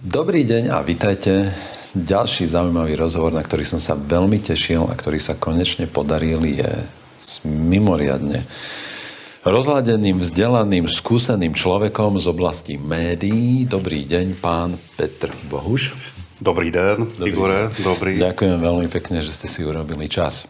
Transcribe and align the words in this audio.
Dobrý 0.00 0.48
deň 0.48 0.72
a 0.72 0.80
vitajte. 0.80 1.52
Ďalší 1.92 2.48
zaujímavý 2.48 2.96
rozhovor, 2.96 3.36
na 3.36 3.44
ktorý 3.44 3.68
som 3.68 3.76
sa 3.76 3.92
veľmi 3.92 4.40
tešil 4.40 4.88
a 4.88 4.96
ktorý 4.96 5.20
sa 5.20 5.36
konečne 5.36 5.84
podaril, 5.84 6.40
je 6.40 6.88
s 7.20 7.44
mimoriadne 7.44 8.48
rozhľadeným, 9.44 10.24
vzdelaným, 10.24 10.88
skúseným 10.88 11.52
človekom 11.52 12.16
z 12.16 12.32
oblasti 12.32 12.74
médií. 12.80 13.68
Dobrý 13.68 14.08
deň, 14.08 14.40
pán 14.40 14.80
Petr 14.96 15.36
Bohuš. 15.52 15.92
Dobrý 16.40 16.72
den, 16.72 17.04
dobrý 17.04 17.28
Igore, 17.28 17.60
dobrý. 17.84 18.16
Ďakujem 18.16 18.56
veľmi 18.56 18.88
pekne, 18.88 19.20
že 19.20 19.36
ste 19.36 19.52
si 19.52 19.60
urobili 19.68 20.08
čas. 20.08 20.48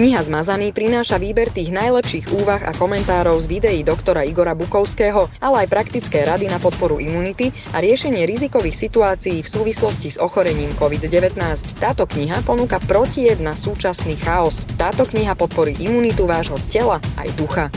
Kniha 0.00 0.24
Zmazaný 0.24 0.72
prináša 0.72 1.20
výber 1.20 1.52
tých 1.52 1.68
najlepších 1.76 2.32
úvah 2.32 2.64
a 2.64 2.72
komentárov 2.72 3.36
z 3.36 3.44
videí 3.52 3.80
doktora 3.84 4.24
Igora 4.24 4.56
Bukovského, 4.56 5.28
ale 5.44 5.68
aj 5.68 5.68
praktické 5.68 6.24
rady 6.24 6.48
na 6.48 6.56
podporu 6.56 6.96
imunity 6.96 7.52
a 7.76 7.84
riešenie 7.84 8.24
rizikových 8.24 8.88
situácií 8.88 9.44
v 9.44 9.52
súvislosti 9.52 10.08
s 10.08 10.16
ochorením 10.16 10.72
COVID-19. 10.80 11.36
Táto 11.76 12.08
kniha 12.08 12.40
ponúka 12.48 12.80
protijed 12.80 13.44
na 13.44 13.52
súčasný 13.52 14.16
chaos. 14.16 14.64
Táto 14.80 15.04
kniha 15.04 15.36
podporí 15.36 15.76
imunitu 15.76 16.24
vášho 16.24 16.56
tela 16.72 16.96
aj 17.20 17.28
ducha. 17.36 17.68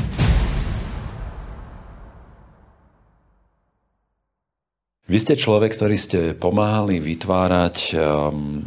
Vy 5.11 5.17
ste 5.19 5.35
človek, 5.35 5.75
ktorý 5.75 5.95
ste 5.99 6.19
pomáhali 6.39 7.03
vytvárať 7.03 7.99
um, 7.99 8.63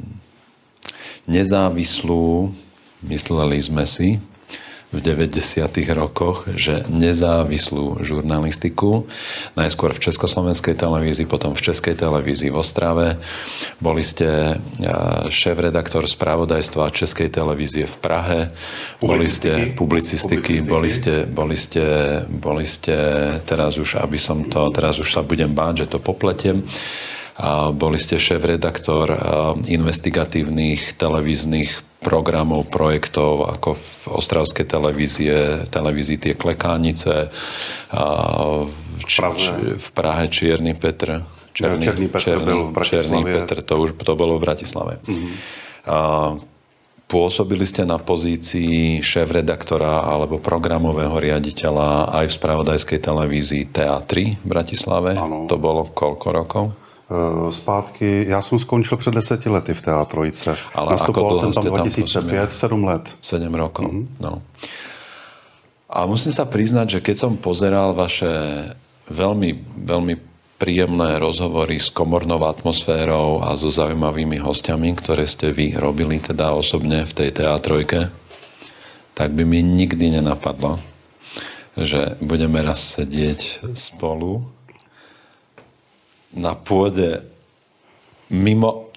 nezávislú 1.24 2.52
Mysleli 3.05 3.60
sme 3.60 3.84
si 3.84 4.16
v 4.95 5.02
90. 5.02 5.66
rokoch, 5.98 6.46
že 6.54 6.87
nezávislú 6.87 8.00
žurnalistiku, 8.06 9.04
najskôr 9.59 9.90
v 9.90 10.09
Československej 10.09 10.79
televízii, 10.79 11.26
potom 11.26 11.52
v 11.52 11.60
Českej 11.60 11.98
televízii 11.98 12.54
v 12.54 12.57
Ostrave. 12.57 13.18
Boli 13.82 14.07
ste 14.07 14.57
šéf-redaktor 15.26 16.07
spravodajstva 16.07 16.95
Českej 16.95 17.29
televízie 17.35 17.85
v 17.85 17.96
Prahe. 17.98 18.40
Boli 19.02 19.26
ste 19.26 19.74
publicistiky, 19.74 20.63
boli 20.63 20.88
ste, 20.88 21.26
boli 21.26 21.59
ste, 21.59 21.85
boli 22.30 22.65
ste, 22.65 22.96
teraz 23.42 23.76
už, 23.76 24.01
aby 24.01 24.16
som 24.16 24.46
to, 24.46 24.70
teraz 24.70 25.02
už 25.02 25.13
sa 25.13 25.20
budem 25.26 25.51
báť, 25.51 25.85
že 25.85 25.87
to 25.92 25.98
popletiem, 25.98 26.63
boli 27.76 28.01
ste 28.01 28.16
šéf-redaktor 28.16 29.12
investigatívnych 29.68 30.96
televíznych 30.96 31.84
programov, 32.01 32.70
projektov, 32.70 33.51
ako 33.56 33.74
v 33.74 33.88
Ostravskej 34.15 34.66
televízie, 34.68 35.37
televízii 35.68 36.18
tie 36.23 36.34
Klekánice, 36.38 37.29
v, 38.62 38.70
v 39.74 39.88
Prahe 39.90 40.24
Čierny 40.30 40.79
Petr. 40.79 41.26
Černý, 41.57 41.88
Černý 41.88 42.07
Petr, 42.07 42.24
Černý, 42.24 42.46
bol 42.46 42.60
v 42.70 42.76
Černý 42.84 43.20
Petr, 43.24 43.59
to 43.64 43.74
už 43.80 43.96
to 43.96 44.12
bolo 44.14 44.37
v 44.38 44.45
Bratislave. 44.45 45.01
Mm-hmm. 45.02 45.32
A, 45.88 45.98
pôsobili 47.07 47.62
ste 47.62 47.87
na 47.87 48.02
pozícii 48.02 48.98
šéf-redaktora 48.98 50.07
alebo 50.07 50.42
programového 50.42 51.14
riaditeľa 51.16 52.12
aj 52.23 52.26
v 52.29 52.37
spravodajskej 52.38 52.98
televízii 52.98 53.70
TA3 53.70 54.42
v 54.42 54.46
Bratislave. 54.46 55.14
Ano. 55.14 55.46
To 55.46 55.57
bolo 55.59 55.87
koľko 55.87 56.29
rokov? 56.34 56.64
Eh, 57.07 57.52
zpátky, 57.52 58.24
já 58.29 58.43
jsem 58.43 58.59
skončil 58.59 58.99
před 58.99 59.15
deseti 59.15 59.49
lety 59.49 59.74
v 59.74 59.82
TA 59.82 60.04
Trojice. 60.04 60.57
Ale 60.74 60.93
Nastupoval 60.93 61.38
jsem 61.38 61.52
tam 61.52 61.65
2005, 61.65 62.52
7 62.52 62.85
let. 62.85 63.02
7 63.21 63.54
rokov, 63.54 63.87
mm-hmm. 63.87 64.06
no. 64.21 64.43
A 65.87 66.03
musím 66.03 66.34
sa 66.34 66.43
priznať, 66.43 66.98
že 66.98 67.00
keď 67.00 67.16
som 67.16 67.32
pozeral 67.38 67.94
vaše 67.94 68.26
veľmi, 69.06 69.54
veľmi 69.87 70.19
príjemné 70.59 71.22
rozhovory 71.22 71.78
s 71.78 71.94
komornou 71.94 72.43
atmosférou 72.43 73.38
a 73.47 73.54
so 73.54 73.70
zaujímavými 73.70 74.42
hostiami, 74.42 74.98
ktoré 74.98 75.30
ste 75.30 75.54
vy 75.54 75.78
robili 75.78 76.19
teda 76.19 76.50
osobne 76.59 77.06
v 77.06 77.12
tej 77.14 77.30
teatrojke, 77.38 78.10
tak 79.14 79.30
by 79.30 79.47
mi 79.47 79.62
nikdy 79.62 80.19
nenapadlo, 80.19 80.82
že 81.78 82.19
budeme 82.19 82.66
raz 82.66 82.98
sedieť 82.98 83.70
spolu 83.78 84.55
na 86.36 86.52
pôde 86.52 87.24
mimo 88.28 88.92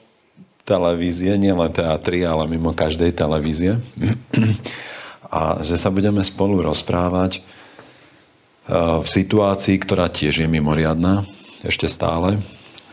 televízie, 0.68 1.40
nielen 1.40 1.72
teatry, 1.74 2.28
ale 2.28 2.46
mimo 2.46 2.76
každej 2.76 3.16
televízie. 3.16 3.80
A 5.30 5.62
že 5.62 5.78
sa 5.78 5.94
budeme 5.94 6.26
spolu 6.26 6.66
rozprávať 6.66 7.38
e, 7.38 7.42
v 8.98 9.08
situácii, 9.08 9.78
ktorá 9.78 10.10
tiež 10.10 10.42
je 10.42 10.48
mimoriadná, 10.50 11.22
ešte 11.62 11.86
stále 11.86 12.42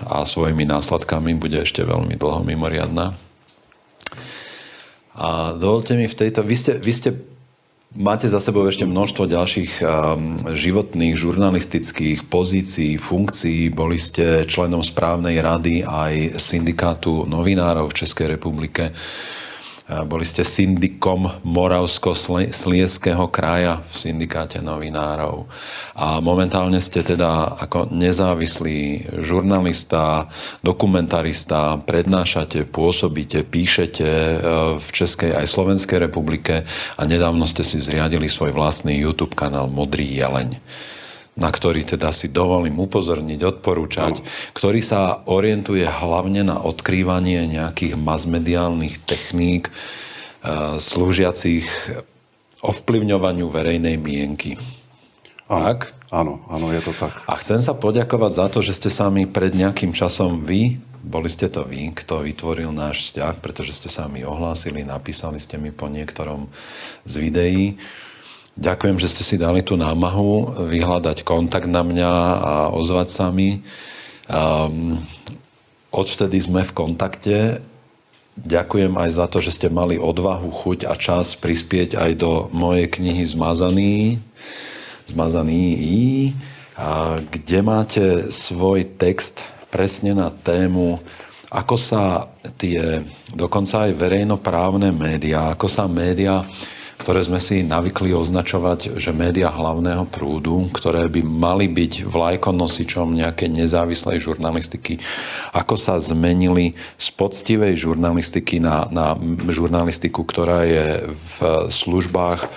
a 0.04 0.20
svojimi 0.20 0.68
následkami 0.68 1.32
bude 1.40 1.64
ešte 1.64 1.80
veľmi 1.80 2.20
dlho 2.20 2.44
mimoriadná. 2.44 3.16
A 5.16 5.56
dovolte 5.56 5.96
mi 5.96 6.04
v 6.04 6.12
tejto... 6.12 6.44
Vy 6.44 6.56
ste, 6.60 6.72
vy 6.76 6.92
ste 6.92 7.10
Máte 7.96 8.28
za 8.28 8.44
sebou 8.44 8.68
ešte 8.68 8.84
množstvo 8.84 9.24
ďalších 9.24 9.72
um, 9.80 10.36
životných, 10.52 11.16
žurnalistických 11.16 12.28
pozícií, 12.28 13.00
funkcií. 13.00 13.72
Boli 13.72 13.96
ste 13.96 14.44
členom 14.44 14.84
správnej 14.84 15.40
rady 15.40 15.80
aj 15.80 16.36
syndikátu 16.36 17.24
novinárov 17.24 17.88
v 17.88 17.96
Českej 18.04 18.36
republike. 18.36 18.92
Boli 19.86 20.26
ste 20.26 20.42
syndikom 20.42 21.30
Moravsko-Slieského 21.46 23.30
kraja 23.30 23.78
v 23.86 23.92
syndikáte 23.94 24.58
novinárov. 24.58 25.46
A 25.94 26.18
momentálne 26.18 26.82
ste 26.82 27.06
teda 27.06 27.54
ako 27.54 27.94
nezávislý 27.94 29.06
žurnalista, 29.22 30.26
dokumentarista, 30.66 31.78
prednášate, 31.86 32.66
pôsobíte, 32.66 33.46
píšete 33.46 34.02
e, 34.10 34.36
v 34.74 34.88
Českej 34.90 35.38
aj 35.38 35.46
Slovenskej 35.54 36.02
republike 36.02 36.66
a 36.98 37.02
nedávno 37.06 37.46
ste 37.46 37.62
si 37.62 37.78
zriadili 37.78 38.26
svoj 38.26 38.58
vlastný 38.58 38.98
YouTube 38.98 39.38
kanál 39.38 39.70
Modrý 39.70 40.02
jeleň 40.02 40.58
na 41.36 41.52
ktorý 41.52 41.84
teda 41.84 42.10
si 42.16 42.32
dovolím 42.32 42.80
upozorniť, 42.80 43.40
odporúčať, 43.44 44.24
ktorý 44.56 44.80
sa 44.80 45.20
orientuje 45.28 45.84
hlavne 45.84 46.48
na 46.48 46.56
odkrývanie 46.64 47.44
nejakých 47.52 48.00
masmediálnych 48.00 49.04
techník 49.04 49.68
uh, 49.68 50.80
slúžiacich 50.80 51.68
ovplyvňovaniu 52.64 53.46
verejnej 53.52 54.00
mienky. 54.00 54.56
Áno, 55.46 55.62
tak? 55.62 55.94
áno, 56.10 56.42
áno, 56.48 56.72
je 56.72 56.82
to 56.82 56.96
tak. 56.96 57.22
A 57.28 57.38
chcem 57.38 57.60
sa 57.60 57.76
poďakovať 57.76 58.32
za 58.32 58.46
to, 58.50 58.58
že 58.64 58.72
ste 58.74 58.90
sa 58.90 59.12
mi 59.12 59.28
pred 59.28 59.52
nejakým 59.52 59.92
časom 59.92 60.42
vy, 60.42 60.80
boli 61.06 61.30
ste 61.30 61.46
to 61.46 61.62
vy, 61.62 61.94
kto 61.94 62.26
vytvoril 62.26 62.74
náš 62.74 63.12
vzťah, 63.12 63.38
pretože 63.38 63.78
ste 63.78 63.86
sa 63.86 64.10
mi 64.10 64.26
ohlásili, 64.26 64.82
napísali 64.82 65.38
ste 65.38 65.54
mi 65.54 65.70
po 65.70 65.86
niektorom 65.86 66.50
z 67.06 67.14
videí 67.22 67.78
Ďakujem, 68.56 68.96
že 68.96 69.12
ste 69.12 69.20
si 69.20 69.36
dali 69.36 69.60
tú 69.60 69.76
námahu 69.76 70.64
vyhľadať 70.72 71.28
kontakt 71.28 71.68
na 71.68 71.84
mňa 71.84 72.12
a 72.40 72.54
ozvať 72.72 73.08
sa 73.12 73.28
mi. 73.28 73.60
Um, 74.32 74.96
odvtedy 75.92 76.40
sme 76.40 76.64
v 76.64 76.72
kontakte. 76.72 77.60
Ďakujem 78.40 78.96
aj 78.96 79.10
za 79.12 79.28
to, 79.28 79.44
že 79.44 79.60
ste 79.60 79.68
mali 79.68 80.00
odvahu, 80.00 80.48
chuť 80.48 80.88
a 80.88 80.96
čas 80.96 81.36
prispieť 81.36 82.00
aj 82.00 82.10
do 82.16 82.48
mojej 82.48 82.88
knihy 82.88 83.28
Zmazaný, 83.28 84.24
Zmazaný 85.04 85.64
I, 85.76 86.04
a 86.80 87.20
kde 87.20 87.60
máte 87.60 88.04
svoj 88.32 88.88
text 88.96 89.44
presne 89.68 90.16
na 90.16 90.32
tému, 90.32 91.00
ako 91.52 91.76
sa 91.76 92.32
tie, 92.56 93.04
dokonca 93.36 93.84
aj 93.84 94.00
verejnoprávne 94.00 94.96
médiá, 94.96 95.52
ako 95.52 95.68
sa 95.68 95.84
médiá 95.84 96.40
ktoré 96.96 97.20
sme 97.20 97.36
si 97.38 97.60
navykli 97.60 98.16
označovať, 98.16 98.96
že 98.96 99.12
média 99.12 99.52
hlavného 99.52 100.08
prúdu, 100.08 100.68
ktoré 100.72 101.06
by 101.12 101.20
mali 101.20 101.68
byť 101.68 102.08
vlajkonosičom 102.08 103.16
nejakej 103.20 103.52
nezávislej 103.52 104.24
žurnalistiky, 104.24 104.96
ako 105.52 105.76
sa 105.76 106.00
zmenili 106.00 106.72
z 106.96 107.08
poctivej 107.12 107.76
žurnalistiky 107.76 108.58
na, 108.58 108.88
na 108.88 109.12
žurnalistiku, 109.52 110.24
ktorá 110.24 110.64
je 110.64 111.04
v 111.12 111.36
službách 111.68 112.48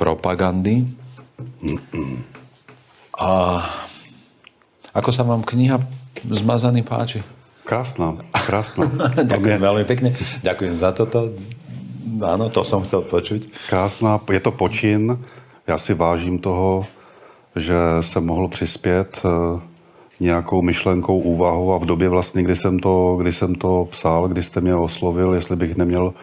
propagandy. 0.00 0.88
A 3.16 3.30
ako 4.92 5.10
sa 5.12 5.24
vám 5.24 5.44
kniha 5.44 5.80
Zmazaný 6.22 6.86
páči? 6.86 7.18
Krásna, 7.66 8.14
krásna. 8.30 8.86
Ďakujem 9.30 9.58
veľmi 9.58 9.84
pekne. 9.86 10.14
Ďakujem 10.46 10.74
za 10.78 10.94
toto. 10.94 11.34
Áno, 12.22 12.48
to 12.50 12.64
som 12.64 12.82
chcel 12.82 13.02
počuť. 13.02 13.70
Krásná, 13.70 14.20
je 14.30 14.40
to 14.40 14.50
počin. 14.50 15.18
Já 15.66 15.78
si 15.78 15.94
vážím 15.94 16.38
toho, 16.38 16.86
že 17.56 17.76
jsem 18.00 18.26
mohl 18.26 18.48
přispět 18.48 19.22
eh, 19.24 19.60
nějakou 20.20 20.62
myšlenkou, 20.62 21.18
úvahou 21.18 21.72
a 21.72 21.78
v 21.78 21.86
době 21.86 22.08
vlastně, 22.08 22.42
kdy 22.42 22.56
jsem 22.56 22.78
to, 22.78 23.16
kdy 23.20 23.32
jsem 23.32 23.54
to 23.54 23.88
psal, 23.90 24.28
kdy 24.28 24.42
jste 24.42 24.60
mě 24.60 24.74
oslovil, 24.74 25.34
jestli 25.34 25.56
bych 25.56 25.76
neměl 25.76 26.14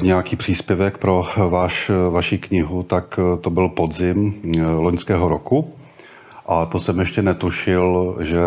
nějaký 0.00 0.36
příspěvek 0.36 0.98
pro 0.98 1.24
váš, 1.48 1.90
vaši 2.10 2.38
knihu, 2.38 2.82
tak 2.82 3.20
to 3.40 3.50
byl 3.50 3.68
podzim 3.68 4.34
loňského 4.78 5.28
roku. 5.28 5.72
A 6.46 6.66
to 6.66 6.80
jsem 6.80 6.98
ještě 7.00 7.22
netušil, 7.22 8.16
že 8.20 8.40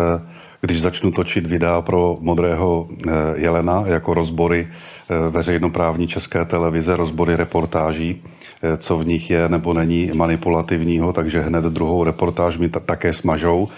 když 0.60 0.82
začnu 0.82 1.10
točit 1.10 1.46
videa 1.46 1.80
pro 1.80 2.16
Modrého 2.20 2.88
Jelena 3.34 3.84
jako 3.86 4.14
rozbory 4.14 4.68
veřejnoprávní 5.30 6.08
české 6.08 6.44
televize, 6.44 6.96
rozbory 6.96 7.36
reportáží, 7.36 8.22
co 8.78 8.98
v 8.98 9.06
nich 9.06 9.30
je 9.30 9.48
nebo 9.48 9.72
není 9.72 10.10
manipulativního, 10.14 11.12
takže 11.12 11.40
hned 11.40 11.64
druhou 11.64 12.04
reportáž 12.04 12.56
mi 12.56 12.68
ta, 12.68 12.80
také 12.80 13.12
smažou 13.12 13.68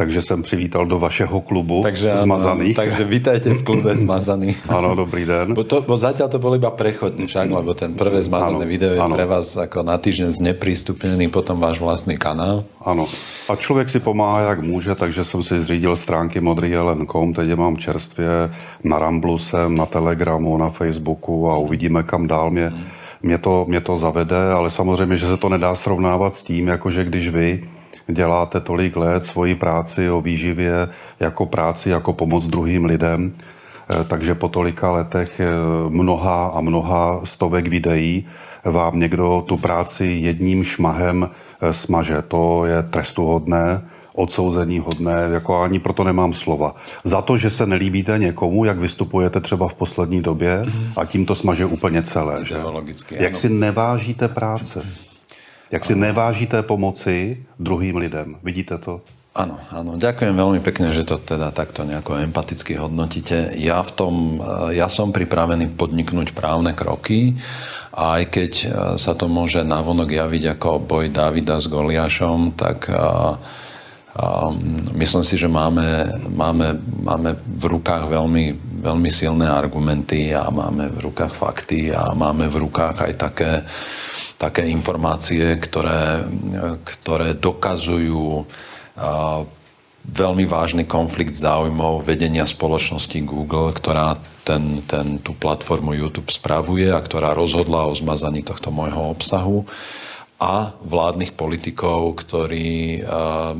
takže 0.00 0.22
jsem 0.22 0.42
přivítal 0.42 0.86
do 0.86 0.96
vašeho 0.98 1.40
klubu 1.40 1.84
takže, 1.84 2.24
zmazaných. 2.24 2.72
Áno, 2.72 2.80
takže 2.80 3.04
vítajte 3.04 3.48
v 3.52 3.60
klube 3.60 3.92
zmazaných. 3.92 4.56
Áno, 4.72 4.96
dobrý 4.96 5.28
den. 5.28 5.52
Bo, 5.52 5.60
to, 5.60 5.84
bo 5.84 6.00
zatiaľ 6.00 6.32
to 6.32 6.40
bol 6.40 6.56
iba 6.56 6.72
prechodný 6.72 7.28
však, 7.28 7.52
lebo 7.52 7.76
ten 7.76 7.92
prvé 7.92 8.24
zmazané 8.24 8.64
ano, 8.64 8.72
video 8.72 8.96
je 8.96 9.00
ano. 9.04 9.12
pre 9.12 9.28
vás 9.28 9.60
ako 9.60 9.84
na 9.84 10.00
týždeň 10.00 10.40
zneprístupnený, 10.40 11.28
potom 11.28 11.60
váš 11.60 11.84
vlastný 11.84 12.16
kanál. 12.16 12.64
Ano. 12.80 13.04
A 13.44 13.52
člověk 13.60 13.92
si 13.92 14.00
pomáhá, 14.00 14.56
jak 14.56 14.64
může, 14.64 14.96
takže 14.96 15.20
jsem 15.20 15.42
si 15.44 15.60
zřídil 15.60 15.92
stránky 16.00 16.40
modrýjelen.com, 16.40 17.36
teď 17.36 17.48
je 17.52 17.56
mám 17.60 17.76
čerstvě 17.76 18.30
na 18.80 18.96
Ramblu 18.96 19.36
jsem, 19.36 19.68
na 19.76 19.84
Telegramu, 19.84 20.56
na 20.56 20.72
Facebooku 20.72 21.50
a 21.52 21.60
uvidíme, 21.60 22.02
kam 22.08 22.24
dál 22.24 22.50
mě, 22.50 22.72
hmm. 22.72 22.84
mě, 23.22 23.38
to, 23.38 23.64
mě 23.68 23.80
to 23.80 23.98
zavede, 23.98 24.52
ale 24.52 24.70
samozřejmě, 24.70 25.16
že 25.16 25.26
se 25.28 25.36
to 25.36 25.48
nedá 25.48 25.74
srovnávat 25.76 26.34
s 26.34 26.42
tím, 26.42 26.68
jakože 26.68 27.04
když 27.04 27.28
vy 27.28 27.50
děláte 28.10 28.60
tolik 28.60 28.96
let 28.96 29.24
svoji 29.24 29.54
práci 29.54 30.10
o 30.10 30.20
výživě 30.20 30.88
jako 31.20 31.46
práci, 31.46 31.90
jako 31.90 32.12
pomoc 32.12 32.46
druhým 32.46 32.84
lidem, 32.84 33.32
eh, 33.90 34.04
takže 34.04 34.34
po 34.34 34.48
tolika 34.48 34.90
letech 34.90 35.40
eh, 35.40 35.48
mnoha 35.88 36.46
a 36.46 36.60
mnoha 36.60 37.20
stovek 37.24 37.68
videí 37.68 38.26
vám 38.64 39.00
někdo 39.00 39.44
tu 39.46 39.56
práci 39.56 40.06
jedním 40.06 40.64
šmahem 40.64 41.30
eh, 41.60 41.72
smaže. 41.72 42.22
To 42.28 42.64
je 42.66 42.82
trestuhodné, 42.82 43.82
odsouzení 44.14 44.78
hodné, 44.78 45.28
jako 45.32 45.60
ani 45.60 45.78
proto 45.78 46.04
nemám 46.04 46.32
slova. 46.32 46.74
Za 47.04 47.22
to, 47.22 47.36
že 47.36 47.50
se 47.50 47.66
nelíbíte 47.66 48.18
někomu, 48.18 48.64
jak 48.64 48.78
vystupujete 48.78 49.40
třeba 49.40 49.68
v 49.68 49.74
poslední 49.74 50.22
době 50.22 50.64
a 50.96 51.04
tím 51.04 51.26
to 51.26 51.34
smaže 51.34 51.66
úplně 51.66 52.02
celé. 52.02 52.44
Že? 52.46 52.56
Jak 53.10 53.36
si 53.36 53.48
nevážíte 53.48 54.28
práce. 54.28 55.09
Jak 55.70 55.86
si 55.86 55.94
nevážíte 55.94 56.62
pomoci 56.66 57.46
druhým 57.58 57.96
lidem. 58.02 58.36
Vidíte 58.42 58.78
to? 58.82 59.06
Áno, 59.30 59.62
áno. 59.70 59.94
Ďakujem 59.94 60.34
veľmi 60.34 60.58
pekne, 60.58 60.90
že 60.90 61.06
to 61.06 61.22
teda 61.22 61.54
takto 61.54 61.86
nejako 61.86 62.18
empaticky 62.18 62.74
hodnotíte. 62.74 63.54
Ja 63.62 63.78
v 63.86 63.90
tom, 63.94 64.14
eh, 64.42 64.82
ja 64.82 64.90
som 64.90 65.14
pripravený 65.14 65.78
podniknúť 65.78 66.34
právne 66.34 66.74
kroky 66.74 67.38
aj 67.90 68.22
keď 68.30 68.52
eh, 68.52 68.70
sa 68.96 69.12
to 69.18 69.26
môže 69.26 69.66
navonok 69.66 70.10
javiť 70.10 70.58
ako 70.58 70.82
boj 70.82 71.10
Davida 71.10 71.58
s 71.58 71.66
Goliášom, 71.66 72.54
tak 72.54 72.90
a, 72.90 73.34
eh, 73.34 74.18
a, 74.18 74.50
myslím 74.98 75.22
si, 75.22 75.38
že 75.38 75.46
máme, 75.46 75.86
máme, 76.34 76.78
máme 77.02 77.38
v 77.38 77.64
rukách 77.78 78.10
veľmi, 78.10 78.58
veľmi 78.82 79.10
silné 79.10 79.46
argumenty 79.46 80.34
a 80.34 80.50
máme 80.50 80.90
v 80.90 80.98
rukách 81.10 81.30
fakty 81.30 81.94
a 81.94 82.10
máme 82.14 82.50
v 82.50 82.66
rukách 82.66 83.06
aj 83.06 83.12
také 83.14 83.50
také 84.40 84.64
informácie, 84.72 85.60
ktoré, 85.60 86.24
ktoré 86.80 87.36
dokazujú 87.36 88.48
veľmi 90.00 90.48
vážny 90.48 90.88
konflikt 90.88 91.36
záujmov 91.36 92.00
vedenia 92.08 92.48
spoločnosti 92.48 93.20
Google, 93.20 93.76
ktorá 93.76 94.16
ten, 94.48 94.80
ten, 94.88 95.20
tú 95.20 95.36
platformu 95.36 95.92
YouTube 95.92 96.32
spravuje 96.32 96.88
a 96.88 97.04
ktorá 97.04 97.36
rozhodla 97.36 97.84
o 97.84 97.92
zmazaní 97.92 98.40
tohto 98.40 98.72
môjho 98.72 99.12
obsahu. 99.12 99.68
A 100.40 100.72
vládnych 100.80 101.36
politikov, 101.36 102.16
ktorí 102.24 103.04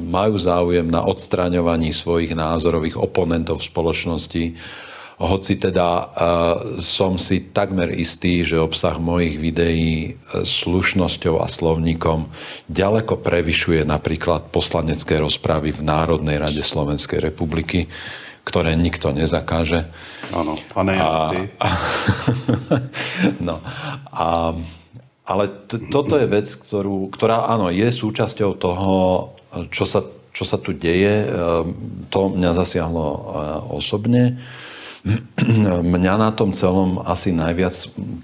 majú 0.01 0.41
záujem 0.41 0.89
na 0.89 1.05
odstraňovaní 1.05 1.93
svojich 1.93 2.33
názorových 2.33 2.97
oponentov 2.97 3.61
v 3.61 3.69
spoločnosti, 3.69 4.45
hoci 5.21 5.61
teda 5.61 5.89
uh, 6.01 6.07
som 6.81 7.21
si 7.21 7.53
takmer 7.53 7.93
istý, 7.93 8.41
že 8.41 8.57
obsah 8.57 8.97
mojich 8.97 9.37
videí 9.37 9.93
e, 10.09 10.11
slušnosťou 10.49 11.45
a 11.45 11.47
slovníkom 11.47 12.33
ďaleko 12.73 13.21
prevyšuje 13.21 13.85
napríklad 13.85 14.49
poslanecké 14.49 15.21
rozpravy 15.21 15.77
v 15.77 15.85
Národnej 15.85 16.41
rade 16.41 16.65
Slovenskej 16.65 17.21
republiky, 17.21 17.93
ktoré 18.49 18.73
nikto 18.73 19.13
nezakáže. 19.13 19.93
Áno, 20.33 20.57
a 20.57 20.81
ne 20.89 20.95
a, 20.97 21.09
a, 21.37 21.69
no, 23.49 23.61
a, 24.09 24.57
ale 25.29 25.45
t- 25.69 25.85
toto 25.93 26.17
je 26.17 26.25
vec, 26.33 26.49
ktorú, 26.49 27.13
ktorá 27.13 27.45
áno, 27.53 27.69
je 27.69 27.93
súčasťou 27.93 28.57
toho, 28.57 28.97
čo 29.69 29.85
sa, 29.85 30.01
čo 30.33 30.49
sa 30.49 30.57
tu 30.57 30.73
deje. 30.73 31.29
E, 31.29 31.37
to 32.09 32.21
mňa 32.33 32.57
zasiahlo 32.57 33.05
osobne. 33.69 34.41
Mňa 35.81 36.15
na 36.21 36.31
tom 36.37 36.53
celom 36.53 37.01
asi 37.01 37.33
najviac 37.33 37.73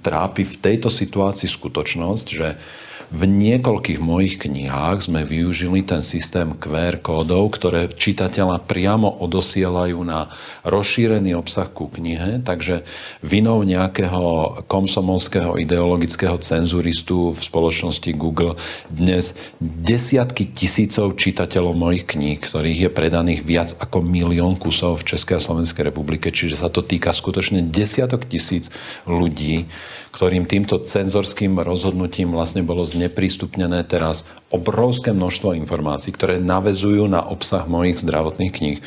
trápi 0.04 0.44
v 0.44 0.54
tejto 0.60 0.92
situácii 0.92 1.48
skutočnosť, 1.48 2.26
že 2.28 2.60
v 3.06 3.22
niekoľkých 3.30 4.02
mojich 4.02 4.42
knihách 4.42 5.06
sme 5.06 5.22
využili 5.22 5.86
ten 5.86 6.02
systém 6.02 6.58
QR 6.58 6.98
kódov, 6.98 7.54
ktoré 7.54 7.86
čitateľa 7.86 8.66
priamo 8.66 9.06
odosielajú 9.22 9.98
na 10.02 10.26
rozšírený 10.66 11.38
obsah 11.38 11.70
ku 11.70 11.86
knihe, 11.86 12.42
takže 12.42 12.82
vinou 13.22 13.62
nejakého 13.62 14.58
komsomolského 14.66 15.54
ideologického 15.54 16.34
cenzuristu 16.42 17.30
v 17.30 17.38
spoločnosti 17.38 18.10
Google 18.18 18.58
dnes 18.90 19.38
desiatky 19.62 20.50
tisícov 20.50 21.14
čitateľov 21.14 21.78
mojich 21.78 22.10
kníh, 22.10 22.42
ktorých 22.42 22.78
je 22.86 22.90
predaných 22.90 23.40
viac 23.46 23.70
ako 23.78 24.02
milión 24.02 24.58
kusov 24.58 25.06
v 25.06 25.14
Českej 25.14 25.38
a 25.38 25.44
Slovenskej 25.46 25.86
republike, 25.86 26.34
čiže 26.34 26.58
sa 26.58 26.66
to 26.66 26.82
týka 26.82 27.14
skutočne 27.14 27.62
desiatok 27.70 28.26
tisíc 28.26 28.74
ľudí, 29.06 29.70
ktorým 30.16 30.48
týmto 30.48 30.80
cenzorským 30.80 31.60
rozhodnutím 31.60 32.32
vlastne 32.32 32.64
bolo 32.64 32.88
zneprístupnené 32.96 33.84
teraz 33.84 34.24
obrovské 34.48 35.12
množstvo 35.12 35.52
informácií, 35.52 36.16
ktoré 36.16 36.40
navezujú 36.40 37.04
na 37.06 37.20
obsah 37.20 37.68
mojich 37.68 38.00
zdravotných 38.00 38.52
kníh. 38.52 38.78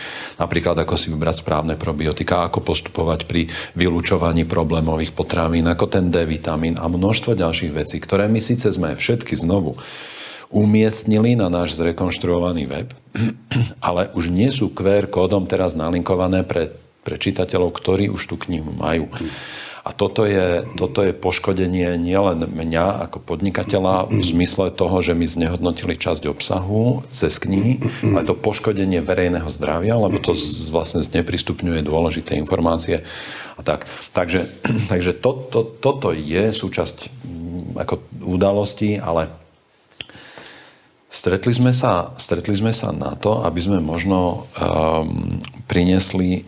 Napríklad, 0.42 0.82
ako 0.82 0.98
si 0.98 1.14
vybrať 1.14 1.46
správne 1.46 1.78
probiotika, 1.78 2.44
ako 2.50 2.66
postupovať 2.66 3.30
pri 3.30 3.46
vylúčovaní 3.78 4.50
problémových 4.50 5.14
potravín, 5.14 5.70
ako 5.70 5.86
ten 5.88 6.10
D-vitamín 6.10 6.76
a 6.82 6.90
množstvo 6.90 7.38
ďalších 7.38 7.72
vecí, 7.72 8.02
ktoré 8.02 8.26
my 8.26 8.42
síce 8.42 8.68
sme 8.74 8.98
všetky 8.98 9.38
znovu 9.38 9.78
umiestnili 10.50 11.38
na 11.38 11.48
náš 11.48 11.78
zrekonštruovaný 11.78 12.66
web, 12.66 12.90
ale 13.88 14.10
už 14.18 14.34
nie 14.34 14.50
sú 14.50 14.74
QR 14.74 15.06
kódom 15.06 15.46
teraz 15.46 15.78
nalinkované 15.78 16.42
pre, 16.42 16.74
pre 17.06 17.16
čitateľov, 17.22 17.78
ktorí 17.78 18.10
už 18.10 18.26
tú 18.26 18.36
knihu 18.50 18.74
majú. 18.74 19.08
A 19.90 19.92
toto 19.92 20.22
je, 20.30 20.62
toto 20.78 21.02
je 21.02 21.18
poškodenie 21.18 21.98
nielen 21.98 22.46
mňa 22.46 23.10
ako 23.10 23.26
podnikateľa 23.26 24.06
v 24.14 24.22
zmysle 24.22 24.70
toho, 24.70 25.02
že 25.02 25.18
my 25.18 25.26
znehodnotili 25.26 25.98
časť 25.98 26.30
obsahu 26.30 27.02
cez 27.10 27.42
knihy, 27.42 27.82
ale 28.06 28.22
to 28.22 28.38
poškodenie 28.38 29.02
verejného 29.02 29.50
zdravia, 29.50 29.98
lebo 29.98 30.22
to 30.22 30.38
vlastne 30.70 31.02
zneprístupňuje 31.02 31.82
dôležité 31.82 32.38
informácie. 32.38 33.02
A 33.58 33.66
tak. 33.66 33.90
Takže, 34.14 34.46
takže 34.94 35.18
to, 35.18 35.50
to, 35.50 35.66
toto 35.82 36.14
je 36.14 36.54
súčasť 36.54 37.10
mm, 37.26 37.82
ako 37.82 37.94
udalosti, 38.30 39.02
ale 39.02 39.34
Stretli 41.10 41.50
sme, 41.58 41.74
sa, 41.74 42.14
stretli 42.22 42.54
sme 42.54 42.70
sa 42.70 42.94
na 42.94 43.18
to, 43.18 43.42
aby 43.42 43.58
sme 43.58 43.82
možno 43.82 44.46
um, 44.54 45.42
priniesli 45.66 46.46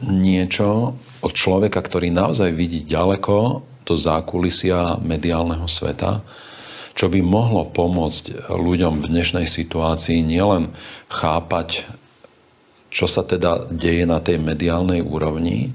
niečo 0.00 0.96
od 1.24 1.32
človeka, 1.32 1.80
ktorý 1.80 2.12
naozaj 2.12 2.52
vidí 2.52 2.84
ďaleko 2.84 3.64
do 3.88 3.94
zákulisia 3.96 5.00
mediálneho 5.00 5.64
sveta, 5.64 6.20
čo 6.94 7.08
by 7.10 7.24
mohlo 7.24 7.66
pomôcť 7.66 8.52
ľuďom 8.52 9.02
v 9.02 9.10
dnešnej 9.10 9.48
situácii 9.48 10.22
nielen 10.22 10.70
chápať, 11.10 11.88
čo 12.92 13.10
sa 13.10 13.26
teda 13.26 13.66
deje 13.74 14.06
na 14.06 14.22
tej 14.22 14.38
mediálnej 14.38 15.02
úrovni, 15.02 15.74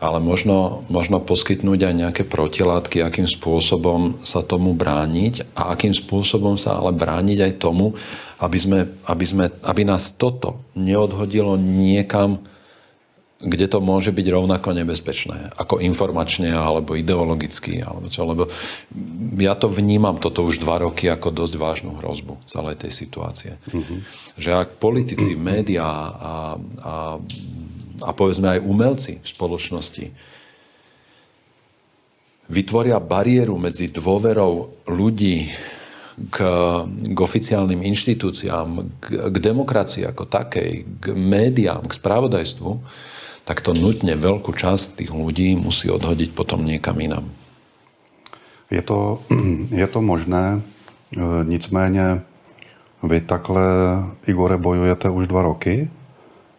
ale 0.00 0.18
možno, 0.24 0.88
možno 0.88 1.20
poskytnúť 1.20 1.80
aj 1.84 1.94
nejaké 1.94 2.22
protilátky, 2.24 3.04
akým 3.04 3.28
spôsobom 3.28 4.24
sa 4.24 4.40
tomu 4.40 4.72
brániť 4.72 5.52
a 5.52 5.76
akým 5.76 5.92
spôsobom 5.92 6.56
sa 6.56 6.80
ale 6.80 6.96
brániť 6.96 7.38
aj 7.44 7.52
tomu, 7.60 7.92
aby, 8.40 8.58
sme, 8.58 8.80
aby, 9.04 9.24
sme, 9.28 9.44
aby 9.60 9.82
nás 9.84 10.16
toto 10.16 10.64
neodhodilo 10.72 11.60
niekam, 11.60 12.40
kde 13.44 13.66
to 13.68 13.78
môže 13.84 14.08
byť 14.08 14.26
rovnako 14.32 14.72
nebezpečné, 14.72 15.52
ako 15.60 15.84
informačne 15.84 16.48
alebo 16.50 16.96
ideologicky, 16.96 17.84
alebo 17.84 18.08
čo, 18.08 18.24
lebo 18.24 18.48
ja 19.36 19.52
to 19.52 19.68
vnímam 19.68 20.16
toto 20.16 20.42
už 20.48 20.64
dva 20.64 20.80
roky 20.80 21.12
ako 21.12 21.28
dosť 21.28 21.54
vážnu 21.60 21.92
hrozbu 22.00 22.40
celej 22.48 22.80
tej 22.80 22.92
situácie. 22.92 23.60
Mm-hmm. 23.68 23.98
Že 24.40 24.50
ak 24.56 24.68
politici, 24.80 25.36
médiá 25.36 25.84
a, 25.84 26.34
a, 26.80 26.94
a 28.00 28.10
povedzme 28.16 28.56
aj 28.56 28.64
umelci 28.64 29.20
v 29.20 29.28
spoločnosti 29.28 30.06
vytvoria 32.48 33.00
bariéru 33.00 33.56
medzi 33.56 33.88
dôverou 33.88 34.84
ľudí 34.88 35.48
k, 36.30 36.38
k 36.86 37.18
oficiálnym 37.18 37.80
inštitúciám, 37.82 39.00
k, 39.00 39.04
k 39.32 39.36
demokracii 39.40 40.04
ako 40.06 40.28
takej, 40.28 40.72
k 41.00 41.04
médiám, 41.16 41.88
k 41.88 41.96
spravodajstvu, 41.96 42.70
tak 43.44 43.60
to 43.60 43.76
nutne 43.76 44.16
veľkú 44.16 44.52
časť 44.56 45.00
tých 45.00 45.12
ľudí 45.12 45.56
musí 45.56 45.92
odhodiť 45.92 46.32
potom 46.32 46.64
niekam 46.64 46.96
inam. 47.00 47.28
Je 48.72 48.80
to, 48.80 49.20
je 49.80 49.86
to 49.86 50.00
možné, 50.02 50.60
e, 51.12 51.44
nicméně 51.44 52.22
vy 53.02 53.20
takhle, 53.20 53.64
Igore, 54.26 54.56
bojujete 54.56 55.08
už 55.08 55.26
dva 55.26 55.42
roky 55.42 55.90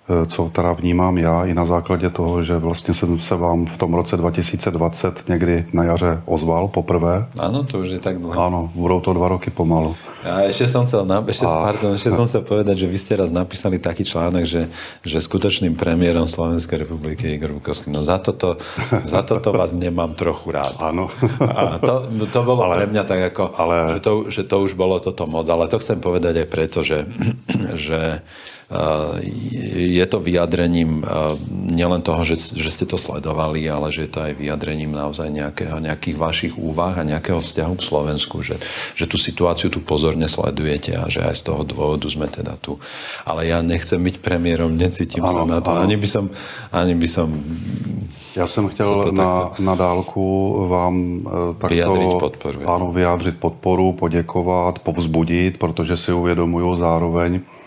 co 0.05 0.49
teda 0.53 0.73
vnímám 0.73 1.17
já 1.17 1.45
i 1.45 1.53
na 1.53 1.65
základě 1.65 2.09
toho, 2.09 2.43
že 2.43 2.57
vlastně 2.57 2.93
jsem 2.93 3.19
se 3.19 3.35
vám 3.35 3.65
v 3.65 3.77
tom 3.77 3.93
roce 3.93 4.17
2020 4.17 5.29
někdy 5.29 5.65
na 5.73 5.83
jaře 5.83 6.21
ozval 6.25 6.67
poprvé. 6.67 7.25
Áno, 7.41 7.65
to 7.65 7.81
už 7.81 7.97
je 7.97 7.99
tak 7.99 8.21
dlho. 8.21 8.37
Áno, 8.37 8.69
budou 8.77 9.01
to 9.01 9.17
dva 9.17 9.33
roky 9.33 9.49
pomalu. 9.49 9.97
A 10.21 10.45
ešte 10.45 10.69
som 10.69 10.85
chcel, 10.85 11.09
ešte, 11.09 11.45
a... 11.45 11.73
pardon, 11.73 11.97
ešte 11.97 12.13
som 12.13 12.25
chcel 12.29 12.45
povedať, 12.45 12.85
že 12.85 12.87
vy 12.89 12.97
ste 13.01 13.13
raz 13.17 13.33
napísali 13.33 13.81
taký 13.81 14.05
článok, 14.05 14.45
že, 14.45 14.69
že 15.01 15.17
skutočným 15.17 15.73
premiérom 15.73 16.29
Slovenskej 16.29 16.85
republiky 16.85 17.25
je 17.25 17.41
Igor 17.41 17.57
Bukovský. 17.57 17.89
No 17.89 18.05
za 18.05 18.21
toto, 18.21 18.61
za 19.01 19.25
toto 19.25 19.49
vás 19.57 19.73
nemám 19.73 20.13
trochu 20.13 20.53
rád. 20.53 20.77
Áno. 20.85 21.09
A 21.41 21.81
to, 21.81 22.09
to 22.29 22.39
bolo 22.45 22.69
ale, 22.69 22.77
pre 22.77 22.85
mňa 22.93 23.03
tak 23.09 23.21
ako, 23.33 23.57
ale... 23.57 23.97
že, 23.97 24.01
to, 24.05 24.11
že 24.29 24.41
to 24.45 24.55
už 24.61 24.77
bolo 24.77 25.01
toto 25.01 25.25
moc, 25.25 25.49
ale 25.49 25.65
to 25.65 25.81
chcem 25.81 25.97
povedať 25.97 26.45
aj 26.45 26.47
preto, 26.49 26.85
že, 26.85 27.09
že 27.73 28.21
je 29.75 30.05
to 30.09 30.17
vyjadrením 30.17 31.05
nielen 31.49 32.01
toho, 32.01 32.25
že, 32.25 32.57
že 32.57 32.73
ste 32.73 32.85
to 32.89 32.97
sledovali, 32.97 33.61
ale 33.69 33.93
že 33.93 34.09
je 34.09 34.11
to 34.11 34.19
aj 34.25 34.33
vyjadrením 34.41 34.89
naozaj 34.89 35.29
nejakého, 35.29 35.77
nejakých 35.77 36.17
vašich 36.17 36.53
úvah 36.57 36.97
a 36.97 37.05
nejakého 37.05 37.37
vzťahu 37.37 37.73
k 37.77 37.83
Slovensku, 37.85 38.41
že, 38.41 38.57
že 38.97 39.05
tú 39.05 39.21
situáciu 39.21 39.69
tu 39.69 39.85
pozorne 39.85 40.25
sledujete 40.25 40.97
a 40.97 41.05
že 41.13 41.21
aj 41.21 41.35
z 41.37 41.43
toho 41.45 41.61
dôvodu 41.61 42.09
sme 42.09 42.25
teda 42.25 42.57
tu. 42.57 42.81
Ale 43.21 43.45
ja 43.45 43.61
nechcem 43.61 44.01
byť 44.01 44.17
premiérom, 44.25 44.73
necítim 44.73 45.21
ano, 45.21 45.33
sa 45.33 45.41
na 45.45 45.59
to. 45.61 45.69
Ano. 45.69 45.85
Ani 45.85 45.97
by 46.01 46.07
som... 46.09 46.25
Ani 46.73 46.97
by 46.97 47.07
som 47.07 47.29
já 48.35 48.47
jsem 48.47 48.67
chtěl 48.67 49.11
na, 49.11 49.51
na 49.59 49.75
dálku 49.75 50.67
vám 50.67 51.19
e, 51.19 51.53
takto 51.53 51.67
vyjádřit 51.67 52.19
podporu. 52.19 52.59
Ano, 52.69 52.91
vyjádřit 52.91 53.39
podporu, 53.39 53.91
poděkovat, 53.91 54.79
povzbudit, 54.79 55.57
protože 55.57 55.97
si 55.97 56.13
uvědomuju 56.13 56.75
zároveň, 56.75 57.39
Eh, 57.39 57.64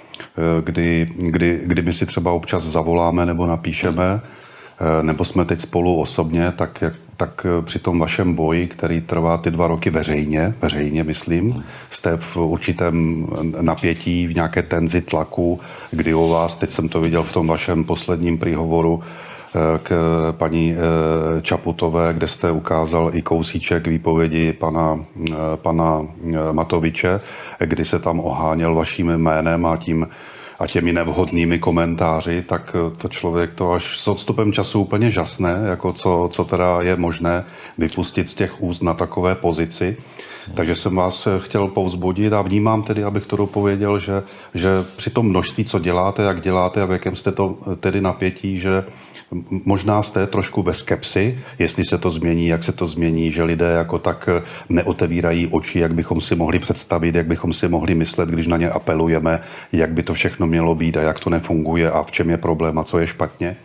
kdy, 0.64 1.06
kdy, 1.16 1.60
kdy 1.64 1.82
my 1.82 1.92
si 1.92 2.06
třeba 2.06 2.32
občas 2.32 2.62
zavoláme 2.64 3.26
nebo 3.26 3.46
napíšeme, 3.46 4.20
eh, 4.20 5.02
nebo 5.02 5.24
jsme 5.24 5.44
teď 5.44 5.60
spolu 5.60 6.00
osobně, 6.00 6.52
tak, 6.56 6.84
tak 7.16 7.46
eh, 7.46 7.62
při 7.62 7.78
tom 7.78 7.98
vašem 7.98 8.34
boji, 8.34 8.66
který 8.66 9.00
trvá 9.00 9.38
ty 9.38 9.50
dva 9.50 9.66
roky 9.66 9.90
veřejně, 9.90 10.54
veřejně 10.62 11.04
myslím, 11.04 11.64
jste 11.90 12.16
v 12.16 12.36
určitém 12.36 13.26
napětí, 13.60 14.26
v 14.26 14.34
nějaké 14.34 14.62
tenzi 14.62 15.00
tlaku, 15.00 15.60
kdy 15.90 16.14
o 16.14 16.28
vás, 16.28 16.58
teď 16.58 16.72
jsem 16.72 16.88
to 16.88 17.00
viděl 17.00 17.22
v 17.22 17.32
tom 17.32 17.46
vašem 17.46 17.84
posledním 17.84 18.38
příhovoru, 18.38 19.02
k 19.82 19.92
paní 20.32 20.74
Čaputové, 21.42 22.12
kde 22.12 22.28
jste 22.28 22.50
ukázal 22.50 23.10
i 23.14 23.22
kousíček 23.22 23.86
výpovědi 23.86 24.52
pana, 24.52 25.04
pana 25.54 26.06
Matoviče, 26.52 27.20
kdy 27.58 27.84
se 27.84 27.98
tam 27.98 28.20
oháněl 28.20 28.74
vaším 28.74 29.06
jménem 29.16 29.66
a 29.66 29.76
tím 29.76 30.08
a 30.58 30.66
těmi 30.66 30.92
nevhodnými 30.92 31.58
komentáři, 31.58 32.42
tak 32.42 32.76
to 32.96 33.08
člověk 33.08 33.54
to 33.54 33.72
až 33.72 33.98
s 33.98 34.08
odstupem 34.08 34.52
času 34.52 34.80
úplně 34.80 35.10
žasne, 35.10 35.60
jako 35.64 35.92
co, 35.92 36.28
co 36.32 36.44
teda 36.44 36.82
je 36.82 36.96
možné 36.96 37.44
vypustit 37.78 38.28
z 38.28 38.34
těch 38.34 38.62
úst 38.62 38.82
na 38.82 38.94
takové 38.94 39.34
pozici. 39.34 39.96
Takže 40.54 40.74
jsem 40.74 40.96
vás 40.96 41.28
chtěl 41.38 41.68
povzbudit 41.68 42.32
a 42.32 42.42
vnímám 42.42 42.82
tedy, 42.82 43.04
abych 43.04 43.26
to 43.26 43.36
dopověděl, 43.36 43.98
že, 43.98 44.22
že 44.54 44.68
při 44.96 45.10
tom 45.10 45.28
množství, 45.28 45.64
co 45.64 45.78
děláte, 45.78 46.22
jak 46.22 46.40
děláte 46.40 46.82
a 46.82 46.86
v 46.86 46.90
jakém 46.90 47.16
jste 47.16 47.32
to 47.32 47.58
tedy 47.80 48.00
napětí, 48.00 48.58
že 48.58 48.84
Možná 49.50 50.02
jste 50.02 50.26
trošku 50.26 50.62
ve 50.62 50.74
skepsi, 50.74 51.38
jestli 51.58 51.84
se 51.84 51.98
to 51.98 52.10
změní, 52.10 52.46
jak 52.46 52.64
se 52.64 52.72
to 52.72 52.86
změní, 52.86 53.32
že 53.32 53.42
lidé 53.42 53.70
jako 53.70 53.98
tak 53.98 54.28
neotevírají 54.68 55.46
oči, 55.46 55.78
jak 55.78 55.94
bychom 55.94 56.20
si 56.20 56.34
mohli 56.34 56.58
představit, 56.58 57.14
jak 57.14 57.26
bychom 57.26 57.52
si 57.52 57.68
mohli 57.68 57.94
myslet, 57.94 58.28
když 58.28 58.46
na 58.46 58.56
ně 58.56 58.70
apelujeme, 58.70 59.40
jak 59.72 59.90
by 59.90 60.02
to 60.02 60.14
všechno 60.14 60.46
mělo 60.46 60.74
být 60.74 60.96
a 60.96 61.02
jak 61.02 61.20
to 61.20 61.30
nefunguje 61.30 61.90
a 61.90 62.02
v 62.02 62.10
čem 62.10 62.30
je 62.30 62.36
problém 62.36 62.78
a 62.78 62.84
co 62.84 62.98
je 62.98 63.06
špatně. 63.06 63.56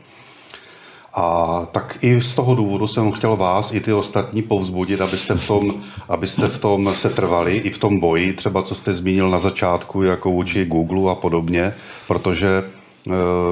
A 1.13 1.67
tak 1.71 1.97
i 2.01 2.21
z 2.21 2.35
toho 2.35 2.55
důvodu 2.55 2.87
jsem 2.87 3.11
chtěl 3.11 3.35
vás 3.35 3.73
i 3.73 3.79
ty 3.79 3.93
ostatní 3.93 4.41
povzbudit, 4.41 5.01
abyste 5.01 5.35
v 5.35 5.47
tom, 5.47 5.73
abyste 6.09 6.47
v 6.47 6.59
tom 6.59 6.93
se 6.93 7.11
i 7.47 7.69
v 7.69 7.77
tom 7.77 7.99
boji, 7.99 8.33
třeba 8.33 8.63
co 8.63 8.75
jste 8.75 8.93
zmínil 8.93 9.29
na 9.29 9.39
začátku, 9.39 10.03
jako 10.03 10.31
vůči 10.31 10.65
Google 10.65 11.11
a 11.11 11.15
podobně, 11.15 11.73
protože 12.07 12.47
e, 12.57 12.61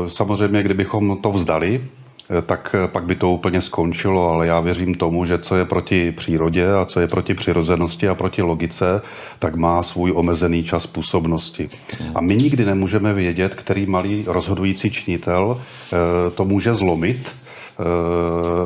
samozřejmě, 0.10 0.64
kdybychom 0.64 1.18
to 1.18 1.32
vzdali, 1.32 1.82
Eh, 1.82 2.01
tak 2.46 2.76
eh, 2.84 2.88
pak 2.88 3.04
by 3.04 3.16
to 3.16 3.32
úplně 3.32 3.62
skončilo, 3.62 4.30
ale 4.30 4.48
já 4.48 4.60
věřím 4.60 4.96
tomu, 4.96 5.26
že 5.26 5.38
co 5.38 5.56
je 5.56 5.66
proti 5.66 6.12
přírodě 6.12 6.74
a 6.74 6.86
co 6.86 7.00
je 7.00 7.08
proti 7.08 7.34
přirozenosti 7.34 8.10
a 8.10 8.16
proti 8.16 8.42
logice, 8.42 9.02
tak 9.40 9.56
má 9.56 9.84
svůj 9.84 10.12
omezený 10.16 10.64
čas 10.64 10.88
působnosti. 10.88 11.70
A 12.16 12.22
my 12.22 12.36
nikdy 12.36 12.66
nemůžeme 12.66 13.14
vědět, 13.14 13.56
který 13.56 13.86
malý 13.86 14.24
rozhodující 14.28 14.90
činitel 14.90 15.62
eh, 15.62 16.32
to 16.32 16.46
může 16.46 16.74
zlomit, 16.74 17.41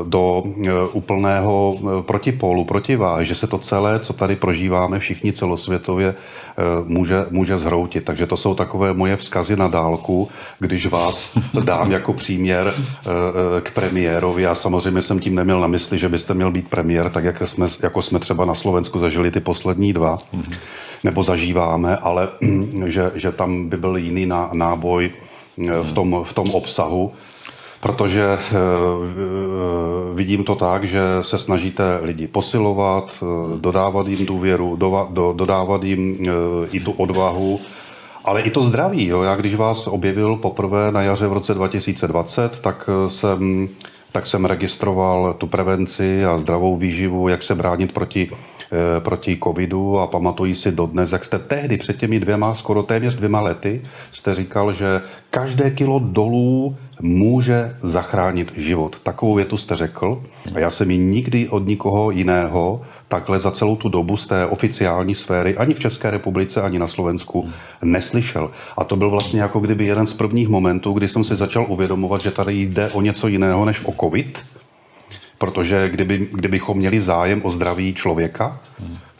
do 0.03 0.43
eh, 0.45 0.71
úplného 0.93 1.75
eh, 1.77 2.03
protipólu, 2.03 2.65
protiváhy, 2.65 3.25
že 3.25 3.35
se 3.35 3.47
to 3.47 3.57
celé, 3.57 3.99
co 3.99 4.13
tady 4.13 4.35
prožíváme 4.35 4.99
všichni 4.99 5.33
celosvětově, 5.33 6.15
může, 6.87 7.25
může 7.29 7.57
zhroutit. 7.57 8.05
Takže 8.05 8.27
to 8.27 8.37
jsou 8.37 8.55
takové 8.55 8.93
moje 8.93 9.17
vzkazy 9.17 9.55
na 9.55 9.67
dálku, 9.67 10.29
když 10.59 10.85
vás 10.85 11.37
dám 11.63 11.91
jako 11.91 12.13
příměr 12.13 12.73
k 13.61 13.71
premiérovi. 13.71 14.41
Já 14.41 14.55
samozřejmě 14.55 15.01
jsem 15.01 15.19
tím 15.19 15.35
neměl 15.35 15.59
na 15.59 15.67
mysli, 15.67 15.99
že 15.99 16.09
byste 16.09 16.33
měl 16.33 16.51
být 16.51 16.67
premiér, 16.67 17.09
tak 17.09 17.23
jak 17.23 17.41
jsme, 17.45 17.67
jako 17.83 18.01
jsme 18.01 18.19
třeba 18.19 18.45
na 18.45 18.55
Slovensku 18.55 18.99
zažili 18.99 19.31
ty 19.31 19.39
poslední 19.39 19.93
dva, 19.93 20.17
nebo 21.03 21.23
zažíváme, 21.23 21.97
ale 21.97 22.29
že, 22.85 23.11
že 23.15 23.31
tam 23.31 23.69
by 23.69 23.77
byl 23.77 23.97
jiný 23.97 24.29
náboj 24.53 25.11
v 25.83 25.93
tom, 25.93 26.23
v 26.23 26.33
tom 26.33 26.49
obsahu 26.49 27.11
protože 27.85 28.23
eh, 28.23 28.37
eh, 28.41 30.13
vidím 30.13 30.43
to 30.43 30.55
tak, 30.55 30.83
že 30.83 31.01
se 31.21 31.37
snažíte 31.37 31.99
lidi 32.01 32.27
posilovat, 32.27 33.23
eh, 33.23 33.59
dodávat 33.59 34.07
jim 34.07 34.25
důvěru, 34.25 34.75
dodávat 35.33 35.83
jim 35.83 36.17
i 36.71 36.79
tu 36.79 36.91
odvahu, 36.91 37.59
ale 38.25 38.41
i 38.41 38.49
to 38.51 38.63
zdraví. 38.63 39.07
Jo. 39.07 39.21
Já 39.21 39.35
když 39.35 39.55
vás 39.55 39.87
objevil 39.87 40.35
poprvé 40.35 40.91
na 40.91 41.01
jaře 41.01 41.27
v 41.27 41.33
roce 41.33 41.53
2020, 41.53 42.59
tak 42.59 42.89
jsem, 43.07 43.67
tak 44.11 44.27
jsem 44.27 44.45
registroval 44.45 45.33
tu 45.37 45.47
prevenci 45.47 46.25
a 46.25 46.37
zdravou 46.37 46.77
výživu, 46.77 47.27
jak 47.27 47.43
se 47.43 47.55
bránit 47.55 47.91
proti 47.91 48.29
proti 48.99 49.39
covidu 49.43 49.99
a 49.99 50.07
pamatují 50.07 50.55
si 50.55 50.71
dodnes, 50.71 51.11
jak 51.11 51.25
jste 51.25 51.39
tehdy 51.39 51.77
před 51.77 51.97
těmi 51.97 52.19
dvěma, 52.19 52.55
skoro 52.55 52.83
téměř 52.83 53.15
dvěma 53.15 53.41
lety, 53.41 53.81
jste 54.11 54.35
říkal, 54.35 54.73
že 54.73 55.01
každé 55.29 55.71
kilo 55.71 55.99
dolů 55.99 56.75
může 57.01 57.75
zachránit 57.81 58.53
život. 58.57 58.99
Takovou 59.03 59.35
větu 59.35 59.57
jste 59.57 59.75
řekl 59.75 60.23
a 60.55 60.59
já 60.59 60.69
jsem 60.69 60.91
ji 60.91 60.97
nikdy 60.97 61.49
od 61.49 61.67
nikoho 61.67 62.11
jiného 62.11 62.81
takhle 63.07 63.39
za 63.39 63.51
celou 63.51 63.75
tu 63.75 63.89
dobu 63.89 64.17
z 64.17 64.27
té 64.27 64.45
oficiální 64.45 65.15
sféry 65.15 65.57
ani 65.57 65.73
v 65.73 65.79
České 65.79 66.11
republice, 66.11 66.61
ani 66.61 66.79
na 66.79 66.87
Slovensku 66.87 67.49
neslyšel. 67.83 68.51
A 68.77 68.83
to 68.83 68.95
byl 68.95 69.09
vlastně 69.09 69.41
jako 69.41 69.59
kdyby 69.59 69.85
jeden 69.85 70.07
z 70.07 70.13
prvních 70.13 70.49
momentů, 70.49 70.93
kdy 70.93 71.07
jsem 71.07 71.23
si 71.23 71.35
začal 71.35 71.65
uvědomovat, 71.69 72.21
že 72.21 72.31
tady 72.31 72.61
jde 72.61 72.89
o 72.89 73.01
něco 73.01 73.27
jiného 73.27 73.65
než 73.65 73.85
o 73.85 73.91
covid, 73.91 74.45
protože 75.37 75.89
kdyby, 75.89 76.29
kdybychom 76.31 76.77
měli 76.77 77.01
zájem 77.01 77.41
o 77.43 77.51
zdraví 77.51 77.93
člověka, 77.93 78.59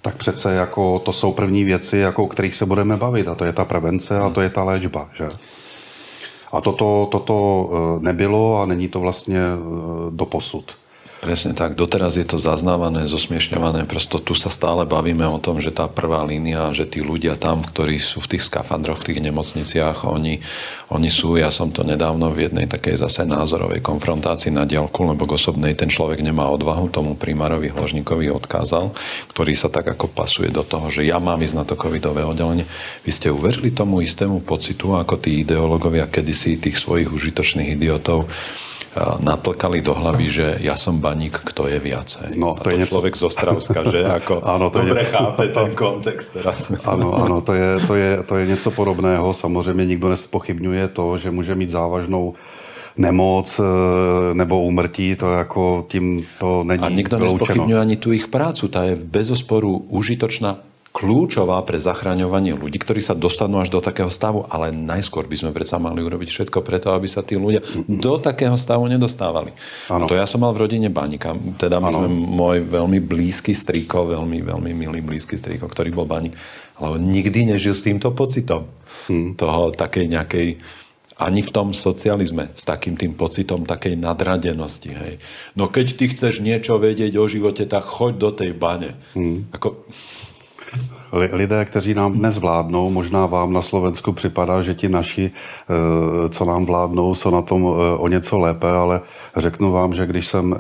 tak 0.01 0.15
přece 0.15 0.53
jako 0.53 0.99
to 0.99 1.13
jsou 1.13 1.33
první 1.33 1.63
věci, 1.63 1.97
jako 1.97 2.23
o 2.23 2.27
kterých 2.27 2.55
se 2.55 2.65
budeme 2.65 2.97
bavit 2.97 3.27
a 3.27 3.35
to 3.35 3.45
je 3.45 3.53
ta 3.53 3.65
prevence 3.65 4.19
a 4.19 4.29
to 4.29 4.41
je 4.41 4.49
ta 4.49 4.63
léčba. 4.63 5.09
Že? 5.13 5.27
A 6.51 6.61
toto, 6.61 7.07
toto 7.11 7.69
e, 7.71 8.03
nebylo 8.03 8.61
a 8.61 8.65
není 8.65 8.87
to 8.87 8.99
vlastně 8.99 9.39
e, 9.39 9.57
do 10.09 10.25
posud. 10.25 10.77
Presne 11.25 11.57
tak. 11.57 11.73
Doteraz 11.73 12.21
je 12.21 12.27
to 12.29 12.37
zaznávané, 12.37 13.09
zosmiešňované. 13.09 13.89
Prosto 13.89 14.21
tu 14.21 14.37
sa 14.37 14.53
stále 14.53 14.85
bavíme 14.85 15.25
o 15.25 15.41
tom, 15.41 15.57
že 15.57 15.73
tá 15.73 15.89
prvá 15.89 16.21
línia, 16.21 16.69
že 16.69 16.85
tí 16.85 17.01
ľudia 17.01 17.33
tam, 17.33 17.65
ktorí 17.65 17.97
sú 17.97 18.21
v 18.21 18.37
tých 18.37 18.45
skafandroch, 18.45 19.01
v 19.01 19.09
tých 19.09 19.25
nemocniciach, 19.25 20.05
oni, 20.05 20.37
oni 20.93 21.09
sú, 21.09 21.33
ja 21.41 21.49
som 21.49 21.73
to 21.73 21.81
nedávno 21.81 22.29
v 22.29 22.45
jednej 22.45 22.69
takej 22.69 23.01
zase 23.01 23.25
názorovej 23.25 23.81
konfrontácii 23.81 24.53
na 24.53 24.69
diálku, 24.69 25.01
lebo 25.01 25.25
k 25.25 25.33
osobnej 25.33 25.73
ten 25.73 25.89
človek 25.89 26.21
nemá 26.21 26.45
odvahu, 26.45 26.93
tomu 26.93 27.17
primárovi 27.17 27.73
Hložníkovi 27.73 28.29
odkázal, 28.29 28.93
ktorý 29.33 29.57
sa 29.57 29.73
tak 29.73 29.97
ako 29.97 30.13
pasuje 30.13 30.53
do 30.53 30.61
toho, 30.61 30.93
že 30.93 31.09
ja 31.09 31.17
mám 31.17 31.41
ísť 31.41 31.57
na 31.57 31.65
to 31.65 31.73
covidové 31.73 32.21
oddelenie. 32.21 32.69
Vy 33.01 33.09
ste 33.09 33.33
uverili 33.33 33.73
tomu 33.73 34.05
istému 34.05 34.45
pocitu, 34.45 34.93
ako 34.93 35.17
tí 35.17 35.41
ideológovia 35.41 36.05
kedysi 36.05 36.61
tých 36.61 36.77
svojich 36.77 37.09
užitočných 37.09 37.73
idiotov 37.73 38.29
natlkali 39.19 39.83
do 39.83 39.91
hlavy, 39.91 40.25
že 40.31 40.47
ja 40.63 40.79
som 40.79 41.03
baník, 41.03 41.43
kto 41.43 41.67
je 41.67 41.79
viacej. 41.83 42.39
No, 42.39 42.55
to, 42.55 42.71
to 42.71 42.75
je 42.75 42.87
človek 42.87 43.13
z 43.19 43.23
Ostravska, 43.27 43.79
že? 43.91 43.99
Ako 44.23 44.39
ano, 44.39 44.71
to 44.71 44.79
dobre 44.83 45.03
je... 45.03 45.11
chápe 45.11 45.45
ten 45.51 45.69
kontext 45.75 46.39
teraz. 46.39 46.71
Ano, 46.87 47.11
ano, 47.11 47.43
to 47.43 47.51
je, 47.51 47.69
to, 47.87 47.93
je, 47.95 48.11
to 48.23 48.33
je 48.39 48.43
něco 48.47 48.71
podobného. 48.71 49.33
Samozřejmě 49.33 49.85
nikdo 49.85 50.09
nespochybňuje 50.09 50.87
to, 50.87 51.17
že 51.17 51.31
může 51.31 51.55
mít 51.55 51.69
závažnou 51.69 52.33
nemoc 52.97 53.59
e, 53.59 53.63
nebo 54.33 54.63
úmrtí, 54.63 55.15
to 55.15 55.31
jako 55.31 55.85
tím 55.89 56.23
to 56.39 56.63
není 56.63 56.83
A 56.83 56.89
nikto 56.89 57.19
nespochybňuje 57.19 57.79
ani 57.79 57.95
tu 57.95 58.15
ich 58.15 58.27
prácu, 58.31 58.71
tá 58.71 58.87
je 58.87 58.95
bezosporu 58.95 59.83
užitočná 59.91 60.74
kľúčová 60.95 61.59
pre 61.67 61.75
zachraňovanie 61.75 62.55
ľudí, 62.55 62.79
ktorí 62.79 63.03
sa 63.03 63.11
dostanú 63.11 63.59
až 63.59 63.67
do 63.67 63.83
takého 63.83 64.07
stavu, 64.07 64.47
ale 64.47 64.71
najskôr 64.71 65.27
by 65.27 65.35
sme 65.35 65.51
predsa 65.51 65.75
mali 65.75 65.99
urobiť 65.99 66.31
všetko 66.31 66.63
preto, 66.63 66.95
aby 66.95 67.03
sa 67.03 67.19
tí 67.19 67.35
ľudia 67.35 67.59
do 67.83 68.15
takého 68.15 68.55
stavu 68.55 68.87
nedostávali. 68.87 69.51
Ano. 69.91 70.07
To 70.07 70.15
ja 70.15 70.23
som 70.23 70.47
mal 70.47 70.55
v 70.55 70.63
rodine 70.63 70.87
baníka. 70.87 71.35
Teda 71.59 71.83
my 71.83 71.91
ano. 71.91 71.97
sme 71.99 72.07
môj 72.07 72.57
veľmi 72.63 73.03
blízky 73.03 73.51
striko, 73.51 74.07
veľmi, 74.07 74.39
veľmi 74.39 74.71
milý 74.71 75.03
blízky 75.03 75.35
striko, 75.35 75.67
ktorý 75.67 75.91
bol 75.91 76.07
baník, 76.07 76.31
ale 76.79 76.95
on 76.95 77.03
nikdy 77.03 77.51
nežil 77.51 77.75
s 77.75 77.83
týmto 77.83 78.15
pocitom. 78.15 78.63
Hmm. 79.11 79.35
Toho 79.35 79.75
takej 79.75 80.07
nejakej 80.07 80.47
ani 81.15 81.39
v 81.39 81.51
tom 81.51 81.71
socializme 81.71 82.51
s 82.51 82.67
takým 82.67 82.99
tým 82.99 83.15
pocitom 83.15 83.63
takej 83.63 83.95
nadradenosti. 83.95 84.91
Hej. 84.91 85.13
No 85.55 85.71
keď 85.71 85.95
ty 85.95 86.11
chceš 86.11 86.43
niečo 86.43 86.75
vedieť 86.75 87.15
o 87.19 87.27
živote, 87.27 87.63
tak 87.67 87.87
choď 87.87 88.13
do 88.15 88.29
tej 88.31 88.51
bane. 88.55 88.95
Hmm. 89.15 89.47
Ako... 89.51 89.87
Lidé, 91.15 91.65
kteří 91.65 91.93
nám 91.93 92.13
dnes 92.13 92.37
vládnou, 92.37 92.89
možná 92.89 93.25
vám 93.25 93.53
na 93.53 93.61
Slovensku 93.61 94.11
připadá, 94.11 94.61
že 94.61 94.73
ti 94.73 94.89
naši, 94.89 95.31
eh, 95.31 96.29
co 96.29 96.45
nám 96.45 96.65
vládnou, 96.65 97.15
jsou 97.15 97.29
na 97.29 97.41
tom 97.41 97.61
eh, 97.61 97.97
o 97.97 98.07
něco 98.07 98.37
lépe, 98.37 98.71
ale 98.71 99.01
řeknu 99.37 99.71
vám, 99.71 99.93
že 99.93 100.05
když 100.05 100.27
jsem, 100.27 100.53
eh, 100.53 100.57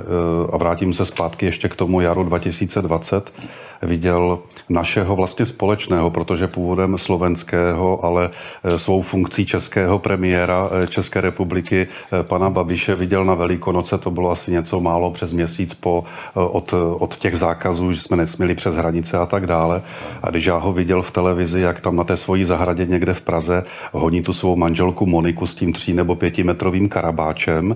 a 0.53 0.57
vrátím 0.57 0.93
se 0.93 1.05
zpátky 1.05 1.45
ještě 1.45 1.69
k 1.69 1.75
tomu 1.75 2.01
jaru 2.01 2.23
2020, 2.23 3.33
viděl 3.81 4.39
našeho 4.69 5.15
vlastně 5.15 5.45
společného, 5.45 6.09
protože 6.09 6.47
původem 6.47 6.97
slovenského, 6.97 8.05
ale 8.05 8.29
e, 8.63 8.79
svou 8.79 9.01
funkcí 9.01 9.45
českého 9.45 9.99
premiéra 9.99 10.69
e, 10.71 10.87
České 10.87 11.21
republiky 11.21 11.87
e, 11.87 12.23
pana 12.23 12.49
Babiše 12.49 12.95
viděl 12.95 13.25
na 13.25 13.33
Velikonoce, 13.33 13.97
to 13.97 14.11
bylo 14.11 14.31
asi 14.31 14.51
něco 14.51 14.79
málo 14.79 15.11
přes 15.11 15.33
měsíc 15.33 15.73
po, 15.73 16.03
od, 16.33 16.73
od 16.99 17.15
těch 17.15 17.37
zákazů, 17.37 17.91
že 17.91 18.01
jsme 18.01 18.17
nesměli 18.17 18.55
přes 18.55 18.75
hranice 18.75 19.17
a 19.17 19.25
tak 19.25 19.47
dále. 19.47 19.81
A 20.23 20.29
když 20.29 20.45
já 20.45 20.57
ho 20.57 20.73
viděl 20.73 21.01
v 21.01 21.11
televizi, 21.11 21.61
jak 21.61 21.81
tam 21.81 21.95
na 21.95 22.03
té 22.03 22.17
svojí 22.17 22.45
zahradě 22.45 22.85
někde 22.85 23.13
v 23.13 23.21
Praze 23.21 23.63
honí 23.91 24.21
tu 24.23 24.33
svou 24.33 24.55
manželku 24.55 25.05
Moniku 25.05 25.47
s 25.47 25.55
tím 25.55 25.73
tří 25.73 25.93
nebo 25.93 26.15
pětimetrovým 26.15 26.89
karabáčem 26.89 27.75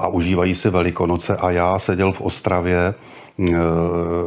a 0.00 0.08
užívají 0.08 0.54
si 0.54 0.70
Velikonoce 0.70 1.36
a 1.36 1.50
já 1.50 1.78
seděl 1.78 2.12
v 2.12 2.20
Ostravě 2.20 2.94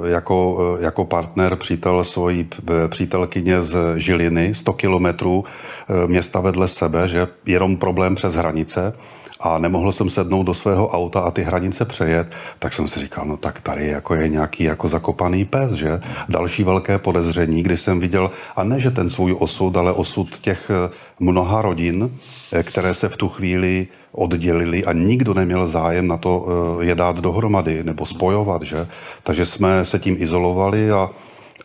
jako, 0.06 0.58
eh, 0.80 0.84
jako 0.84 1.06
partner 1.06 1.56
přítel 1.56 2.04
svojí 2.04 2.50
eh, 2.70 2.88
přítelkyně 2.88 3.64
z 3.64 3.78
Žiliny, 3.96 4.56
100 4.56 4.74
kilometrů 4.74 5.46
města 6.08 6.40
vedle 6.40 6.68
sebe, 6.68 7.08
že 7.08 7.28
jenom 7.46 7.78
problém 7.78 8.16
přes 8.16 8.36
hranice 8.36 8.94
a 9.40 9.58
nemohl 9.58 9.92
jsem 9.92 10.10
sednout 10.10 10.44
do 10.44 10.54
svého 10.54 10.88
auta 10.88 11.20
a 11.20 11.32
ty 11.32 11.44
hranice 11.44 11.86
přejet, 11.86 12.28
tak 12.60 12.74
jsem 12.74 12.88
si 12.88 13.00
říkal, 13.00 13.26
no 13.26 13.38
tak 13.38 13.62
tady 13.62 13.88
jako 13.88 14.16
je 14.16 14.28
nějaký 14.28 14.64
jako 14.64 14.88
zakopaný 14.88 15.46
pes, 15.46 15.72
že? 15.72 16.02
Další 16.30 16.64
velké 16.64 16.98
podezření, 16.98 17.64
kdy 17.64 17.78
jsem 17.78 18.00
viděl, 18.00 18.32
a 18.56 18.64
ne, 18.64 18.80
že 18.80 18.92
ten 18.92 19.10
svůj 19.10 19.36
osud, 19.40 19.78
ale 19.78 19.92
osud 19.92 20.40
těch 20.40 20.72
mnoha 21.20 21.62
rodin, 21.62 22.12
které 22.64 22.94
se 22.94 23.10
v 23.10 23.18
tu 23.18 23.30
chvíli 23.30 23.88
oddělili 24.18 24.86
a 24.86 24.94
nikdo 24.94 25.34
neměl 25.34 25.68
zájem 25.68 26.08
na 26.08 26.18
to 26.18 26.46
eh, 26.82 26.86
je 26.86 26.96
dát 26.96 27.20
dohromady 27.20 27.84
nebo 27.84 28.06
spojovat. 28.06 28.62
Že? 28.62 28.88
Takže 29.24 29.46
jsme 29.46 29.86
se 29.86 30.00
tím 30.00 30.16
izolovali 30.20 30.92
a, 30.92 31.10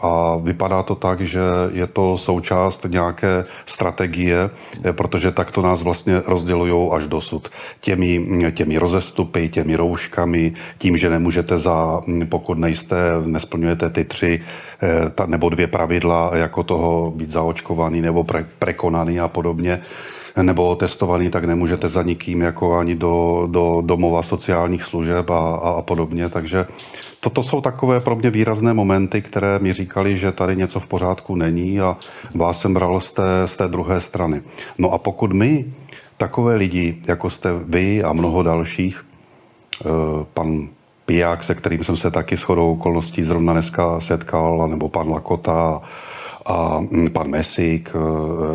a 0.01 0.37
vypadá 0.37 0.83
to 0.83 0.95
tak, 0.95 1.21
že 1.21 1.41
je 1.73 1.87
to 1.87 2.19
součást 2.19 2.87
nějaké 2.89 3.45
strategie, 3.67 4.51
eh, 4.85 4.93
protože 4.93 5.33
tak 5.33 5.51
to 5.51 5.63
nás 5.63 5.83
vlastně 5.83 6.23
rozdělují 6.27 6.91
až 6.93 7.07
dosud. 7.09 7.49
Těmi, 7.81 8.21
těmi 8.55 8.79
rozestupy, 8.79 9.49
těmi 9.49 9.77
rouškami, 9.77 10.53
tím, 10.79 10.99
že 10.99 11.11
nemůžete 11.11 11.59
za, 11.59 12.01
pokud 12.29 12.59
nejste, 12.59 12.97
nesplňujete 13.25 13.91
ty 13.91 14.05
tři 14.05 14.41
eh, 14.83 15.11
ta, 15.11 15.27
nebo 15.27 15.49
dvě 15.49 15.67
pravidla, 15.67 16.31
jako 16.35 16.63
toho 16.63 17.13
být 17.17 17.31
zaočkovaný 17.31 18.01
nebo 18.01 18.25
pre, 18.25 18.45
prekonaný 18.59 19.21
a 19.21 19.29
podobně, 19.29 19.81
nebo 20.43 20.77
testovaný, 20.77 21.31
tak 21.31 21.45
nemůžete 21.45 21.89
za 21.89 22.03
nikým 22.03 22.41
jako 22.41 22.79
ani 22.79 22.95
do, 22.95 23.49
do 23.51 23.83
domova 23.87 24.23
sociálních 24.23 24.85
služeb 24.85 25.31
a, 25.31 25.39
a, 25.39 25.71
a 25.71 25.83
podobně. 25.83 26.29
Takže 26.29 26.67
toto 27.21 27.43
jsou 27.43 27.61
takové 27.61 28.01
pro 28.01 28.17
mě 28.17 28.31
výrazné 28.31 28.75
momenty, 28.75 29.23
které 29.23 29.59
mi 29.59 29.73
říkali, 29.73 30.19
že 30.19 30.33
tady 30.33 30.57
něco 30.57 30.81
v 30.81 30.87
pořádku 30.87 31.35
není 31.35 31.81
a 31.81 31.97
vás 32.35 32.61
jsem 32.61 32.75
bral 32.75 33.01
z 33.01 33.13
té, 33.13 33.23
z 33.47 33.57
té 33.57 33.69
druhé 33.69 34.01
strany. 34.01 34.43
No 34.79 34.91
a 34.93 34.99
pokud 34.99 35.33
my, 35.33 35.65
takové 36.17 36.57
lidi, 36.57 37.03
jako 37.09 37.31
jste 37.31 37.51
vy 37.65 38.03
a 38.03 38.13
mnoho 38.13 38.43
dalších, 38.43 39.05
eh, 39.81 39.89
pan 40.35 40.69
Piják, 41.07 41.45
se 41.45 41.55
kterým 41.55 41.85
jsem 41.85 41.97
se 41.97 42.11
taky 42.11 42.37
shodou 42.37 42.73
okolností 42.73 43.23
zrovna 43.23 43.53
dneska 43.53 44.01
setkal, 44.01 44.69
nebo 44.69 44.89
pan 44.89 45.09
Lakota 45.09 45.83
a 46.47 46.83
pan 47.13 47.29
Mesík, 47.31 47.91
e, 47.95 47.99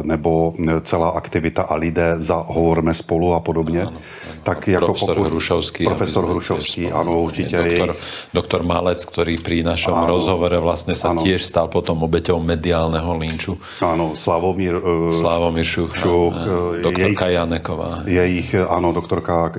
nebo 0.03 0.53
celá 0.83 1.09
aktivita 1.09 1.61
a 1.61 1.75
lidé 1.75 2.15
za 2.19 2.35
Hovorme 2.47 2.93
spolu 2.93 3.33
a 3.33 3.39
podobně. 3.39 3.81
Ano, 3.81 3.91
ano. 3.91 3.99
Tak 4.43 4.67
jako 4.67 4.85
profesor 4.85 5.15
pokud, 5.15 5.29
Hrušovský. 5.29 5.83
Profesor 5.85 6.25
Hrušovský, 6.25 6.91
ano, 6.91 7.21
určitě. 7.21 7.57
Doktor, 7.57 7.95
doktor 8.33 8.61
Malec, 8.63 9.03
ktorý 9.03 9.35
pri 9.43 9.59
našom 9.63 9.95
ano, 9.95 10.07
rozhovore 10.07 10.55
sa 10.95 11.11
ano. 11.11 11.19
tiež 11.19 11.43
stal 11.43 11.67
potom 11.67 11.99
obeťou 12.03 12.39
mediálneho 12.39 13.11
linču. 13.19 13.59
Áno, 13.83 14.15
Slavomír, 14.15 14.79
uh, 14.79 15.11
Slavomír 15.11 15.67
Šuch, 15.67 15.91
Šuch 15.95 16.35
uh, 16.35 16.79
doktorka 16.79 17.27
jejich, 17.27 17.39
Janeková. 17.39 17.91
Je 18.07 18.23
ich, 18.39 18.49
áno, 18.55 18.95
doktorka 18.95 19.51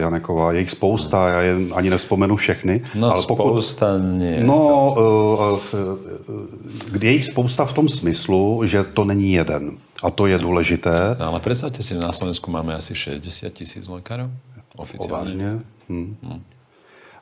Janeková, 0.00 0.52
je 0.58 0.60
ich 0.66 0.72
spousta, 0.74 1.18
ja 1.28 1.40
je 1.46 1.52
ani 1.74 1.88
nespomenu 1.90 2.34
všechny. 2.36 2.98
No 2.98 3.14
ale 3.14 3.22
spousta 3.22 3.94
pokud, 3.94 4.18
nie. 4.18 4.42
No, 4.42 4.58
uh, 4.90 5.54
uh, 5.54 6.98
je 6.98 7.12
ich 7.14 7.30
spousta 7.30 7.62
v 7.64 7.71
v 7.72 7.74
tom 7.74 7.88
smyslu, 7.88 8.62
že 8.64 8.84
to 8.84 9.04
není 9.04 9.32
jeden. 9.32 9.78
A 10.02 10.10
to 10.10 10.26
je 10.26 10.38
důležité. 10.38 11.16
No, 11.18 11.26
ale 11.26 11.40
predstavte 11.40 11.82
si, 11.82 11.94
že 11.94 12.00
na 12.00 12.12
Slovensku 12.12 12.50
máme 12.50 12.74
asi 12.74 12.94
60 12.94 13.52
tisíc 13.52 13.88
lékařů 13.88 14.30
oficiálně. 14.76 15.48
Hmm. 15.88 16.16
Hmm. 16.22 16.42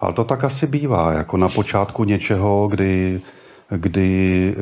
Ale 0.01 0.13
to 0.13 0.25
tak 0.25 0.45
asi 0.45 0.67
bývá, 0.67 1.13
jako 1.13 1.37
na 1.37 1.49
počátku 1.49 2.05
něčeho, 2.05 2.69
kdy 2.69 3.21
kdy 3.77 4.55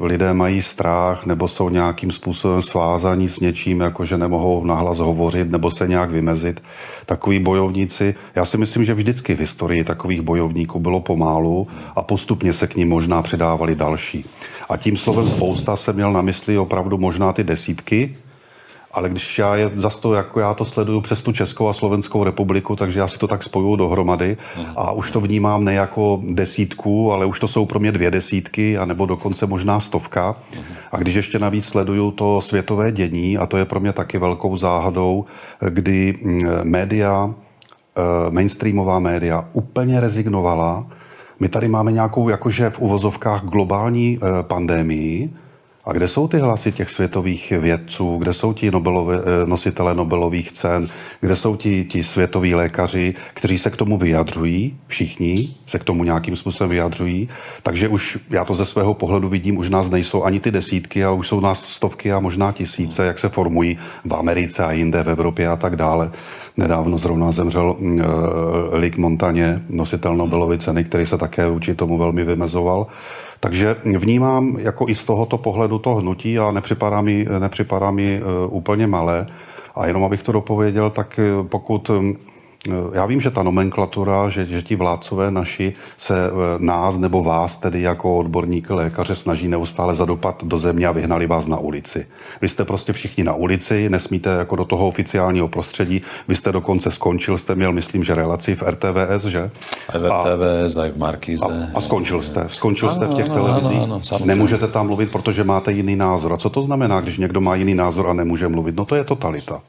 e, 0.00 0.04
lidé 0.04 0.34
mají 0.34 0.62
strach 0.62 1.26
nebo 1.26 1.48
jsou 1.48 1.68
nějakým 1.68 2.10
způsobem 2.10 2.62
svázaní 2.62 3.28
s 3.28 3.40
něčím, 3.40 3.80
jako 3.80 4.04
že 4.04 4.18
nemohou 4.18 4.64
nahlas 4.64 4.98
hovořit 4.98 5.50
nebo 5.50 5.70
se 5.70 5.88
nějak 5.88 6.10
vymezit. 6.10 6.62
Takoví 7.06 7.38
bojovníci, 7.38 8.14
já 8.34 8.44
si 8.44 8.58
myslím, 8.58 8.84
že 8.84 8.94
vždycky 8.94 9.34
v 9.34 9.40
historii 9.40 9.84
takových 9.84 10.20
bojovníků 10.20 10.80
bylo 10.80 11.00
pomálu 11.00 11.68
a 11.96 12.02
postupně 12.02 12.52
se 12.52 12.66
k 12.66 12.76
ním 12.76 12.88
možná 12.88 13.22
přidávali 13.22 13.74
další. 13.74 14.24
A 14.68 14.76
tím 14.76 14.96
slovem 14.96 15.28
spousta 15.28 15.76
jsem 15.76 15.94
měl 15.94 16.12
na 16.12 16.22
mysli 16.22 16.58
opravdu 16.58 16.98
možná 16.98 17.32
ty 17.32 17.44
desítky, 17.44 18.16
ale 18.92 19.08
když 19.08 19.38
já 19.38 19.56
je 19.56 19.70
zase 19.76 20.00
to, 20.00 20.14
jako 20.14 20.40
já 20.40 20.54
to 20.54 20.64
sleduju 20.64 21.00
přes 21.00 21.22
tu 21.22 21.32
Českou 21.32 21.68
a 21.68 21.72
Slovenskou 21.72 22.24
republiku, 22.24 22.76
takže 22.76 23.00
já 23.00 23.08
si 23.08 23.18
to 23.18 23.28
tak 23.28 23.42
spojuju 23.42 23.76
dohromady 23.76 24.36
a 24.76 24.92
už 24.92 25.10
to 25.10 25.20
vnímám 25.20 25.64
ne 25.64 25.74
jako 25.74 26.20
desítku, 26.24 27.12
ale 27.12 27.26
už 27.26 27.40
to 27.40 27.48
jsou 27.48 27.66
pro 27.66 27.80
mě 27.80 27.92
dvě 27.92 28.10
desítky, 28.10 28.78
anebo 28.78 29.06
dokonce 29.06 29.46
možná 29.46 29.80
stovka. 29.80 30.36
A 30.92 30.96
když 30.96 31.14
ještě 31.14 31.38
navíc 31.38 31.64
sleduju 31.64 32.10
to 32.10 32.40
světové 32.40 32.92
dění, 32.92 33.38
a 33.38 33.46
to 33.46 33.56
je 33.56 33.64
pro 33.64 33.80
mě 33.80 33.92
taky 33.92 34.18
velkou 34.18 34.56
záhadou, 34.56 35.24
kdy 35.68 36.18
mm, 36.22 36.48
média, 36.62 37.34
eh, 37.96 38.30
mainstreamová 38.30 38.98
média 38.98 39.48
úplně 39.52 40.00
rezignovala. 40.00 40.86
My 41.42 41.48
tady 41.48 41.68
máme 41.68 41.92
nějakou, 41.92 42.28
jakože 42.28 42.70
v 42.70 42.78
uvozovkách 42.80 43.44
globální 43.44 44.18
eh, 44.18 44.42
pandémii, 44.42 45.30
a 45.84 45.92
kde 45.92 46.08
jsou 46.08 46.28
ty 46.28 46.38
hlasy 46.38 46.72
těch 46.72 46.90
světových 46.90 47.50
vědců, 47.50 48.16
kde 48.16 48.32
jsou 48.32 48.52
ti 48.52 48.70
Nobelové, 48.70 49.18
eh, 49.18 49.46
nositelé 49.46 49.94
Nobelových 49.94 50.52
cen, 50.52 50.88
kde 51.20 51.36
jsou 51.36 51.56
ti, 51.56 51.84
ti 51.84 52.04
světoví 52.04 52.54
lékaři, 52.54 53.14
kteří 53.34 53.58
se 53.58 53.70
k 53.70 53.76
tomu 53.76 53.98
vyjadřují, 53.98 54.76
všichni 54.86 55.54
se 55.66 55.78
k 55.78 55.84
tomu 55.84 56.04
nějakým 56.04 56.36
způsobem 56.36 56.70
vyjadřují. 56.70 57.28
Takže 57.62 57.88
už 57.88 58.18
já 58.30 58.44
to 58.44 58.54
ze 58.54 58.64
svého 58.64 58.94
pohledu 58.94 59.28
vidím, 59.28 59.58
už 59.58 59.68
nás 59.68 59.90
nejsou 59.90 60.24
ani 60.24 60.40
ty 60.40 60.50
desítky, 60.50 61.04
ale 61.04 61.16
už 61.16 61.28
jsou 61.28 61.40
nás 61.40 61.64
stovky 61.64 62.12
a 62.12 62.20
možná 62.20 62.52
tisíce, 62.52 63.06
jak 63.06 63.18
se 63.18 63.28
formují 63.28 63.78
v 64.04 64.14
Americe 64.14 64.64
a 64.64 64.72
jinde, 64.72 65.02
v 65.02 65.10
Evropě 65.10 65.48
a 65.48 65.56
tak 65.56 65.76
dále. 65.76 66.10
Nedávno 66.56 66.98
zrovna 66.98 67.32
zemřel 67.32 67.76
uh, 67.78 68.00
Lick 68.72 68.96
Montaně, 68.96 69.62
nositel 69.68 70.16
Nobelovy 70.16 70.58
ceny, 70.58 70.84
který 70.84 71.06
se 71.06 71.18
také 71.18 71.48
vůči 71.48 71.74
tomu 71.74 71.98
velmi 71.98 72.24
vymezoval. 72.24 72.86
Takže 73.42 73.76
vnímám 73.84 74.56
jako 74.58 74.88
i 74.88 74.94
z 74.94 75.04
tohoto 75.04 75.38
pohledu 75.38 75.78
to 75.78 75.94
hnutí 75.94 76.38
a 76.38 76.50
nepřipadá 76.50 77.00
mi, 77.00 77.26
nepřipadá 77.38 77.90
mi 77.90 78.16
e, 78.16 78.46
úplně 78.46 78.86
malé. 78.86 79.26
A 79.74 79.86
jenom 79.86 80.04
abych 80.04 80.22
to 80.22 80.32
dopověděl, 80.32 80.90
tak 80.90 81.18
e, 81.18 81.44
pokud 81.48 81.90
já 82.92 83.06
vím, 83.06 83.20
že 83.20 83.30
ta 83.30 83.42
nomenklatura, 83.42 84.28
že, 84.28 84.46
že 84.46 84.62
ti 84.62 84.76
vládcové 84.76 85.30
naši 85.30 85.74
se 85.98 86.26
eh, 86.26 86.30
nás 86.58 86.98
nebo 86.98 87.22
vás, 87.22 87.58
tedy 87.58 87.82
jako 87.82 88.16
odborník 88.16 88.70
lékaře, 88.70 89.16
snaží 89.16 89.48
neustále 89.48 89.94
zadopat 89.94 90.44
do 90.44 90.58
země 90.58 90.86
a 90.86 90.92
vyhnali 90.92 91.26
vás 91.26 91.46
na 91.46 91.58
ulici. 91.58 92.06
Vy 92.40 92.48
jste 92.48 92.64
prostě 92.64 92.92
všichni 92.92 93.24
na 93.24 93.34
ulici, 93.34 93.90
nesmíte 93.90 94.30
jako 94.30 94.56
do 94.56 94.64
toho 94.64 94.88
oficiálního 94.88 95.48
prostředí. 95.48 96.02
Vy 96.28 96.36
jste 96.36 96.52
dokonce 96.52 96.90
skončil, 96.90 97.38
jste 97.38 97.54
měl, 97.54 97.72
myslím, 97.72 98.04
že 98.04 98.14
relaci 98.14 98.54
v 98.54 98.62
RTVS, 98.62 99.24
že? 99.24 99.50
Aj 99.88 100.00
v 100.00 100.04
RTVS, 100.04 100.76
a, 100.76 100.88
v 100.88 100.96
Markíze. 100.96 101.44
A, 101.44 101.78
a 101.78 101.80
skončil 101.80 102.22
jste. 102.22 102.44
Skončil 102.48 102.90
jste 102.90 103.06
v 103.06 103.14
těch 103.14 103.30
ano, 103.30 103.34
televizích. 103.34 103.82
Ano, 103.82 104.00
ano, 104.12 104.26
Nemůžete 104.26 104.68
tam 104.68 104.86
mluvit, 104.86 105.12
protože 105.12 105.44
máte 105.44 105.72
jiný 105.72 105.96
názor. 105.96 106.32
A 106.32 106.36
co 106.36 106.50
to 106.50 106.62
znamená, 106.62 107.00
když 107.00 107.18
někdo 107.18 107.40
má 107.40 107.54
jiný 107.54 107.74
názor 107.74 108.08
a 108.08 108.12
nemůže 108.12 108.48
mluvit? 108.48 108.76
No 108.76 108.84
to 108.84 108.94
je 108.94 109.04
totalita. 109.04 109.60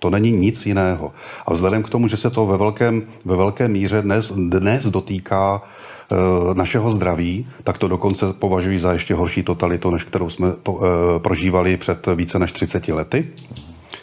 To 0.00 0.10
není 0.10 0.32
nic 0.32 0.66
jiného. 0.66 1.12
A 1.46 1.52
vzhledem 1.52 1.82
k 1.82 1.88
tomu, 1.88 2.08
že 2.08 2.16
se 2.16 2.30
to 2.30 2.46
ve 2.46 2.56
velkém, 2.56 3.02
ve 3.24 3.36
velké 3.36 3.68
míře 3.68 4.02
dnes, 4.02 4.32
dnes 4.32 4.86
dotýká 4.86 5.62
e, 5.62 6.54
našeho 6.54 6.90
zdraví, 6.90 7.46
tak 7.64 7.78
to 7.78 7.88
dokonce 7.88 8.32
považuji 8.32 8.80
za 8.80 8.92
ještě 8.92 9.14
horší 9.14 9.42
totalitu, 9.42 9.90
než 9.90 10.04
kterou 10.04 10.28
jsme 10.28 10.52
po, 10.62 10.80
e, 10.80 11.18
prožívali 11.18 11.76
před 11.76 12.06
více 12.14 12.38
než 12.38 12.52
30 12.52 12.88
lety, 12.88 13.28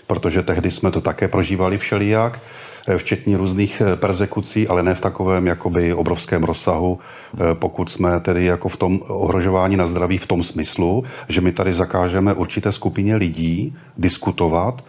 protože 0.08 0.44
tehdy 0.44 0.72
jsme 0.72 0.92
to 0.92 1.02
také 1.02 1.28
prožívali 1.28 1.78
všelijak 1.78 2.42
e, 2.88 2.98
včetně 2.98 3.38
různých 3.38 3.82
persekucí, 3.96 4.68
ale 4.68 4.84
ne 4.84 4.96
v 4.96 5.02
takovém 5.02 5.48
jakoby 5.48 5.94
obrovském 5.94 6.44
rozsahu, 6.44 7.00
pokud 7.54 7.92
jsme 7.92 8.20
tedy 8.20 8.46
jako 8.46 8.70
v 8.70 8.78
tom 8.78 9.02
ohrožování 9.08 9.78
na 9.78 9.88
zdraví 9.88 10.18
v 10.18 10.28
tom 10.28 10.44
smyslu, 10.44 11.04
že 11.30 11.42
my 11.42 11.52
tady 11.52 11.74
zakážeme 11.74 12.34
určité 12.34 12.72
skupině 12.72 13.16
lidí 13.16 13.76
diskutovat, 13.98 14.82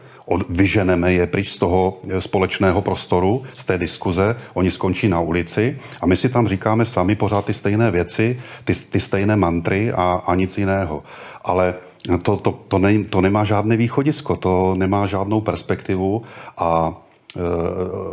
vyženeme 0.48 1.12
je 1.12 1.26
pryč 1.26 1.52
z 1.52 1.58
toho 1.58 1.98
e, 2.08 2.20
společného 2.20 2.82
prostoru, 2.82 3.42
z 3.56 3.64
té 3.64 3.78
diskuze, 3.78 4.36
oni 4.54 4.70
skončí 4.70 5.08
na 5.08 5.20
ulici 5.20 5.78
a 6.00 6.06
my 6.06 6.16
si 6.16 6.28
tam 6.28 6.48
říkáme 6.48 6.84
sami 6.84 7.16
pořád 7.16 7.44
ty 7.44 7.54
stejné 7.54 7.90
věci, 7.90 8.40
ty, 8.64 8.74
ty 8.74 9.00
stejné 9.00 9.36
mantry 9.36 9.92
a, 9.92 10.22
a 10.26 10.34
nic 10.34 10.58
jiného. 10.58 11.02
Ale 11.44 11.74
to, 12.22 12.36
to, 12.36 12.52
to, 12.68 12.78
ne, 12.78 13.04
to 13.04 13.20
nemá 13.20 13.44
žádné 13.44 13.76
východisko, 13.76 14.36
to 14.36 14.74
nemá 14.78 15.06
žádnou 15.06 15.40
perspektivu 15.40 16.22
a 16.58 16.92
e, 17.36 17.40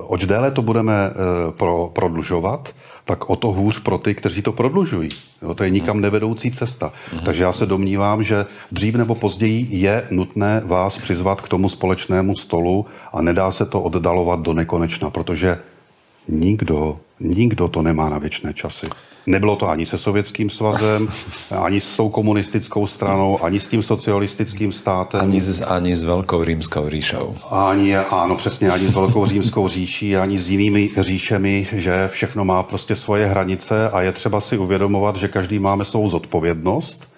oč 0.08 0.26
déle 0.26 0.52
to 0.52 0.62
budeme 0.62 0.94
e, 0.94 1.12
pro, 1.52 1.92
prodlužovat, 1.94 2.70
tak 3.06 3.30
o 3.30 3.36
to 3.36 3.52
hůř 3.52 3.80
pro 3.80 3.98
ty, 3.98 4.16
kteří 4.16 4.42
to 4.42 4.52
prodlužují. 4.52 5.10
Jo, 5.42 5.54
to 5.54 5.64
je 5.64 5.70
nikam 5.70 6.02
nevedoucí 6.02 6.52
cesta. 6.52 6.94
Takže 7.26 7.44
já 7.44 7.54
se 7.54 7.66
domnívám, 7.66 8.24
že 8.24 8.46
dřív 8.72 8.96
nebo 8.96 9.16
později 9.16 9.68
je 9.70 10.08
nutné 10.12 10.62
vás 10.66 10.98
přizvat 10.98 11.42
k 11.42 11.48
tomu 11.50 11.70
společnému 11.70 12.36
stolu 12.36 12.86
a 13.14 13.22
nedá 13.22 13.52
se 13.52 13.66
to 13.66 13.82
oddalovat 13.82 14.40
do 14.40 14.54
nekonečna, 14.54 15.10
protože 15.10 15.60
nikdo, 16.28 17.00
nikdo 17.20 17.68
to 17.68 17.82
nemá 17.82 18.10
na 18.10 18.18
věčné 18.18 18.54
časy. 18.54 18.88
Nebylo 19.28 19.56
to 19.56 19.70
ani 19.70 19.86
se 19.86 19.98
Sovětským 19.98 20.50
svazem, 20.50 21.08
ani 21.52 21.82
s 21.82 21.98
tou 21.98 22.10
komunistickou 22.10 22.88
stranou, 22.88 23.44
ani 23.44 23.60
s 23.60 23.68
tím 23.68 23.84
socialistickým 23.84 24.72
státem. 24.72 25.22
Ani 25.22 25.42
s, 25.42 25.62
ani 25.62 25.96
s 25.96 26.04
Velkou 26.04 26.44
římskou 26.44 26.90
říšou. 26.90 27.36
Ani, 27.52 27.98
ano, 27.98 28.36
přesně, 28.36 28.72
ani 28.72 28.88
s 28.88 28.94
Velkou 28.94 29.26
římskou 29.26 29.68
říší, 29.68 30.18
ani 30.18 30.40
s 30.40 30.50
jinými 30.50 30.90
říšemi, 30.98 31.68
že 31.72 32.10
všechno 32.12 32.46
má 32.46 32.64
prostě 32.64 32.96
svoje 32.96 33.26
hranice 33.26 33.90
a 33.90 34.02
je 34.02 34.12
třeba 34.12 34.42
si 34.42 34.58
uvědomovat, 34.58 35.16
že 35.16 35.28
každý 35.28 35.60
máme 35.60 35.86
svou 35.86 36.10
zodpovědnost 36.10 37.15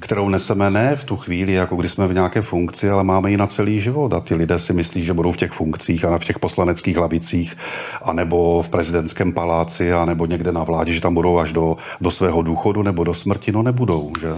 kterou 0.00 0.28
neseme 0.28 0.70
ne 0.70 0.96
v 0.96 1.04
tu 1.04 1.16
chvíli, 1.16 1.52
jako 1.52 1.76
když 1.76 1.92
jsme 1.92 2.06
v 2.06 2.14
nějaké 2.14 2.42
funkci, 2.42 2.90
ale 2.90 3.04
máme 3.04 3.30
ji 3.30 3.36
na 3.36 3.46
celý 3.46 3.80
život. 3.80 4.14
A 4.14 4.20
ti 4.20 4.34
lidé 4.34 4.58
si 4.58 4.72
myslí, 4.72 5.04
že 5.04 5.12
budou 5.12 5.32
v 5.32 5.36
těch 5.36 5.52
funkcích 5.52 6.04
a 6.04 6.18
v 6.18 6.24
těch 6.24 6.38
poslaneckých 6.38 6.96
lavicích, 6.96 7.56
anebo 8.02 8.62
v 8.62 8.68
prezidentském 8.68 9.32
paláci, 9.32 9.92
anebo 9.92 10.26
někde 10.26 10.52
na 10.52 10.64
vládě, 10.64 10.92
že 10.92 11.00
tam 11.00 11.14
budou 11.14 11.38
až 11.38 11.52
do, 11.52 11.76
do 12.00 12.10
svého 12.10 12.42
důchodu 12.42 12.82
nebo 12.82 13.04
do 13.04 13.14
smrti. 13.14 13.52
No 13.52 13.62
nebudou, 13.62 14.12
že? 14.20 14.34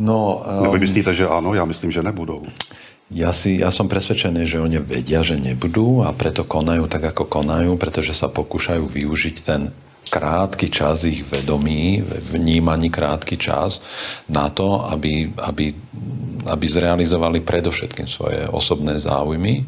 No, 0.00 0.40
um, 0.48 0.62
Nebo 0.64 0.80
myslíte, 0.80 1.12
že 1.12 1.28
áno? 1.28 1.52
Ja 1.52 1.68
myslím, 1.68 1.92
že 1.92 2.00
nebudou. 2.00 2.48
Ja, 3.12 3.36
si, 3.36 3.60
ja 3.60 3.68
som 3.68 3.84
presvedčený, 3.84 4.48
že 4.48 4.62
oni 4.62 4.80
vedia, 4.80 5.20
že 5.20 5.36
nebudú 5.36 6.06
a 6.06 6.14
preto 6.16 6.46
konajú 6.46 6.88
tak, 6.88 7.12
ako 7.12 7.28
konajú, 7.28 7.76
pretože 7.76 8.16
sa 8.16 8.32
pokúšajú 8.32 8.86
využiť 8.86 9.36
ten 9.44 9.74
krátky 10.10 10.66
čas 10.68 11.06
ich 11.06 11.22
vedomí, 11.22 12.02
vnímaní 12.02 12.90
krátky 12.90 13.38
čas 13.38 13.78
na 14.26 14.50
to, 14.50 14.82
aby, 14.90 15.30
aby, 15.46 15.70
aby 16.50 16.66
zrealizovali 16.66 17.40
predovšetkým 17.46 18.10
svoje 18.10 18.42
osobné 18.50 18.98
záujmy. 18.98 19.64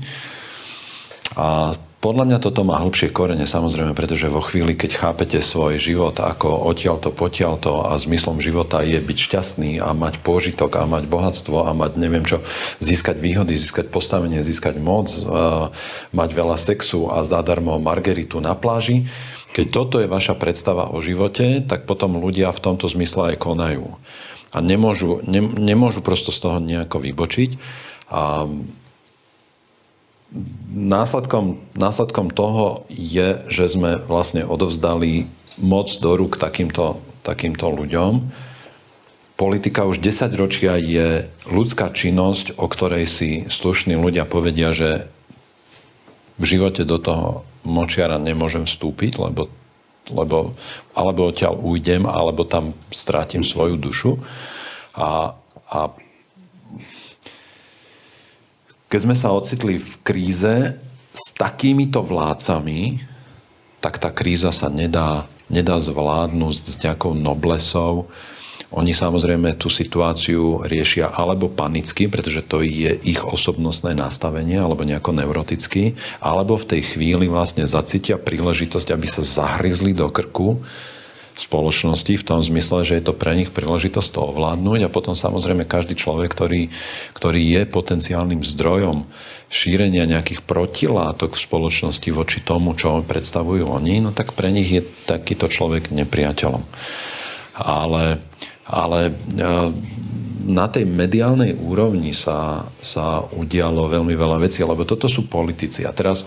A 1.38 1.72
podľa 2.02 2.26
mňa 2.26 2.38
toto 2.42 2.66
má 2.66 2.82
hlbšie 2.82 3.14
korene, 3.14 3.46
samozrejme, 3.46 3.94
pretože 3.94 4.26
vo 4.26 4.42
chvíli, 4.42 4.74
keď 4.74 4.98
chápete 4.98 5.38
svoj 5.38 5.78
život 5.78 6.18
ako 6.18 6.66
odtiaľto, 6.66 7.14
potiaľto 7.14 7.86
a 7.86 7.94
zmyslom 7.94 8.42
života 8.42 8.82
je 8.82 8.98
byť 8.98 9.18
šťastný 9.30 9.78
a 9.78 9.94
mať 9.94 10.18
pôžitok 10.18 10.82
a 10.82 10.90
mať 10.90 11.06
bohatstvo 11.06 11.62
a 11.62 11.70
mať 11.70 12.02
neviem 12.02 12.26
čo, 12.26 12.42
získať 12.82 13.22
výhody, 13.22 13.54
získať 13.54 13.86
postavenie, 13.86 14.42
získať 14.42 14.82
moc, 14.82 15.14
mať 16.10 16.30
veľa 16.34 16.58
sexu 16.58 17.06
a 17.06 17.22
zadarmo 17.22 17.78
margeritu 17.78 18.42
na 18.42 18.58
pláži, 18.58 19.06
keď 19.52 19.66
toto 19.68 19.96
je 20.00 20.08
vaša 20.08 20.32
predstava 20.34 20.88
o 20.88 20.98
živote, 21.04 21.60
tak 21.60 21.84
potom 21.84 22.16
ľudia 22.16 22.48
v 22.50 22.62
tomto 22.64 22.88
zmysle 22.88 23.36
aj 23.36 23.40
konajú. 23.40 23.84
A 24.52 24.60
nemôžu, 24.64 25.20
ne, 25.24 25.44
nemôžu 25.44 26.00
prosto 26.00 26.32
z 26.32 26.40
toho 26.40 26.56
nejako 26.60 27.04
vybočiť. 27.04 27.60
A 28.12 28.48
následkom, 30.72 31.60
následkom 31.76 32.32
toho 32.32 32.88
je, 32.88 33.44
že 33.48 33.64
sme 33.68 34.00
vlastne 34.00 34.44
odovzdali 34.48 35.28
moc 35.60 35.92
do 36.00 36.16
rúk 36.16 36.40
takýmto, 36.40 36.96
takýmto 37.20 37.68
ľuďom. 37.68 38.32
Politika 39.36 39.84
už 39.84 40.00
10 40.00 40.32
ročia 40.36 40.80
je 40.80 41.28
ľudská 41.44 41.92
činnosť, 41.92 42.56
o 42.56 42.66
ktorej 42.68 43.04
si 43.04 43.44
slušní 43.48 43.96
ľudia 44.00 44.24
povedia, 44.24 44.72
že 44.72 45.12
v 46.40 46.44
živote 46.56 46.88
do 46.88 46.96
toho 46.96 47.44
močiara 47.62 48.18
nemôžem 48.18 48.66
vstúpiť, 48.66 49.18
lebo, 49.18 49.48
lebo 50.10 50.54
alebo 50.94 51.30
odtiaľ 51.30 51.58
ujdem, 51.62 52.06
alebo 52.06 52.46
tam 52.46 52.74
strátim 52.90 53.46
svoju 53.46 53.78
dušu. 53.78 54.12
A, 54.98 55.34
a 55.72 55.78
keď 58.92 59.00
sme 59.08 59.16
sa 59.16 59.32
ocitli 59.32 59.80
v 59.80 59.92
kríze 60.04 60.76
s 61.12 61.26
takýmito 61.32 62.04
vládcami, 62.04 63.00
tak 63.80 63.98
tá 63.98 64.12
kríza 64.12 64.52
sa 64.52 64.68
nedá, 64.68 65.26
nedá 65.50 65.80
zvládnuť 65.80 66.54
s 66.62 66.74
nejakou 66.84 67.16
noblesou, 67.16 68.12
oni 68.72 68.96
samozrejme 68.96 69.60
tú 69.60 69.68
situáciu 69.68 70.64
riešia 70.64 71.12
alebo 71.12 71.52
panicky, 71.52 72.08
pretože 72.08 72.40
to 72.48 72.64
je 72.64 72.96
ich 73.04 73.20
osobnostné 73.20 73.92
nastavenie, 73.92 74.56
alebo 74.56 74.82
nejako 74.82 75.12
neuroticky, 75.12 75.92
alebo 76.24 76.56
v 76.56 76.68
tej 76.76 76.96
chvíli 76.96 77.28
vlastne 77.28 77.68
zacítia 77.68 78.16
príležitosť, 78.16 78.88
aby 78.96 79.06
sa 79.06 79.20
zahryzli 79.20 79.92
do 79.92 80.08
krku 80.08 80.64
spoločnosti 81.32 82.12
v 82.20 82.26
tom 82.26 82.40
zmysle, 82.44 82.84
že 82.84 83.00
je 83.00 83.04
to 83.08 83.16
pre 83.16 83.32
nich 83.32 83.48
príležitosť 83.48 84.08
to 84.12 84.20
ovládnuť 84.20 84.80
a 84.84 84.92
potom 84.92 85.16
samozrejme 85.16 85.64
každý 85.64 85.96
človek, 85.96 86.28
ktorý, 86.28 86.68
ktorý 87.16 87.40
je 87.40 87.62
potenciálnym 87.64 88.44
zdrojom 88.44 89.08
šírenia 89.48 90.04
nejakých 90.04 90.44
protilátok 90.44 91.36
v 91.36 91.44
spoločnosti 91.44 92.08
voči 92.12 92.44
tomu, 92.44 92.76
čo 92.76 93.00
predstavujú 93.04 93.64
oni, 93.64 94.04
no 94.04 94.10
tak 94.12 94.36
pre 94.36 94.52
nich 94.52 94.68
je 94.68 94.84
takýto 95.08 95.48
človek 95.48 95.88
nepriateľom. 95.92 96.64
Ale 97.56 98.20
ale 98.66 99.10
e, 99.10 99.12
na 100.42 100.66
tej 100.66 100.86
mediálnej 100.86 101.54
úrovni 101.54 102.10
sa, 102.10 102.66
sa 102.82 103.22
udialo 103.22 103.86
veľmi 103.86 104.14
veľa 104.14 104.42
vecí, 104.42 104.62
lebo 104.66 104.82
toto 104.82 105.06
sú 105.06 105.30
politici. 105.30 105.86
A 105.86 105.94
teraz, 105.94 106.26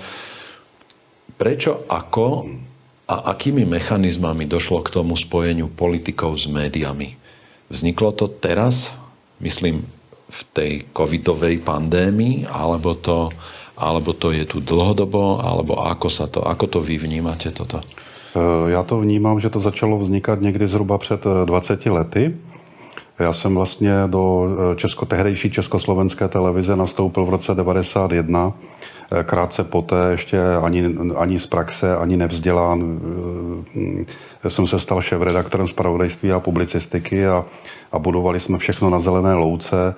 prečo, 1.35 1.83
ako 1.91 2.47
a 3.05 3.29
akými 3.37 3.69
mechanizmami 3.69 4.49
došlo 4.49 4.81
k 4.81 4.89
tomu 4.97 5.13
spojeniu 5.13 5.69
politikov 5.69 6.41
s 6.41 6.49
médiami? 6.49 7.13
Vzniklo 7.69 8.17
to 8.17 8.25
teraz, 8.41 8.89
myslím, 9.41 9.85
v 10.25 10.41
tej 10.57 10.71
covidovej 10.89 11.61
pandémii, 11.61 12.49
alebo 12.49 12.97
to, 12.97 13.29
alebo 13.77 14.17
to 14.17 14.33
je 14.33 14.49
tu 14.49 14.57
dlhodobo, 14.57 15.37
alebo 15.37 15.85
ako, 15.85 16.07
sa 16.09 16.25
to, 16.25 16.41
ako 16.41 16.65
to 16.65 16.79
vy 16.81 16.97
vnímate 16.97 17.53
toto? 17.53 17.85
Eh, 18.35 18.71
já 18.71 18.83
to 18.83 18.99
vnímám, 18.99 19.39
že 19.39 19.49
to 19.49 19.59
začalo 19.61 19.97
vznikat 19.97 20.41
někdy 20.41 20.67
zhruba 20.67 20.97
před 20.97 21.23
20 21.45 21.87
eh, 21.87 21.89
lety. 21.89 22.35
Já 23.19 23.33
jsem 23.33 23.55
vlastně 23.55 23.93
do 24.07 24.47
eh, 24.47 24.75
česko, 24.75 25.05
tehdejší 25.05 25.51
československé 25.51 26.27
televize 26.27 26.75
nastoupil 26.75 27.25
v 27.25 27.29
roce 27.29 27.55
91. 27.55 28.53
Krátce 29.23 29.63
poté, 29.63 29.95
ještě 30.11 30.39
ani, 30.63 30.95
ani 31.15 31.39
z 31.39 31.47
praxe, 31.47 31.97
ani 31.97 32.17
nevzdělán, 32.17 32.99
jsem 34.47 34.67
se 34.67 34.79
stal 34.79 35.01
šéf-redaktorem 35.01 35.67
zpravodajství 35.67 36.31
a 36.31 36.39
publicistiky 36.39 37.27
a, 37.27 37.45
a 37.91 37.99
budovali 37.99 38.39
jsme 38.39 38.57
všechno 38.57 38.89
na 38.89 38.99
zelené 38.99 39.33
louce 39.33 39.95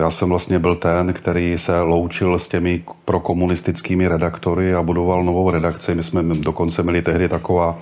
Já 0.00 0.10
jsem 0.10 0.28
vlastně 0.28 0.58
byl 0.58 0.76
ten, 0.76 1.12
který 1.12 1.58
se 1.58 1.80
loučil 1.80 2.38
s 2.38 2.48
těmi 2.48 2.84
prokomunistickými 3.04 4.08
redaktory 4.08 4.74
a 4.74 4.82
budoval 4.82 5.24
novou 5.24 5.50
redakci. 5.50 5.94
My 5.94 6.04
jsme 6.04 6.22
dokonce 6.22 6.82
měli 6.82 7.02
tehdy 7.02 7.28
taková 7.28 7.78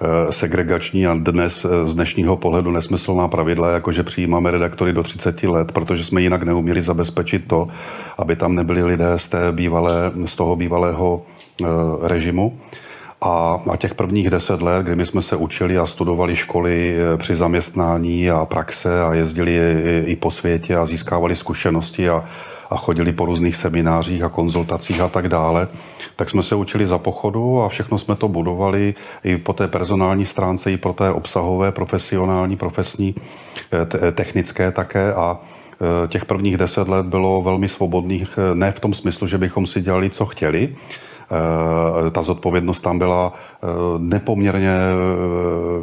Eh, 0.00 0.32
segregační 0.32 1.06
a 1.06 1.14
dnes 1.14 1.64
eh, 1.64 1.88
z 1.88 1.94
dnešního 1.94 2.36
pohledu 2.36 2.70
nesmyslná 2.70 3.28
pravidla, 3.28 3.70
jako 3.70 3.92
že 3.92 4.02
přijímáme 4.02 4.50
redaktory 4.50 4.92
do 4.92 5.02
30 5.02 5.42
let, 5.42 5.72
protože 5.72 6.04
jsme 6.04 6.22
jinak 6.22 6.42
neuměli 6.42 6.82
zabezpečit 6.82 7.48
to, 7.48 7.68
aby 8.18 8.36
tam 8.36 8.54
nebyli 8.54 8.82
lidé 8.82 9.12
z, 9.16 9.28
té 9.28 9.52
bývalé, 9.52 10.12
z 10.26 10.36
toho 10.36 10.56
bývalého 10.56 11.22
eh, 11.62 11.66
režimu. 12.02 12.58
A, 13.20 13.60
a 13.70 13.76
těch 13.76 13.94
prvních 13.94 14.30
deset 14.30 14.62
let, 14.62 14.86
kdy 14.86 14.96
my 14.96 15.06
jsme 15.06 15.22
se 15.22 15.36
učili 15.36 15.78
a 15.78 15.86
studovali 15.86 16.36
školy 16.36 16.96
při 17.16 17.36
zaměstnání 17.36 18.30
a 18.30 18.44
praxe 18.44 19.02
a 19.02 19.14
jezdili 19.14 19.56
i, 19.56 20.02
i 20.06 20.16
po 20.16 20.30
světě 20.30 20.76
a 20.76 20.86
získávali 20.86 21.36
zkušenosti 21.36 22.08
a, 22.08 22.24
a 22.70 22.76
chodili 22.76 23.12
po 23.12 23.24
různých 23.24 23.56
seminářích 23.56 24.22
a 24.22 24.28
konzultacích 24.28 25.00
a 25.00 25.08
tak 25.08 25.28
dále, 25.28 25.68
tak 26.16 26.30
jsme 26.30 26.42
se 26.42 26.54
učili 26.54 26.86
za 26.86 26.98
pochodu 26.98 27.62
a 27.62 27.68
všechno 27.68 27.98
jsme 27.98 28.16
to 28.16 28.28
budovali 28.28 28.94
i 29.24 29.36
po 29.36 29.52
té 29.52 29.68
personální 29.68 30.26
stránce, 30.26 30.72
i 30.72 30.76
po 30.76 30.92
té 30.92 31.10
obsahové, 31.10 31.72
profesionální, 31.72 32.56
profesní, 32.56 33.14
eh, 33.72 34.12
technické 34.12 34.72
také 34.72 35.12
a 35.14 35.38
těch 36.08 36.24
prvních 36.24 36.56
deset 36.56 36.88
let 36.88 37.06
bylo 37.06 37.42
velmi 37.42 37.68
svobodných, 37.68 38.38
ne 38.54 38.72
v 38.72 38.80
tom 38.80 38.94
smyslu, 38.94 39.26
že 39.26 39.38
bychom 39.38 39.66
si 39.66 39.80
dělali, 39.80 40.10
co 40.10 40.26
chtěli, 40.26 40.74
ta 42.12 42.22
zodpovědnost 42.22 42.80
tam 42.80 42.98
byla 42.98 43.32
nepoměrně 43.98 44.78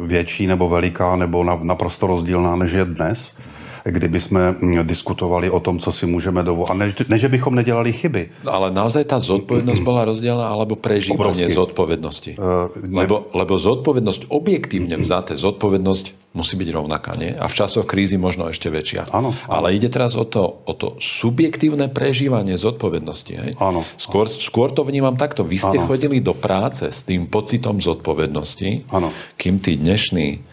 větší 0.06 0.46
nebo 0.46 0.68
veliká 0.68 1.16
nebo 1.16 1.44
naprosto 1.44 2.06
rozdílná, 2.06 2.56
než 2.56 2.72
je 2.72 2.84
dnes 2.84 3.36
kdyby 3.86 4.20
jsme 4.20 4.54
diskutovali 4.82 5.50
o 5.50 5.60
tom, 5.60 5.78
co 5.78 5.92
si 5.92 6.06
můžeme 6.06 6.42
dovolit. 6.42 6.70
A 6.70 6.74
ne, 6.74 6.94
ne, 7.08 7.18
že 7.18 7.28
bychom 7.28 7.54
nedělali 7.54 7.92
chyby. 7.92 8.28
Ale 8.50 8.70
naozaj 8.70 9.04
ta 9.04 9.18
zodpovědnost 9.20 9.80
byla 9.80 10.04
rozdělená, 10.04 10.48
alebo 10.48 10.76
prežívanie 10.76 11.54
zodpovědnosti? 11.54 12.36
Uh, 12.38 12.44
ne... 12.82 13.00
lebo, 13.00 13.26
lebo 13.34 13.58
zodpovědnost, 13.58 14.24
objektivně 14.28 14.96
vzaté 14.96 15.36
zodpovědnost 15.36 16.14
musí 16.36 16.52
byť 16.60 16.68
rovnaká, 16.68 17.16
nie? 17.16 17.32
A 17.32 17.48
v 17.48 17.56
časoch 17.56 17.88
krízy 17.88 18.20
možno 18.20 18.52
ešte 18.52 18.68
väčšia. 18.68 19.08
Áno, 19.08 19.32
Ale 19.48 19.72
ide 19.72 19.88
teraz 19.88 20.12
o 20.12 20.28
to, 20.28 20.60
o 20.68 20.72
to 20.76 21.00
subjektívne 21.00 21.88
prežívanie 21.88 22.60
zodpovednosti. 22.60 23.32
Hej? 23.32 23.50
Áno. 23.56 23.80
Skôr, 23.96 24.28
skôr 24.28 24.68
to 24.68 24.84
vnímam 24.84 25.16
takto. 25.16 25.40
Vy 25.40 25.56
ste 25.56 25.80
áno. 25.80 25.88
chodili 25.88 26.20
do 26.20 26.36
práce 26.36 26.84
s 26.92 27.08
tým 27.08 27.24
pocitom 27.32 27.80
zodpovednosti, 27.80 28.84
áno. 28.92 29.08
kým 29.40 29.64
tí 29.64 29.80
dnešní 29.80 30.44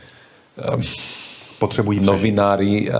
um, 0.56 0.80
potřebují 1.64 2.04
novinári, 2.04 2.92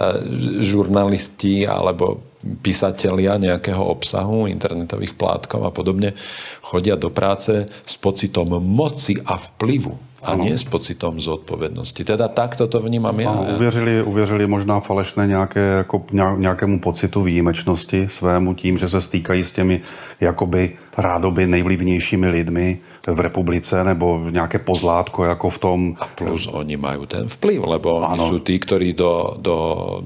žurnalisti 0.64 1.68
alebo 1.68 2.24
písatelia 2.44 3.40
nejakého 3.40 3.80
obsahu, 3.80 4.48
internetových 4.48 5.16
plátkov 5.16 5.64
a 5.64 5.72
podobne, 5.72 6.12
chodia 6.60 6.96
do 7.00 7.12
práce 7.12 7.68
s 7.68 7.94
pocitom 8.00 8.60
moci 8.60 9.20
a 9.24 9.40
vplyvu 9.40 9.96
a 10.24 10.40
ano. 10.40 10.48
nie 10.48 10.56
s 10.56 10.64
pocitom 10.64 11.20
zodpovědnosti. 11.20 12.04
Teda 12.04 12.28
takto 12.28 12.68
to 12.68 12.80
vnímám 12.80 13.20
já. 13.20 13.30
Ano, 13.30 13.56
uvěřili, 13.56 14.04
uvěřili 14.04 14.48
možná 14.48 14.80
falešné 14.80 15.28
nějaké, 15.28 15.60
jako, 15.60 16.04
nějakému 16.38 16.80
pocitu 16.80 17.22
výjimečnosti 17.22 18.08
svému 18.12 18.54
tím, 18.54 18.78
že 18.78 18.90
se 18.90 19.02
stýkají 19.02 19.44
s 19.44 19.52
těmi 19.52 19.82
jakoby 20.20 20.80
rádoby 20.98 21.48
nejvlivnějšími 21.48 22.30
lidmi, 22.30 22.80
v 23.08 23.20
republice 23.20 23.84
nebo 23.84 24.20
nějaké 24.30 24.60
pozlátko 24.60 25.26
jako 25.26 25.50
v 25.50 25.58
tom. 25.58 25.94
A 26.02 26.08
plus 26.08 26.48
oni 26.48 26.78
majú 26.80 27.04
ten 27.06 27.28
vplyv, 27.28 27.60
lebo 27.68 28.00
ano. 28.00 28.16
oni 28.16 28.24
sú 28.32 28.38
tí, 28.40 28.56
ktorí 28.56 28.96
do, 28.96 29.36
do 29.44 29.56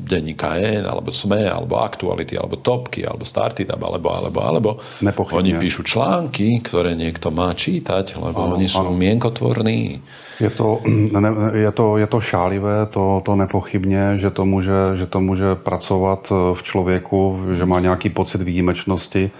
denníka 0.01 0.57
N, 0.57 0.89
alebo 0.89 1.13
SME, 1.13 1.45
alebo 1.45 1.77
Aktuality, 1.77 2.41
alebo 2.41 2.57
Topky, 2.57 3.05
alebo 3.05 3.21
Startup, 3.21 3.77
alebo, 3.77 4.09
alebo, 4.09 4.39
alebo 4.41 4.69
oni 5.29 5.53
píšu 5.61 5.85
články, 5.85 6.57
ktoré 6.65 6.97
niekto 6.97 7.29
má 7.29 7.53
čítať, 7.53 8.17
lebo 8.17 8.41
ano, 8.49 8.57
oni 8.57 8.65
sú 8.65 8.81
ano. 8.81 8.97
mienkotvorní. 8.97 10.01
Je 10.41 10.49
to, 10.49 10.81
ne, 11.21 11.29
je, 11.53 11.71
to, 11.77 12.01
je 12.01 12.07
to 12.09 12.17
šálivé, 12.17 12.89
to, 12.89 13.21
to 13.21 13.35
nepochybně, 13.35 14.17
že 14.17 14.29
to, 14.33 14.45
může, 14.45 14.97
že 14.97 15.05
to 15.05 15.21
může 15.21 15.55
pracovat 15.55 16.33
v 16.53 16.63
člověku, 16.63 17.39
že 17.53 17.65
má 17.65 17.79
nějaký 17.79 18.09
pocit 18.09 18.41
výjimečnosti, 18.41 19.31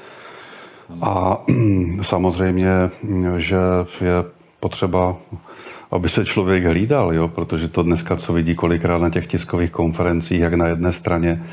a 1.02 1.42
samozřejmě, 2.02 2.70
že 3.38 3.58
je 4.02 4.26
potřeba, 4.60 5.16
aby 5.92 6.10
se 6.10 6.26
člověk 6.26 6.66
hlídal, 6.66 7.14
jo? 7.14 7.28
protože 7.28 7.68
to 7.68 7.84
dneska, 7.84 8.16
co 8.16 8.34
vidí 8.34 8.56
kolikrát 8.56 8.98
na 8.98 9.10
těch 9.10 9.28
tiskových 9.28 9.72
konferencích, 9.72 10.40
jak 10.40 10.54
na 10.54 10.68
jedné 10.68 10.92
straně 10.92 11.44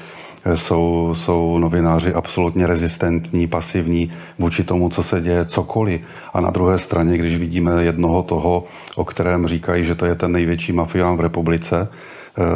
jsou, 0.54 1.14
jsou 1.14 1.58
novináři 1.58 2.14
absolutně 2.14 2.66
rezistentní, 2.66 3.46
pasivní 3.46 4.12
vůči 4.38 4.64
tomu, 4.64 4.88
co 4.88 5.02
se 5.02 5.20
děje, 5.20 5.44
cokoliv. 5.44 6.00
A 6.34 6.40
na 6.40 6.50
druhé 6.50 6.78
straně, 6.78 7.18
když 7.18 7.38
vidíme 7.38 7.84
jednoho 7.84 8.22
toho, 8.22 8.64
o 8.96 9.04
kterém 9.04 9.46
říkají, 9.46 9.84
že 9.84 9.94
to 9.94 10.06
je 10.06 10.14
ten 10.14 10.32
největší 10.32 10.72
mafián 10.72 11.16
v 11.16 11.20
republice, 11.20 11.88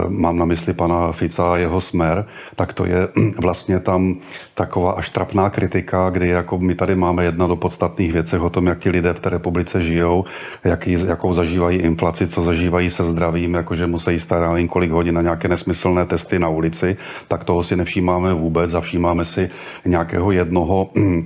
mám 0.08 0.38
na 0.38 0.44
mysli 0.44 0.72
pana 0.72 1.12
Fica 1.12 1.52
a 1.52 1.56
jeho 1.56 1.80
smer, 1.80 2.24
tak 2.56 2.72
to 2.72 2.84
je 2.84 3.08
vlastně 3.42 3.80
tam 3.80 4.16
taková 4.54 4.92
až 4.92 5.08
trapná 5.08 5.50
kritika, 5.50 6.10
kdy 6.10 6.28
jako 6.28 6.58
my 6.58 6.74
tady 6.74 6.94
máme 6.94 7.24
jedna 7.24 7.46
do 7.46 7.56
podstatných 7.56 8.12
věcech 8.12 8.40
o 8.40 8.50
tom, 8.50 8.66
jak 8.66 8.78
ti 8.78 8.90
lidé 8.90 9.12
v 9.12 9.20
té 9.20 9.30
republice 9.30 9.82
žijou, 9.82 10.24
jaký, 10.64 10.92
jakou 11.06 11.34
zažívají 11.34 11.78
inflaci, 11.78 12.26
co 12.26 12.42
zažívají 12.42 12.90
se 12.90 13.04
zdravím, 13.04 13.54
jakože 13.54 13.86
musí 13.86 14.18
nevím 14.30 14.68
kolik 14.68 14.90
hodin 14.90 15.14
na 15.14 15.22
nějaké 15.22 15.48
nesmyslné 15.48 16.06
testy 16.06 16.38
na 16.38 16.48
ulici, 16.48 16.96
tak 17.28 17.44
toho 17.44 17.62
si 17.62 17.76
nevšímáme 17.76 18.34
vůbec 18.34 18.74
a 18.74 18.80
všímáme 18.80 19.24
si 19.24 19.50
nějakého 19.84 20.32
jednoho, 20.32 20.90
eh, 20.96 21.24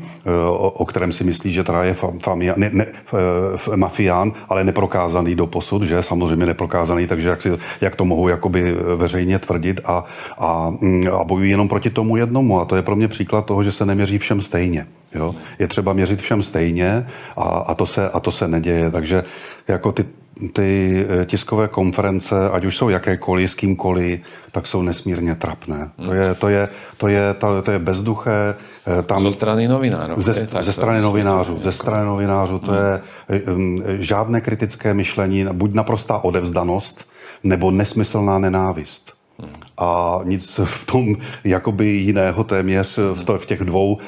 o, 0.48 0.70
o 0.70 0.84
kterém 0.84 1.12
si 1.12 1.24
myslí, 1.24 1.52
že 1.52 1.64
teda 1.64 1.84
je 1.84 1.96
famia, 2.18 2.54
ne, 2.56 2.70
ne, 2.72 2.86
mafián, 3.76 4.32
ale 4.48 4.64
neprokázaný 4.64 5.34
do 5.34 5.46
posud, 5.46 5.82
že? 5.82 6.02
Samozřejmě 6.02 6.46
neprokázaný, 6.46 7.06
takže 7.06 7.28
jak, 7.28 7.42
si, 7.42 7.50
jak 7.80 7.96
to 7.96 8.04
mohou 8.04 8.28
jak 8.28 8.41
jakoby 8.42 8.74
veřejně 8.96 9.38
tvrdit 9.38 9.81
a, 9.85 10.05
a, 10.38 10.70
mm, 10.81 11.09
a 11.12 11.24
bojují 11.24 11.50
jenom 11.50 11.68
proti 11.68 11.90
tomu 11.90 12.16
jednomu. 12.16 12.61
A 12.61 12.64
to 12.64 12.76
je 12.76 12.83
pro 12.83 12.96
mě 12.96 13.09
příklad 13.09 13.46
toho, 13.46 13.62
že 13.62 13.72
se 13.72 13.87
neměří 13.87 14.18
všem 14.18 14.42
stejně. 14.42 14.87
Jo? 15.14 15.35
Je 15.59 15.68
třeba 15.68 15.92
měřit 15.92 16.20
všem 16.20 16.42
stejně 16.42 17.07
a, 17.37 17.42
a, 17.42 17.74
to 17.74 17.87
se, 17.87 18.11
a 18.11 18.20
to 18.20 18.33
se 18.33 18.48
neděje. 18.48 18.90
Takže 18.90 19.24
jako 19.68 19.92
ty, 19.92 20.05
ty 20.52 21.07
eh, 21.09 21.26
tiskové 21.26 21.68
konference, 21.68 22.50
ať 22.50 22.64
už 22.64 22.76
jsou 22.76 22.88
jakékoliv, 22.88 23.50
s 23.50 23.55
kýmkoliv, 23.55 24.20
tak 24.52 24.66
jsou 24.66 24.83
nesmírně 24.83 25.35
trapné. 25.35 25.90
To 26.05 26.12
je, 26.12 26.35
to 26.35 26.48
je, 26.48 26.68
to 26.98 27.09
je, 27.09 27.35
to, 27.35 27.62
to 27.62 27.70
je 27.70 27.78
bezduché. 27.78 28.55
Eh, 28.98 29.02
tam, 29.02 29.22
ze 29.22 29.33
strany 29.33 29.68
novinářů. 29.68 30.22
Ze, 30.22 30.46
tak, 30.46 30.64
ze 30.64 30.72
strany 30.72 31.00
novinářů. 31.00 31.61
Ze 31.62 31.72
strany 31.72 32.05
novinářů. 32.05 32.59
To 32.59 32.74
je 32.74 33.00
um, 33.55 33.83
žádné 33.98 34.40
kritické 34.40 34.94
myšlení, 34.94 35.46
buď 35.52 35.74
naprostá 35.74 36.18
odevzdanost, 36.18 37.12
nebo 37.44 37.70
nesmyslná 37.70 38.38
nenávist. 38.38 39.12
A 39.78 40.20
nic 40.24 40.61
v 40.64 40.87
tom 40.87 41.16
jakoby 41.44 41.88
jiného 41.88 42.44
téměř 42.44 42.98
v, 43.14 43.24
to, 43.24 43.38
v 43.38 43.46
těch 43.46 43.61
dvou 43.61 43.98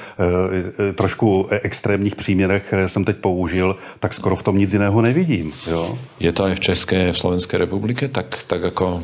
e, 0.88 0.92
trošku 0.92 1.46
extrémních 1.50 2.16
příměrech, 2.16 2.66
které 2.66 2.88
jsem 2.88 3.04
teď 3.04 3.16
použil, 3.16 3.76
tak 4.00 4.14
skoro 4.14 4.36
v 4.36 4.42
tom 4.42 4.58
nic 4.58 4.72
jiného 4.72 5.02
nevidím. 5.02 5.52
Jo? 5.70 5.98
Je 6.20 6.32
to 6.32 6.48
i 6.48 6.54
v 6.54 6.60
České, 6.60 7.12
v 7.12 7.18
Slovenské 7.18 7.58
republice 7.58 8.08
tak, 8.08 8.42
tak 8.46 8.62
jako... 8.62 9.02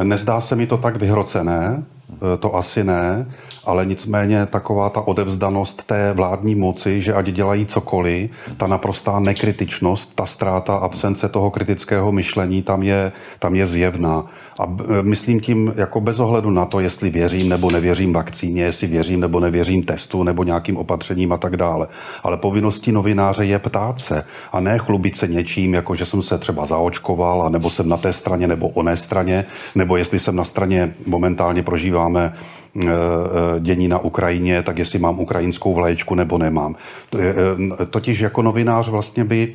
E, 0.00 0.04
nezdá 0.04 0.40
se 0.40 0.56
mi 0.56 0.66
to 0.66 0.76
tak 0.76 0.96
vyhrocené, 0.96 1.82
Eh, 1.86 1.95
to 2.38 2.56
asi 2.56 2.84
ne, 2.84 3.26
ale 3.66 3.86
nicméně 3.86 4.46
taková 4.46 4.90
ta 4.90 5.00
odevzdanost 5.00 5.82
té 5.86 6.12
vládní 6.12 6.54
moci, 6.54 7.00
že 7.00 7.14
ať 7.14 7.26
dělají 7.26 7.66
cokoliv, 7.66 8.30
ta 8.56 8.66
naprostá 8.66 9.20
nekritičnost, 9.20 10.14
ta 10.14 10.26
ztráta 10.26 10.74
absence 10.74 11.28
toho 11.28 11.50
kritického 11.50 12.12
myšlení 12.12 12.62
tam 12.62 12.82
je, 12.82 13.12
tam 13.38 13.54
je 13.54 13.66
zjevná. 13.66 14.24
A 14.60 14.64
eh, 14.80 15.02
myslím 15.02 15.40
tím 15.40 15.72
jako 15.76 16.00
bez 16.00 16.20
ohledu 16.20 16.50
na 16.50 16.64
to, 16.64 16.80
jestli 16.80 17.10
věřím 17.10 17.48
nebo 17.48 17.70
nevěřím 17.70 18.12
vakcíně, 18.12 18.62
jestli 18.62 18.86
věřím 18.86 19.20
nebo 19.20 19.40
nevěřím 19.40 19.82
testu 19.82 20.22
nebo 20.22 20.44
nějakým 20.44 20.76
opatřením 20.76 21.32
a 21.32 21.36
tak 21.36 21.56
dále. 21.56 21.86
Ale 22.22 22.36
povinností 22.36 22.92
novináře 22.92 23.44
je 23.44 23.58
ptát 23.58 24.00
se 24.00 24.24
a 24.52 24.60
ne 24.60 24.78
chlubit 24.78 25.16
se 25.16 25.28
něčím, 25.28 25.74
jako 25.74 25.94
že 25.94 26.06
jsem 26.06 26.22
se 26.22 26.38
třeba 26.38 26.66
zaočkoval, 26.66 27.42
a 27.42 27.48
nebo 27.48 27.70
jsem 27.70 27.88
na 27.88 27.96
té 27.96 28.12
straně 28.12 28.46
nebo 28.46 28.68
oné 28.68 28.96
straně, 28.96 29.44
nebo 29.74 29.96
jestli 29.96 30.20
jsem 30.20 30.36
na 30.36 30.44
straně 30.44 30.94
momentálně 31.06 31.62
prožívám 31.62 32.05
máme 32.06 32.32
eh, 32.32 32.86
eh, 32.86 33.60
dění 33.60 33.88
na 33.88 33.98
Ukrajině, 33.98 34.62
tak 34.62 34.78
jestli 34.78 34.98
mám 34.98 35.20
ukrajinskou 35.20 35.74
vlaječku 35.74 36.14
nebo 36.14 36.38
nemám. 36.38 36.76
Eh, 37.18 37.86
totiž 37.90 38.20
jako 38.20 38.42
novinář 38.42 38.88
vlastně 38.88 39.24
by 39.24 39.54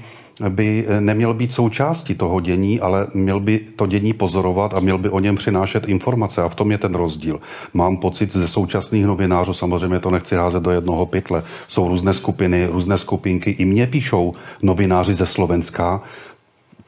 by 0.50 0.88
neměl 1.00 1.34
být 1.34 1.54
součástí 1.54 2.16
toho 2.16 2.42
dění, 2.42 2.80
ale 2.80 3.08
měl 3.14 3.40
by 3.40 3.60
to 3.76 3.86
dění 3.86 4.14
pozorovat 4.14 4.74
a 4.74 4.80
měl 4.80 4.98
by 4.98 5.10
o 5.10 5.20
něm 5.20 5.36
přinášet 5.36 5.86
informace. 5.86 6.42
A 6.42 6.50
v 6.50 6.56
tom 6.56 6.72
je 6.72 6.78
ten 6.78 6.96
rozdíl. 6.96 7.40
Mám 7.74 7.98
pocit 7.98 8.34
ze 8.34 8.48
současných 8.48 9.06
novinářů, 9.06 9.54
samozřejmě 9.54 10.00
to 10.00 10.10
nechci 10.12 10.36
házet 10.36 10.64
do 10.64 10.72
jednoho 10.72 11.06
pytle, 11.06 11.44
jsou 11.68 11.88
různé 11.88 12.14
skupiny, 12.14 12.66
různé 12.66 12.98
skupinky. 12.98 13.52
I 13.52 13.66
mě 13.66 13.88
píšou 13.88 14.34
novináři 14.66 15.14
ze 15.14 15.26
Slovenska, 15.26 16.02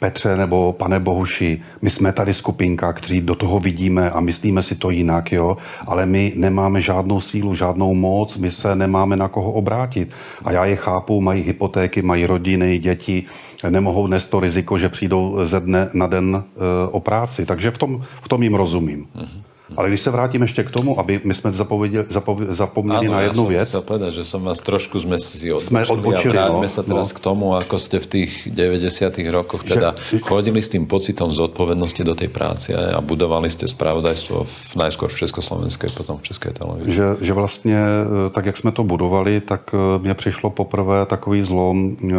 Petře 0.03 0.37
nebo 0.37 0.73
pane 0.73 0.99
Bohuši, 0.99 1.61
my 1.81 1.89
jsme 1.89 2.13
tady 2.13 2.33
skupinka, 2.33 2.93
kteří 2.93 3.21
do 3.21 3.35
toho 3.35 3.59
vidíme 3.59 4.11
a 4.11 4.19
myslíme 4.19 4.63
si 4.63 4.75
to 4.75 4.89
jinak, 4.89 5.31
jo, 5.31 5.57
ale 5.87 6.05
my 6.05 6.33
nemáme 6.35 6.81
žádnou 6.81 7.21
sílu, 7.21 7.55
žádnou 7.55 7.93
moc, 7.93 8.37
my 8.37 8.51
se 8.51 8.75
nemáme 8.75 9.15
na 9.15 9.27
koho 9.27 9.51
obrátit. 9.51 10.11
A 10.45 10.51
já 10.51 10.65
je 10.65 10.75
chápu, 10.75 11.21
mají 11.21 11.43
hypotéky, 11.43 12.01
mají 12.01 12.25
rodiny, 12.25 12.79
děti, 12.79 13.23
nemohou 13.69 14.07
nést 14.07 14.27
to 14.27 14.39
riziko, 14.39 14.77
že 14.77 14.89
přijdou 14.89 15.39
ze 15.45 15.59
dne 15.59 15.89
na 15.93 16.07
den 16.07 16.35
e, 16.35 16.87
o 16.91 16.99
práci. 16.99 17.45
Takže 17.45 17.71
v 17.71 17.77
tom, 17.77 18.03
v 18.21 18.27
tom 18.27 18.43
jim 18.43 18.53
rozumím. 18.55 19.07
Mm-hmm. 19.15 19.52
Ale 19.77 19.89
když 19.89 20.01
se 20.01 20.11
vrátím 20.11 20.41
ještě 20.41 20.63
k 20.63 20.69
tomu, 20.69 20.99
aby 20.99 21.21
my 21.23 21.33
jsme 21.33 21.51
zapověděli, 21.51 22.05
zapověděli, 22.09 22.55
zapomněli 22.55 23.07
na 23.07 23.21
jednu 23.21 23.43
ja 23.43 23.49
věc. 23.49 23.69
Chcel 23.69 23.81
povedať, 23.81 24.11
že 24.13 24.23
som 24.23 24.41
vás 24.43 24.59
trošku 24.61 24.99
sme 24.99 25.17
si 25.17 25.49
odbočili, 25.49 25.69
Sme 25.69 25.81
odbočili, 25.89 26.37
a 26.37 26.47
vráťme 26.47 26.69
no, 26.69 26.75
sa 26.75 26.83
teraz 26.83 27.09
no. 27.09 27.15
k 27.15 27.19
tomu, 27.19 27.45
ako 27.57 27.75
ste 27.77 27.97
v 27.99 28.07
tých 28.07 28.31
90 28.53 29.33
rokoch 29.33 29.65
teda 29.65 29.95
Že- 29.97 30.21
chodili 30.21 30.61
s 30.61 30.69
tým 30.69 30.85
pocitom 30.85 31.31
zodpovednosti 31.31 32.01
do 32.03 32.13
tej 32.13 32.29
práce 32.29 32.69
a 32.73 32.99
budovali 33.01 33.49
ste 33.49 33.65
spravodajstvo 33.65 34.35
v, 34.45 34.55
najskôr 34.77 35.09
v 35.09 35.17
Československej, 35.25 35.89
potom 35.97 36.21
v 36.21 36.23
Českej 36.29 36.51
televízii. 36.53 36.93
Že, 36.93 37.07
že 37.21 37.33
vlastně, 37.33 37.79
eh, 37.79 38.29
tak 38.29 38.45
jak 38.45 38.57
jsme 38.57 38.71
to 38.71 38.83
budovali, 38.83 39.41
tak 39.41 39.71
eh, 39.73 39.77
mně 39.99 40.13
přišlo 40.13 40.49
poprvé 40.49 41.05
takový 41.05 41.43
zlom 41.43 41.75
eh, 41.97 42.15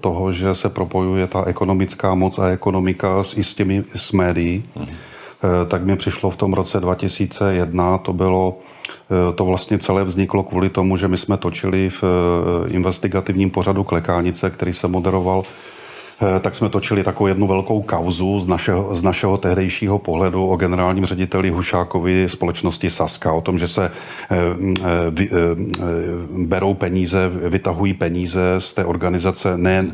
toho, 0.00 0.32
že 0.32 0.54
se 0.54 0.68
propojuje 0.68 1.26
ta 1.26 1.44
ekonomická 1.44 2.14
moc 2.14 2.38
a 2.38 2.48
ekonomika 2.48 3.24
s, 3.24 3.36
i 3.36 3.44
s 3.44 3.54
těmi 3.54 3.84
s 3.96 4.12
médií. 4.12 4.64
Eh, 4.76 5.13
Tak 5.68 5.84
mi 5.84 5.96
přišlo 5.96 6.30
v 6.30 6.36
tom 6.36 6.52
roce 6.52 6.80
2001, 6.80 7.98
to 7.98 8.12
bylo 8.12 8.58
eh, 9.10 9.32
to 9.32 9.44
vlastně 9.44 9.78
celé 9.78 10.04
vzniklo 10.04 10.42
kvůli 10.42 10.68
tomu, 10.68 10.96
že 10.96 11.08
my 11.08 11.18
jsme 11.18 11.36
točili 11.36 11.90
v 11.90 12.04
eh, 12.04 12.72
investigativním 12.74 13.50
pořadu 13.50 13.84
Klekánice, 13.84 14.50
který 14.50 14.72
se 14.72 14.88
moderoval. 14.88 15.44
Eh, 16.22 16.40
tak 16.40 16.54
jsme 16.54 16.68
točili 16.68 17.04
takovou 17.04 17.26
jednu 17.26 17.46
velkou 17.46 17.82
kauzu 17.82 18.40
z 18.40 18.46
našeho, 18.46 18.96
z 18.96 19.02
našeho 19.02 19.38
tehdejšího 19.38 19.98
pohledu 19.98 20.48
o 20.48 20.56
generálním 20.56 21.06
řediteli 21.06 21.50
Hušákovi 21.50 22.28
společnosti 22.28 22.90
Saska, 22.90 23.32
o 23.32 23.40
tom, 23.40 23.58
že 23.58 23.68
se 23.68 23.90
eh, 24.30 24.54
mm, 24.54 24.74
eh, 24.80 25.22
eh, 25.22 25.26
eh, 25.26 25.84
berou 26.46 26.74
peníze, 26.74 27.28
vytahují 27.28 27.94
peníze 27.94 28.40
z 28.58 28.74
té 28.74 28.84
organizace 28.84 29.58
ne, 29.58 29.86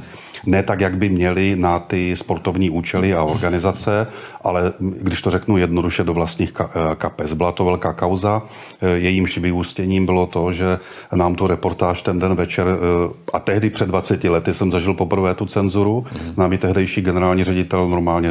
ne 0.46 0.62
tak, 0.62 0.80
jak 0.80 0.96
by 0.96 1.08
měli 1.08 1.56
na 1.56 1.78
ty 1.78 2.16
sportovní 2.16 2.70
účely 2.70 3.14
a 3.14 3.22
organizace, 3.22 4.06
ale 4.44 4.72
když 4.80 5.22
to 5.22 5.30
řeknu 5.30 5.58
jednoduše 5.58 6.04
do 6.04 6.14
vlastních 6.14 6.52
eh, 6.60 6.66
kapes. 6.94 7.32
Byla 7.32 7.52
to 7.52 7.64
velká 7.64 7.92
kauza, 7.92 8.42
eh, 8.80 8.88
jejímž 8.88 9.38
vyústěním 9.38 10.06
bylo 10.06 10.26
to, 10.26 10.52
že 10.52 10.78
nám 11.14 11.34
tu 11.34 11.46
reportáž 11.46 12.02
ten 12.02 12.18
den 12.18 12.34
večer, 12.34 12.66
eh, 12.68 13.12
a 13.32 13.38
tehdy 13.38 13.70
před 13.70 13.88
20 13.88 14.28
lety 14.28 14.54
jsem 14.54 14.70
zažil 14.70 14.94
poprvé 14.94 15.34
tu 15.34 15.46
cenzuru, 15.46 16.06
nám 16.36 16.52
ji 16.52 16.58
tehdejší 16.58 17.00
generální 17.00 17.44
ředitel 17.44 17.88
normálně, 17.88 18.30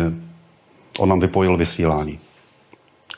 on 0.99 1.09
nám 1.09 1.19
vypojil 1.19 1.57
vysílání. 1.57 2.19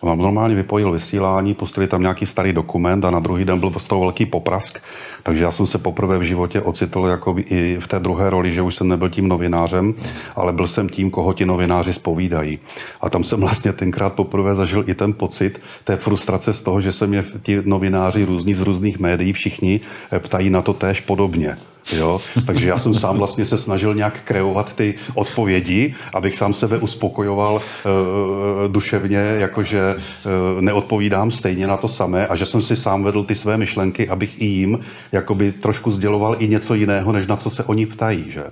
Nám 0.04 0.18
normálně 0.18 0.56
vypojil 0.56 0.92
vysílání, 0.92 1.54
pustili 1.54 1.88
tam 1.88 2.02
nějaký 2.02 2.26
starý 2.26 2.54
dokument 2.54 3.06
a 3.06 3.12
na 3.12 3.20
druhý 3.20 3.46
den 3.46 3.60
byl 3.60 3.72
z 3.78 3.84
toho 3.84 4.02
velký 4.02 4.26
poprask. 4.26 4.80
Takže 5.24 5.44
já 5.44 5.52
jsem 5.52 5.68
se 5.68 5.78
poprvé 5.78 6.18
v 6.18 6.22
životě 6.22 6.62
ocitl 6.62 7.06
jako 7.06 7.36
i 7.38 7.78
v 7.80 7.88
té 7.88 8.00
druhé 8.00 8.30
roli, 8.30 8.54
že 8.54 8.62
už 8.62 8.76
jsem 8.76 8.88
nebyl 8.88 9.10
tím 9.10 9.28
novinářem, 9.28 9.94
ale 10.36 10.54
byl 10.54 10.68
jsem 10.68 10.90
tím, 10.90 11.12
koho 11.12 11.34
ti 11.34 11.46
novináři 11.46 11.94
spovídají. 11.94 12.60
A 13.02 13.10
tam 13.10 13.24
jsem 13.24 13.40
vlastně 13.40 13.74
tenkrát 13.74 14.14
poprvé 14.14 14.56
zažil 14.56 14.84
i 14.88 14.94
ten 14.94 15.14
pocit 15.14 15.62
té 15.84 15.96
frustrace 15.96 16.54
z 16.54 16.64
toho, 16.64 16.82
že 16.82 16.92
se 16.92 17.08
mě 17.08 17.24
ti 17.44 17.62
novináři 17.66 18.26
různí 18.26 18.54
z 18.54 18.62
různých 18.62 19.00
médií 19.00 19.34
všichni 19.34 19.80
eh, 20.12 20.20
ptají 20.20 20.50
na 20.50 20.62
to 20.62 20.74
též 20.74 21.02
podobně. 21.02 21.58
Jo? 21.94 22.20
Takže 22.46 22.70
já 22.70 22.78
jsem 22.78 22.94
sám 22.94 23.18
vlastně 23.18 23.46
se 23.46 23.58
snažil 23.58 23.96
nějak 23.96 24.22
kreovat 24.22 24.76
ty 24.76 24.96
odpovědi, 25.16 25.96
abych 26.14 26.38
sám 26.38 26.54
sebe 26.54 26.78
uspokojoval 26.78 27.62
e, 27.62 28.68
duševně, 28.68 29.18
jakože 29.18 29.80
e, 29.82 29.96
neodpovídám 30.62 31.32
stejně 31.32 31.68
na 31.68 31.78
to 31.78 31.88
samé 31.88 32.28
a 32.28 32.36
že 32.36 32.46
jsem 32.46 32.62
si 32.62 32.78
sám 32.78 33.04
vedl 33.04 33.24
ty 33.24 33.36
své 33.36 33.58
myšlenky, 33.58 34.10
abych 34.10 34.42
i 34.42 34.46
jim 34.46 34.80
jakoby 35.12 35.52
trošku 35.52 35.92
sděloval 35.92 36.36
i 36.40 36.48
něco 36.48 36.74
jiného, 36.74 37.12
než 37.12 37.28
na 37.28 37.36
co 37.36 37.50
se 37.50 37.64
oni 37.64 37.86
ptají. 37.86 38.26
Že? 38.32 38.44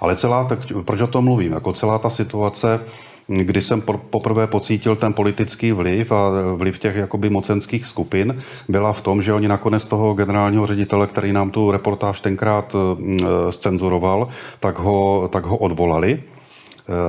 Ale 0.00 0.16
celá, 0.16 0.44
tak, 0.44 0.58
proč 0.84 1.00
o 1.00 1.06
tom 1.06 1.24
mluvím? 1.24 1.52
Jako 1.52 1.72
celá 1.72 1.98
ta 1.98 2.10
situace 2.10 2.80
kdy 3.28 3.62
jsem 3.62 3.82
poprvé 4.10 4.46
pocítil 4.46 4.96
ten 4.96 5.12
politický 5.12 5.72
vliv 5.72 6.12
a 6.12 6.30
vliv 6.54 6.78
těch 6.78 6.96
jakoby 6.96 7.30
mocenských 7.30 7.86
skupin, 7.86 8.42
byla 8.68 8.92
v 8.92 9.00
tom, 9.00 9.22
že 9.22 9.32
oni 9.32 9.48
nakonec 9.48 9.86
toho 9.86 10.14
generálního 10.14 10.66
ředitele, 10.66 11.06
který 11.06 11.32
nám 11.32 11.50
tu 11.50 11.70
reportáž 11.70 12.20
tenkrát 12.20 12.76
eh, 12.76 13.52
scenzuroval, 13.52 14.28
tak 14.60 14.78
ho, 14.78 15.28
tak 15.32 15.46
ho 15.46 15.56
odvolali 15.56 16.22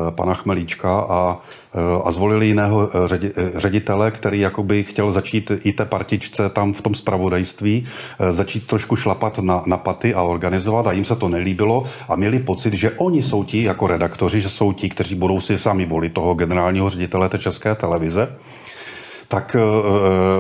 pana 0.09 0.33
Chmelíčka 0.33 0.99
a, 0.99 1.37
eh, 1.73 1.79
a 2.03 2.11
zvolili 2.11 2.47
jiného 2.47 2.89
eh, 2.89 3.07
ředi- 3.07 3.31
eh, 3.37 3.59
ředitele, 3.59 4.11
který 4.11 4.39
jakoby 4.39 4.83
chtěl 4.83 5.11
začít 5.11 5.51
i 5.63 5.73
té 5.73 5.85
partičce 5.85 6.49
tam 6.49 6.73
v 6.73 6.81
tom 6.81 6.95
spravodajství, 6.95 7.85
eh, 8.19 8.33
začít 8.33 8.67
trošku 8.67 8.95
šlapat 8.95 9.39
na, 9.39 9.63
na 9.65 9.77
paty 9.77 10.13
a 10.13 10.21
organizovat 10.21 10.87
a 10.87 10.91
jim 10.91 11.05
se 11.05 11.15
to 11.15 11.29
nelíbilo 11.29 11.83
a 12.09 12.15
měli 12.15 12.39
pocit, 12.39 12.73
že 12.73 12.91
oni 12.91 13.23
jsou 13.23 13.43
ti 13.43 13.63
jako 13.63 13.87
redaktoři, 13.87 14.41
že 14.41 14.49
jsou 14.49 14.73
ti, 14.73 14.89
kteří 14.89 15.15
budou 15.15 15.41
si 15.41 15.57
sami 15.57 15.85
volit 15.85 16.13
toho 16.13 16.33
generálního 16.33 16.89
ředitele 16.89 17.29
té 17.29 17.37
české 17.37 17.75
televize. 17.75 18.35
Tak 19.27 19.55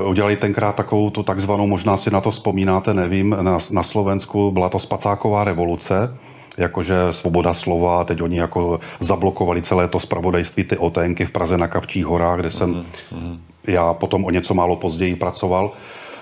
uh, 0.01 0.09
udělali 0.09 0.35
tenkrát 0.35 0.75
takovou 0.75 1.09
tu 1.09 1.23
takzvanou, 1.23 1.67
možná 1.67 1.97
si 1.97 2.11
na 2.11 2.21
to 2.21 2.31
vzpomínáte, 2.31 2.93
nevím, 2.93 3.37
na, 3.41 3.57
na 3.71 3.83
Slovensku 3.83 4.51
byla 4.51 4.69
to 4.69 4.79
spacáková 4.79 5.43
revoluce, 5.43 6.17
jakože 6.59 6.95
svoboda 7.11 7.53
slova, 7.53 8.03
teď 8.03 8.21
oni 8.21 8.37
jako 8.37 8.79
zablokovali 8.99 9.61
celé 9.61 9.87
to 9.87 9.99
spravodajství, 9.99 10.63
ty 10.63 10.77
oténky 10.77 11.25
v 11.25 11.31
Praze 11.31 11.57
na 11.57 11.67
Kavčích 11.67 12.05
horách, 12.05 12.39
kde 12.39 12.51
jsem 12.51 12.85
já 13.67 13.93
potom 13.93 14.25
o 14.25 14.29
něco 14.29 14.53
málo 14.53 14.75
později 14.75 15.15
pracoval 15.15 15.71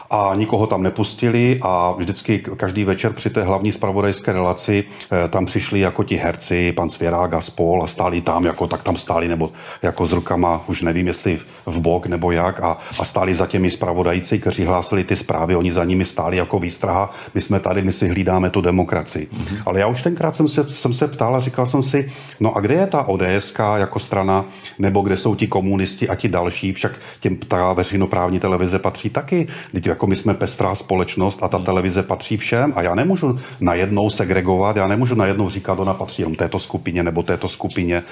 a 0.10 0.32
nikoho 0.36 0.68
tam 0.68 0.84
nepustili 0.84 1.60
a 1.62 1.92
vždycky 1.98 2.40
každý 2.40 2.84
večer 2.84 3.14
při 3.14 3.30
té 3.30 3.44
hlavní 3.44 3.72
spravodajské 3.72 4.34
relaci 4.34 4.84
eh, 5.12 5.28
tam 5.28 5.46
přišli 5.46 5.80
jako 5.80 6.04
ti 6.04 6.16
herci, 6.16 6.72
pan 6.72 6.90
Svěrák 6.90 7.34
a 7.34 7.42
spol 7.42 7.84
a 7.84 7.88
stáli 7.88 8.22
tam, 8.22 8.46
jako 8.46 8.68
tak 8.68 8.84
tam 8.84 8.98
stáli, 8.98 9.28
nebo 9.28 9.52
jako 9.82 10.08
s 10.08 10.12
rukama, 10.12 10.62
už 10.68 10.82
nevím, 10.82 11.08
jestli 11.08 11.40
v 11.66 11.80
bok 11.80 12.08
nebo 12.08 12.32
jak 12.32 12.60
a, 12.60 12.78
a 13.00 13.06
stáli 13.06 13.36
za 13.36 13.48
těmi 13.48 13.72
spravodajci, 13.72 14.40
kteří 14.40 14.66
hlásili 14.66 15.04
ty 15.04 15.16
zprávy, 15.16 15.56
oni 15.56 15.74
za 15.74 15.84
nimi 15.84 16.06
stáli 16.06 16.38
jako 16.38 16.60
výstraha, 16.60 17.14
my 17.36 17.42
jsme 17.42 17.60
tady, 17.60 17.82
my 17.82 17.94
si 17.94 18.08
hlídáme 18.08 18.50
tu 18.50 18.62
demokracii. 18.62 19.28
Mm-hmm. 19.28 19.62
Ale 19.66 19.80
já 19.80 19.88
už 19.88 20.04
tenkrát 20.04 20.36
jsem 20.36 20.48
se, 20.48 20.64
jsem 20.64 20.94
se 20.94 21.08
ptal 21.08 21.36
a 21.36 21.40
říkal 21.40 21.66
jsem 21.66 21.84
si, 21.84 22.12
no 22.40 22.58
a 22.58 22.60
kde 22.60 22.74
je 22.74 22.88
ta 22.88 23.04
ODSK 23.08 23.60
jako 23.76 24.00
strana, 24.00 24.46
nebo 24.80 25.02
kde 25.02 25.18
jsou 25.18 25.36
ti 25.36 25.48
komunisti 25.48 26.10
a 26.10 26.16
ti 26.16 26.28
další, 26.28 26.74
však 26.74 26.92
těm 27.20 27.38
ta 27.38 27.74
veřejnoprávní 27.74 28.40
televize 28.40 28.80
patří 28.80 29.10
taky, 29.10 29.48
teď 29.72 29.88
jako 29.98 30.08
my 30.08 30.16
jsme 30.16 30.34
pestrá 30.34 30.76
společnost 30.76 31.44
a 31.44 31.48
ta 31.48 31.60
televize 31.60 32.04
patří 32.04 32.38
všem 32.38 32.74
a 32.76 32.82
já 32.82 32.96
nemůžu 32.96 33.40
najednou 33.60 34.10
segregovat, 34.10 34.76
já 34.76 34.88
nemůžu 34.88 35.16
najednou 35.16 35.50
říkat, 35.50 35.80
ona 35.80 35.94
patří 35.94 36.22
jenom 36.22 36.36
této 36.36 36.60
skupině 36.60 37.04
nebo 37.04 37.24
této 37.24 37.50
skupině 37.50 37.98
e, 37.98 38.04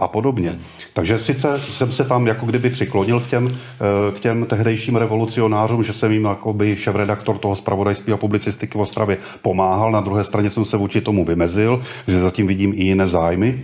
a 0.00 0.08
podobně. 0.08 0.58
Takže 0.92 1.18
sice 1.18 1.60
jsem 1.60 1.92
se 1.92 2.04
tam 2.04 2.26
jako 2.26 2.46
kdyby 2.46 2.70
přiklonil 2.70 3.20
k 3.20 3.26
těm, 3.26 3.48
e, 3.48 4.12
k 4.12 4.20
těm 4.20 4.46
tehdejším 4.46 4.96
revolucionářům, 4.96 5.82
že 5.82 5.92
jsem 5.92 6.12
jim 6.12 6.24
jako 6.24 6.52
by 6.52 6.76
šéf-redaktor 6.76 7.38
toho 7.38 7.56
zpravodajství 7.56 8.12
a 8.12 8.16
publicistiky 8.16 8.78
v 8.78 8.80
Ostravě 8.80 9.18
pomáhal, 9.42 9.90
na 9.90 10.00
druhé 10.00 10.24
straně 10.24 10.50
jsem 10.50 10.64
se 10.64 10.76
vůči 10.76 11.00
tomu 11.00 11.24
vymezil, 11.24 11.82
že 12.08 12.20
zatím 12.20 12.46
vidím 12.46 12.72
i 12.76 12.84
jiné 12.84 13.08
zájmy, 13.08 13.62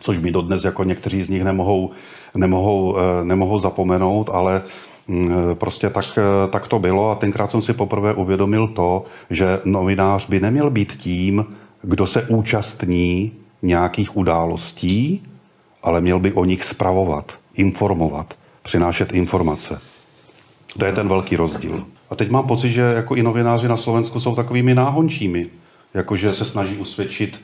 což 0.00 0.18
mi 0.18 0.30
dodnes 0.30 0.64
jako 0.64 0.84
někteří 0.84 1.24
z 1.24 1.30
nich 1.30 1.44
nemohou, 1.44 1.90
nemohou, 2.36 2.96
eh, 2.96 3.24
nemohou 3.24 3.58
zapomenout, 3.58 4.30
ale 4.32 4.62
prostě 5.54 5.90
tak, 5.90 6.04
eh, 6.18 6.48
tak 6.50 6.68
to 6.68 6.78
bylo 6.78 7.10
a 7.10 7.14
tenkrát 7.14 7.50
jsem 7.50 7.62
si 7.62 7.72
poprvé 7.72 8.14
uvědomil 8.14 8.68
to, 8.68 9.04
že 9.30 9.60
novinář 9.64 10.28
by 10.28 10.40
neměl 10.40 10.70
být 10.70 10.92
tím, 10.92 11.46
kdo 11.82 12.06
se 12.06 12.22
účastní 12.22 13.32
nějakých 13.62 14.16
událostí, 14.16 15.22
ale 15.82 16.00
měl 16.00 16.18
by 16.18 16.32
o 16.32 16.44
nich 16.44 16.64
spravovat, 16.64 17.32
informovat, 17.54 18.34
přinášet 18.62 19.12
informace. 19.12 19.80
To 20.78 20.84
je 20.84 20.92
ten 20.92 21.08
velký 21.08 21.36
rozdíl. 21.36 21.84
A 22.10 22.16
teď 22.16 22.30
mám 22.30 22.46
pocit, 22.46 22.70
že 22.70 22.80
jako 22.80 23.14
i 23.14 23.22
novináři 23.22 23.68
na 23.68 23.76
Slovensku 23.76 24.20
jsou 24.20 24.34
takovými 24.34 24.74
náhončími, 24.74 25.46
jakože 25.94 26.34
se 26.34 26.44
snaží 26.44 26.76
usvědčit, 26.76 27.40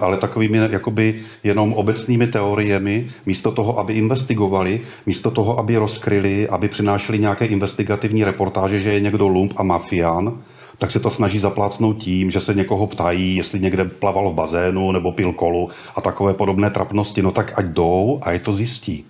ale 0.00 0.16
takovými 0.16 0.58
jakoby 0.70 1.22
jenom 1.44 1.72
obecnými 1.72 2.26
teoriemi, 2.26 3.10
místo 3.26 3.52
toho, 3.52 3.78
aby 3.78 3.94
investigovali, 3.94 4.80
místo 5.06 5.30
toho, 5.30 5.58
aby 5.58 5.76
rozkryli, 5.76 6.48
aby 6.48 6.68
přinášeli 6.68 7.18
nějaké 7.18 7.46
investigativní 7.46 8.24
reportáže, 8.24 8.80
že 8.80 8.92
je 8.92 9.00
někdo 9.00 9.28
lump 9.28 9.52
a 9.56 9.62
mafián, 9.62 10.38
tak 10.78 10.90
se 10.90 11.00
to 11.00 11.10
snaží 11.10 11.38
zaplácnout 11.38 11.98
tím, 11.98 12.30
že 12.30 12.40
se 12.40 12.54
někoho 12.54 12.86
ptají, 12.86 13.36
jestli 13.36 13.60
někde 13.60 13.84
plaval 13.84 14.30
v 14.30 14.34
bazénu 14.34 14.92
nebo 14.92 15.12
pil 15.12 15.32
kolu 15.32 15.68
a 15.96 16.00
takové 16.00 16.34
podobné 16.34 16.70
trapnosti. 16.70 17.22
No 17.22 17.32
tak 17.32 17.52
ať 17.56 17.64
jdou 17.64 18.20
a 18.22 18.32
je 18.32 18.38
to 18.38 18.52
zjistí. 18.52 19.04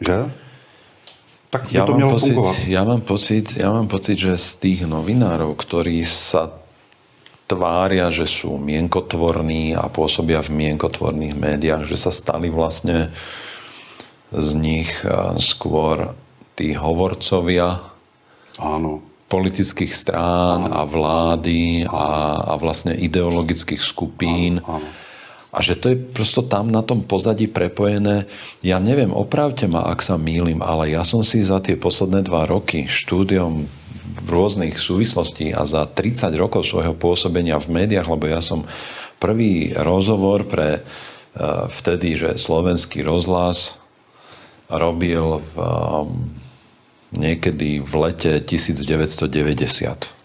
Že? 0.00 0.30
Tak 1.50 1.72
Ja 1.72 1.88
to 1.88 1.96
mělo 1.96 2.12
pocit, 2.12 2.36
fungovat. 2.36 2.56
ja, 2.68 2.84
mám 2.84 3.00
pocit, 3.00 3.56
ja 3.56 3.72
mám 3.72 3.88
pocit, 3.88 4.20
že 4.20 4.36
z 4.36 4.48
tých 4.60 4.80
novinárov, 4.84 5.56
ktorí 5.56 6.04
sa 6.04 6.52
tvária, 7.48 8.12
že 8.12 8.28
sú 8.28 8.60
mienkotvorní 8.60 9.72
a 9.72 9.88
pôsobia 9.88 10.44
v 10.44 10.52
mienkotvorných 10.52 11.32
médiách, 11.32 11.88
že 11.88 11.96
sa 11.96 12.12
stali 12.12 12.52
vlastne 12.52 13.08
z 14.28 14.50
nich 14.60 14.92
skôr 15.40 16.12
tí 16.52 16.76
hovorcovia 16.76 17.80
Áno. 18.60 19.00
politických 19.32 19.92
strán 19.96 20.68
áno. 20.68 20.74
a 20.76 20.82
vlády 20.84 21.88
a, 21.88 22.06
a 22.52 22.54
vlastne 22.60 22.92
ideologických 22.92 23.80
skupín. 23.80 24.60
Áno, 24.60 24.84
áno. 24.84 24.88
A 25.48 25.64
že 25.64 25.80
to 25.80 25.88
je 25.88 25.96
prosto 25.96 26.44
tam 26.44 26.68
na 26.68 26.84
tom 26.84 27.08
pozadí 27.08 27.48
prepojené. 27.48 28.28
Ja 28.60 28.76
neviem, 28.76 29.16
opravte 29.16 29.64
ma, 29.64 29.80
ak 29.88 30.04
sa 30.04 30.20
mýlim, 30.20 30.60
ale 30.60 30.92
ja 30.92 31.00
som 31.08 31.24
si 31.24 31.40
za 31.40 31.56
tie 31.64 31.72
posledné 31.72 32.20
dva 32.20 32.44
roky 32.44 32.84
štúdiom 32.84 33.64
v 34.08 34.28
rôznych 34.28 34.80
súvislostí 34.80 35.52
a 35.52 35.68
za 35.68 35.84
30 35.84 36.32
rokov 36.34 36.64
svojho 36.64 36.96
pôsobenia 36.96 37.60
v 37.60 37.84
médiách, 37.84 38.08
lebo 38.08 38.26
ja 38.26 38.40
som 38.40 38.64
prvý 39.20 39.76
rozhovor 39.76 40.48
pre 40.48 40.80
uh, 40.80 41.68
vtedy, 41.68 42.16
že 42.16 42.40
slovenský 42.40 43.04
rozhlas 43.04 43.78
robil 44.68 45.40
v, 45.40 45.52
um, 45.56 46.28
niekedy 47.16 47.80
v 47.80 47.92
lete 48.04 48.40
1990. 48.44 50.17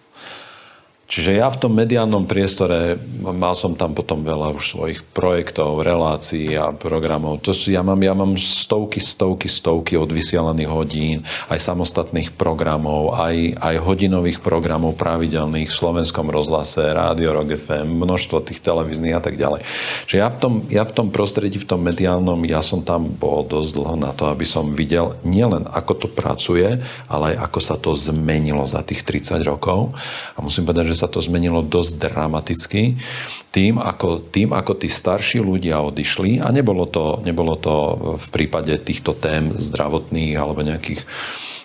Čiže 1.04 1.36
ja 1.36 1.51
v 1.51 1.60
tom 1.60 1.76
mediálnom 1.76 2.24
priestore 2.24 2.95
mal 3.20 3.54
som 3.60 3.76
tam 3.76 3.91
potom 3.91 4.24
veľa 4.24 4.56
už 4.56 4.64
svojich 4.72 5.04
projektov, 5.12 5.84
relácií 5.84 6.56
a 6.56 6.72
programov. 6.72 7.43
To 7.43 7.51
sú, 7.51 7.76
ja, 7.76 7.84
mám, 7.84 7.99
ja 7.99 8.16
mám 8.16 8.39
stovky, 8.39 9.04
stovky, 9.04 9.51
stovky 9.51 9.99
odvysielaných 9.99 10.72
hodín, 10.72 11.18
aj 11.51 11.60
samostatných 11.60 12.32
programov, 12.39 13.20
aj, 13.20 13.36
aj 13.60 13.76
hodinových 13.84 14.39
programov 14.39 14.95
pravidelných 14.95 15.68
v 15.68 15.76
slovenskom 15.76 16.32
rozhlase, 16.32 16.95
Rádio 16.95 17.36
Rock 17.36 17.60
FM, 17.60 17.99
množstvo 17.99 18.39
tých 18.47 18.64
televíznych 18.64 19.14
a 19.14 19.22
tak 19.22 19.36
ďalej. 19.36 19.60
Čiže 20.08 20.18
ja 20.24 20.32
v, 20.32 20.38
tom, 20.39 20.54
ja 20.72 20.88
v 20.88 20.93
tom 20.95 21.12
prostredí, 21.12 21.60
v 21.60 21.68
tom 21.68 21.84
mediálnom, 21.84 22.39
ja 22.47 22.64
som 22.64 22.80
tam 22.80 23.12
bol 23.12 23.43
dosť 23.43 23.72
dlho 23.76 23.95
na 23.99 24.16
to, 24.16 24.32
aby 24.32 24.47
som 24.47 24.72
videl 24.72 25.20
nielen 25.28 25.68
ako 25.68 25.93
to 25.99 26.08
pracuje, 26.08 26.80
ale 27.12 27.36
aj 27.36 27.51
ako 27.51 27.60
sa 27.60 27.76
to 27.76 27.91
zmenilo 27.91 28.64
za 28.64 28.80
tých 28.88 29.04
30 29.04 29.43
rokov. 29.43 29.91
A 30.34 30.39
musím 30.39 30.64
povedať, 30.64 30.93
že 30.93 30.93
sa 30.94 31.10
to 31.10 31.20
zmenilo 31.20 31.66
dosť 31.66 32.00
dramaticky 32.00 32.98
tým, 33.54 33.78
ako, 33.78 34.34
tým, 34.34 34.54
ako 34.54 34.78
tí 34.78 34.89
starší 34.89 35.41
ľudia 35.41 35.82
odišli 35.82 36.41
a 36.41 36.50
nebolo 36.50 36.89
to, 36.89 37.22
nebolo 37.22 37.54
to 37.58 37.74
v 38.18 38.28
prípade 38.34 38.74
týchto 38.82 39.14
tém 39.18 39.54
zdravotných 39.54 40.34
alebo 40.38 40.66
nejakých 40.66 41.04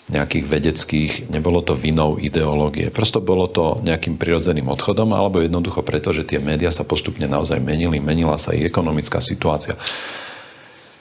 nejakých 0.09 0.45
vedeckých, 0.49 1.13
nebolo 1.29 1.61
to 1.61 1.77
vinou 1.77 2.17
ideológie. 2.17 2.89
Prosto 2.89 3.21
bolo 3.21 3.45
to 3.45 3.77
nejakým 3.85 4.17
prirodzeným 4.17 4.73
odchodom, 4.73 5.13
alebo 5.13 5.45
jednoducho 5.45 5.85
preto, 5.85 6.17
že 6.17 6.25
tie 6.25 6.41
médiá 6.41 6.73
sa 6.73 6.89
postupne 6.89 7.29
naozaj 7.29 7.61
menili, 7.61 8.01
menila 8.01 8.41
sa 8.41 8.57
ich 8.57 8.65
ekonomická 8.65 9.21
situácia. 9.21 9.77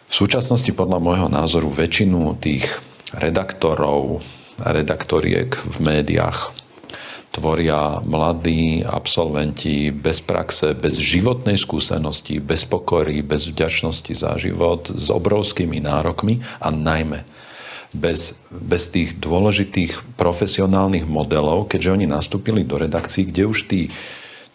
V 0.08 0.14
súčasnosti 0.14 0.68
podľa 0.76 1.00
môjho 1.00 1.28
názoru 1.32 1.72
väčšinu 1.72 2.36
tých 2.44 2.68
redaktorov 3.16 4.20
redaktoriek 4.60 5.56
v 5.56 5.76
médiách 5.80 6.52
tvoria 7.32 8.02
mladí 8.02 8.82
absolventi 8.82 9.94
bez 9.94 10.26
praxe, 10.26 10.74
bez 10.74 10.98
životnej 10.98 11.60
skúsenosti, 11.60 12.42
bez 12.42 12.66
pokory, 12.66 13.22
bez 13.22 13.46
vďačnosti 13.46 14.14
za 14.18 14.36
život, 14.42 14.90
s 14.90 15.14
obrovskými 15.14 15.78
nárokmi 15.84 16.42
a 16.62 16.74
najmä 16.74 17.22
bez, 17.96 18.44
bez 18.52 18.92
tých 18.92 19.16
dôležitých 19.18 20.20
profesionálnych 20.20 21.08
modelov, 21.08 21.72
keďže 21.72 21.94
oni 21.94 22.06
nastúpili 22.08 22.68
do 22.68 22.78
redakcií, 22.78 23.32
kde 23.32 23.44
už 23.48 23.60
tí, 23.68 23.82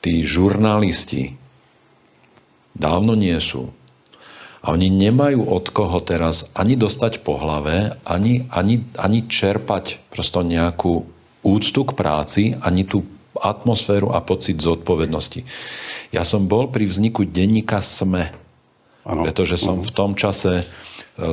tí 0.05 0.21
žurnalisti 0.23 1.41
dávno 2.77 3.17
nie 3.17 3.37
sú. 3.41 3.73
A 4.63 4.79
oni 4.79 4.95
nemajú 4.95 5.43
od 5.43 5.75
koho 5.75 5.99
teraz 5.99 6.55
ani 6.55 6.79
dostať 6.79 7.27
po 7.27 7.35
hlave, 7.35 7.99
ani, 8.07 8.47
ani, 8.55 8.87
ani 8.95 9.27
čerpať 9.27 9.99
prosto 10.15 10.47
nejakú 10.47 11.03
úctu 11.43 11.83
k 11.85 11.93
práci, 11.93 12.43
ani 12.63 12.87
tú 12.87 13.03
atmosféru 13.39 14.15
a 14.15 14.23
pocit 14.23 14.61
zodpovednosti. 14.61 15.43
Ja 16.13 16.23
som 16.23 16.47
bol 16.47 16.69
pri 16.69 16.85
vzniku 16.87 17.25
denníka 17.25 17.81
SME, 17.81 18.31
ano. 19.03 19.23
pretože 19.27 19.57
som 19.57 19.81
v 19.81 19.91
tom 19.91 20.13
čase 20.13 20.63
e, 20.63 20.65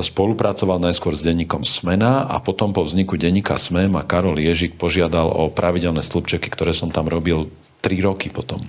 spolupracoval 0.00 0.80
najskôr 0.80 1.12
s 1.12 1.20
denníkom 1.20 1.62
Smena 1.62 2.24
a 2.24 2.40
potom 2.40 2.72
po 2.72 2.80
vzniku 2.82 3.20
denníka 3.20 3.60
SME 3.60 3.86
ma 3.92 4.02
Karol 4.02 4.40
Ježik 4.40 4.80
požiadal 4.80 5.28
o 5.28 5.52
pravidelné 5.52 6.00
slupčeky, 6.00 6.48
ktoré 6.48 6.72
som 6.72 6.88
tam 6.88 7.06
robil 7.12 7.52
3 7.84 8.00
roky 8.00 8.32
potom. 8.32 8.64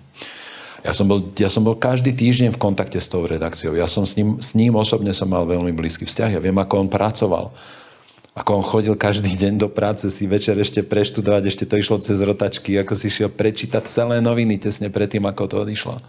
Ja 0.81 0.97
som, 0.97 1.05
bol, 1.05 1.21
ja 1.37 1.45
som 1.45 1.61
bol 1.61 1.77
každý 1.77 2.09
týždeň 2.09 2.57
v 2.57 2.61
kontakte 2.61 2.97
s 2.97 3.05
tou 3.05 3.21
redakciou. 3.21 3.77
Ja 3.77 3.85
som 3.85 4.01
s 4.01 4.17
ním, 4.17 4.41
s 4.41 4.57
ním 4.57 4.73
osobne 4.73 5.13
som 5.13 5.29
mal 5.29 5.45
veľmi 5.45 5.69
blízky 5.77 6.09
vzťah. 6.09 6.35
Ja 6.35 6.41
viem, 6.41 6.57
ako 6.57 6.73
on 6.81 6.89
pracoval 6.89 7.53
ako 8.31 8.63
on 8.63 8.63
chodil 8.63 8.95
každý 8.95 9.35
deň 9.35 9.59
do 9.59 9.67
práce 9.67 10.07
si 10.07 10.23
večer 10.23 10.55
ešte 10.55 10.79
preštudovať, 10.79 11.43
ešte 11.51 11.67
to 11.67 11.75
išlo 11.75 11.99
cez 11.99 12.15
rotačky, 12.23 12.79
ako 12.79 12.95
si 12.95 13.11
šiel 13.11 13.27
prečítať 13.27 13.83
celé 13.91 14.23
noviny 14.23 14.55
tesne 14.55 14.87
predtým, 14.87 15.27
ako 15.27 15.43
to 15.51 15.55
odišlo. 15.67 15.99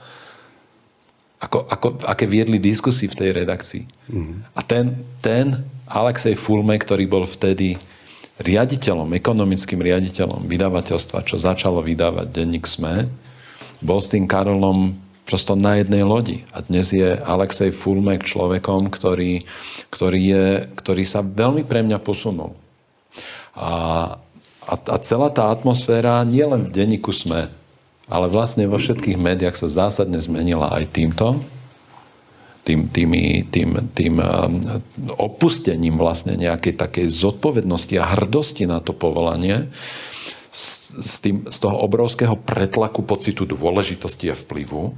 Ako, 1.42 1.66
ako, 1.66 1.88
aké 2.06 2.30
viedli 2.30 2.62
diskusy 2.62 3.10
v 3.10 3.18
tej 3.18 3.30
redakcii. 3.34 3.82
Mm-hmm. 4.06 4.38
A 4.54 4.60
ten, 4.62 5.02
ten 5.18 5.66
Alexej 5.90 6.38
Fulme, 6.38 6.78
ktorý 6.78 7.10
bol 7.10 7.26
vtedy 7.26 7.82
riaditeľom, 8.38 9.10
ekonomickým 9.18 9.82
riaditeľom 9.82 10.46
vydavateľstva, 10.46 11.26
čo 11.26 11.42
začalo 11.42 11.82
vydávať 11.82 12.30
denník 12.30 12.70
SME, 12.70 13.10
bol 13.82 13.98
s 13.98 14.06
tým 14.14 14.30
Karolom 14.30 14.94
prosto 15.24 15.54
na 15.54 15.78
jednej 15.78 16.02
lodi. 16.02 16.42
A 16.50 16.62
dnes 16.62 16.90
je 16.90 17.14
Alexej 17.14 17.70
Fulmek 17.70 18.26
človekom, 18.26 18.90
ktorý, 18.90 19.46
ktorý, 19.88 20.20
je, 20.20 20.46
ktorý 20.76 21.02
sa 21.06 21.22
veľmi 21.22 21.62
pre 21.62 21.80
mňa 21.86 21.98
posunul. 22.02 22.58
A, 23.54 23.70
a, 24.66 24.74
a 24.74 24.96
celá 25.00 25.28
tá 25.30 25.52
atmosféra 25.52 26.24
nielen 26.26 26.66
v 26.66 26.74
denníku 26.74 27.12
sme, 27.12 27.52
ale 28.10 28.26
vlastne 28.28 28.66
vo 28.66 28.80
všetkých 28.80 29.18
médiách 29.20 29.56
sa 29.56 29.68
zásadne 29.88 30.18
zmenila 30.18 30.74
aj 30.74 30.84
týmto, 30.90 31.38
tým, 32.62 32.86
tými, 32.86 33.42
tým, 33.50 33.90
tým 33.90 34.22
um, 34.22 34.24
opustením 35.18 35.98
vlastne 35.98 36.38
nejakej 36.38 36.78
takej 36.78 37.10
zodpovednosti 37.10 37.94
a 37.98 38.14
hrdosti 38.14 38.70
na 38.70 38.78
to 38.78 38.94
povolanie, 38.94 39.66
z, 40.52 41.14
tým, 41.24 41.36
z 41.48 41.56
toho 41.58 41.80
obrovského 41.82 42.36
pretlaku 42.36 43.02
pocitu 43.02 43.48
dôležitosti 43.48 44.30
a 44.30 44.36
vplyvu, 44.36 44.92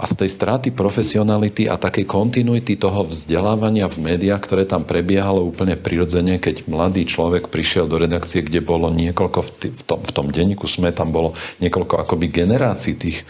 a 0.00 0.04
z 0.08 0.14
tej 0.24 0.30
straty 0.30 0.68
profesionality 0.72 1.68
a 1.68 1.78
takej 1.78 2.08
kontinuity 2.08 2.74
toho 2.80 3.06
vzdelávania 3.06 3.86
v 3.86 4.14
médiách, 4.14 4.42
ktoré 4.42 4.64
tam 4.64 4.82
prebiehalo 4.82 5.44
úplne 5.44 5.78
prirodzene, 5.78 6.40
keď 6.40 6.66
mladý 6.66 7.04
človek 7.06 7.52
prišiel 7.52 7.86
do 7.86 8.00
redakcie, 8.00 8.42
kde 8.42 8.64
bolo 8.64 8.88
niekoľko, 8.90 9.40
v, 9.44 9.50
t- 9.60 9.74
v, 9.74 9.82
tom, 9.84 10.00
v 10.02 10.10
tom 10.10 10.26
denníku 10.32 10.64
SME 10.66 10.90
tam 10.90 11.12
bolo 11.12 11.36
niekoľko 11.60 12.00
akoby 12.02 12.32
generácií 12.32 12.96
tých, 12.96 13.22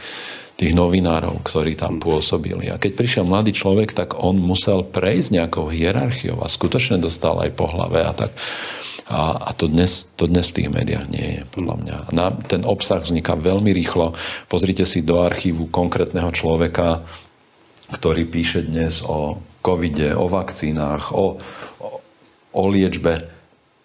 tých 0.54 0.72
novinárov, 0.72 1.42
ktorí 1.42 1.74
tam 1.74 1.98
pôsobili. 1.98 2.70
A 2.70 2.78
keď 2.78 2.92
prišiel 2.94 3.24
mladý 3.26 3.50
človek, 3.50 3.92
tak 3.92 4.14
on 4.16 4.38
musel 4.38 4.86
prejsť 4.86 5.28
nejakou 5.34 5.66
hierarchiou 5.68 6.40
a 6.40 6.46
skutočne 6.46 7.02
dostal 7.02 7.42
aj 7.42 7.50
po 7.58 7.66
hlave 7.66 8.06
a 8.06 8.12
tak. 8.14 8.30
A, 9.04 9.36
a 9.36 9.50
to, 9.52 9.68
dnes, 9.68 10.08
to 10.16 10.24
dnes 10.24 10.48
v 10.48 10.64
tých 10.64 10.68
médiách 10.72 11.06
nie 11.12 11.26
je, 11.36 11.40
podľa 11.52 11.74
mňa. 11.76 11.96
Na, 12.16 12.32
ten 12.32 12.64
obsah 12.64 13.04
vzniká 13.04 13.36
veľmi 13.36 13.68
rýchlo. 13.68 14.16
Pozrite 14.48 14.88
si 14.88 15.04
do 15.04 15.20
archívu 15.20 15.68
konkrétneho 15.68 16.32
človeka, 16.32 17.04
ktorý 17.92 18.24
píše 18.24 18.64
dnes 18.64 19.04
o 19.04 19.44
covide, 19.60 20.16
o 20.16 20.24
vakcínach, 20.32 21.12
o, 21.12 21.36
o, 21.84 21.88
o 22.56 22.62
liečbe. 22.72 23.28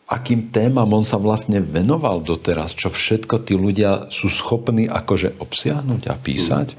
Akým 0.10 0.50
témam 0.56 0.90
on 0.96 1.04
sa 1.04 1.20
vlastne 1.20 1.62
venoval 1.62 2.24
doteraz, 2.24 2.74
čo 2.74 2.88
všetko 2.90 3.44
tí 3.44 3.54
ľudia 3.60 4.08
sú 4.10 4.32
schopní 4.32 4.90
akože 4.90 5.38
obsiahnuť 5.38 6.02
a 6.10 6.16
písať 6.18 6.74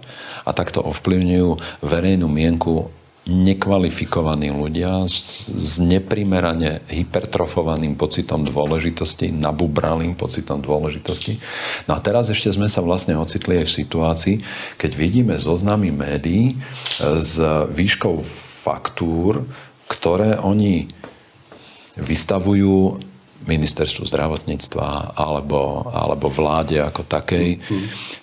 a 0.48 0.50
takto 0.50 0.82
ovplyvňujú 0.82 1.84
verejnú 1.84 2.26
mienku 2.26 2.90
nekvalifikovaní 3.28 4.48
ľudia 4.48 5.04
s, 5.04 5.52
s 5.52 5.76
neprimerane 5.76 6.80
hypertrofovaným 6.88 7.92
pocitom 7.94 8.48
dôležitosti, 8.48 9.28
nabubralým 9.28 10.16
pocitom 10.16 10.64
dôležitosti. 10.64 11.36
No 11.84 11.96
a 11.96 12.00
teraz 12.00 12.32
ešte 12.32 12.48
sme 12.56 12.66
sa 12.72 12.80
vlastne 12.80 13.14
ocitli 13.20 13.60
aj 13.60 13.66
v 13.68 13.76
situácii, 13.84 14.36
keď 14.80 14.90
vidíme 14.96 15.34
zoznamy 15.36 15.92
médií 15.92 16.44
e, 16.52 16.56
s 17.20 17.36
výškou 17.70 18.24
faktúr, 18.64 19.44
ktoré 19.84 20.40
oni 20.40 20.88
vystavujú 22.00 23.09
ministerstvu 23.48 24.04
zdravotníctva 24.04 25.16
alebo, 25.16 25.88
alebo 25.92 26.28
vláde 26.28 26.80
ako 26.80 27.02
takej, 27.08 27.60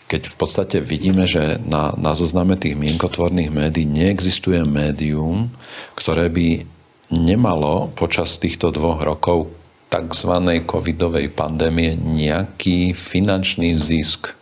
keď 0.06 0.22
v 0.30 0.36
podstate 0.38 0.78
vidíme, 0.80 1.26
že 1.26 1.58
na, 1.66 1.94
na 1.98 2.14
zozname 2.14 2.56
tých 2.56 2.78
mienkotvorných 2.78 3.50
médií 3.50 3.86
neexistuje 3.90 4.62
médium, 4.64 5.50
ktoré 5.98 6.30
by 6.30 6.64
nemalo 7.10 7.90
počas 7.96 8.38
týchto 8.38 8.70
dvoch 8.70 9.02
rokov 9.02 9.50
tzv. 9.88 10.34
covidovej 10.68 11.32
pandémie 11.32 11.96
nejaký 11.96 12.92
finančný 12.92 13.76
zisk. 13.80 14.36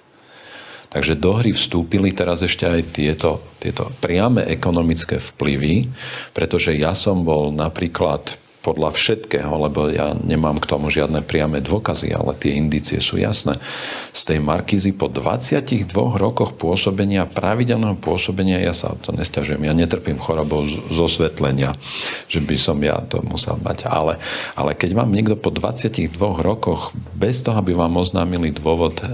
Takže 0.89 1.19
do 1.19 1.35
hry 1.35 1.51
vstúpili 1.51 2.15
teraz 2.15 2.39
ešte 2.39 2.63
aj 2.63 2.81
tieto, 2.95 3.43
tieto 3.59 3.91
priame 3.99 4.47
ekonomické 4.47 5.19
vplyvy, 5.19 5.91
pretože 6.31 6.71
ja 6.71 6.95
som 6.95 7.21
bol 7.27 7.51
napríklad 7.51 8.39
podľa 8.65 8.97
všetkého, 8.97 9.53
lebo 9.69 9.93
ja 9.93 10.17
nemám 10.17 10.57
k 10.57 10.65
tomu 10.65 10.89
žiadne 10.89 11.21
priame 11.21 11.61
dôkazy, 11.61 12.09
ale 12.17 12.33
tie 12.33 12.57
indície 12.57 12.97
sú 12.97 13.21
jasné. 13.21 13.61
Z 14.09 14.33
tej 14.33 14.41
Markízy 14.41 14.97
po 14.97 15.05
22 15.05 15.93
rokoch 16.17 16.57
pôsobenia, 16.57 17.29
pravidelného 17.29 17.93
pôsobenia, 18.01 18.57
ja 18.57 18.73
sa 18.73 18.97
to 18.97 19.13
nestiažujem, 19.13 19.61
ja 19.61 19.77
netrpím 19.77 20.17
chorobou 20.17 20.65
zosvetlenia, 20.89 21.77
že 22.25 22.41
by 22.41 22.57
som 22.57 22.81
ja 22.81 22.97
to 23.05 23.21
musel 23.21 23.61
mať. 23.61 23.85
Ale, 23.85 24.17
ale 24.57 24.73
keď 24.73 24.97
vám 24.97 25.13
niekto 25.13 25.37
po 25.37 25.53
22 25.53 26.09
rokoch, 26.41 26.89
bez 27.13 27.45
toho, 27.45 27.61
aby 27.61 27.77
vám 27.77 27.93
oznámili 28.01 28.49
dôvod, 28.49 28.97
e, 28.97 29.05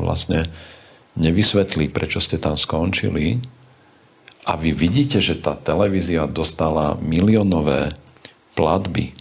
vlastne 0.00 0.48
nevysvetlí, 1.20 1.92
prečo 1.92 2.24
ste 2.24 2.40
tam 2.40 2.56
skončili, 2.56 3.44
a 4.46 4.54
vy 4.54 4.70
vidíte, 4.70 5.18
že 5.18 5.42
tá 5.42 5.58
televízia 5.58 6.30
dostala 6.30 6.94
miliónové 7.02 7.98
platby 8.56 9.12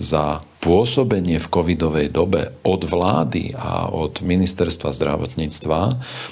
za 0.00 0.42
pôsobenie 0.58 1.38
v 1.38 1.50
covidovej 1.52 2.08
dobe 2.10 2.50
od 2.66 2.82
vlády 2.82 3.54
a 3.54 3.92
od 3.92 4.24
ministerstva 4.24 4.90
zdravotníctva, 4.90 5.80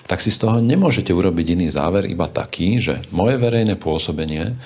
tak 0.09 0.19
si 0.19 0.35
z 0.35 0.43
toho 0.43 0.59
nemôžete 0.59 1.13
urobiť 1.13 1.55
iný 1.55 1.69
záver, 1.69 2.09
iba 2.09 2.27
taký, 2.27 2.83
že 2.83 3.05
moje 3.15 3.39
verejné 3.39 3.77
pôsobenie 3.79 4.57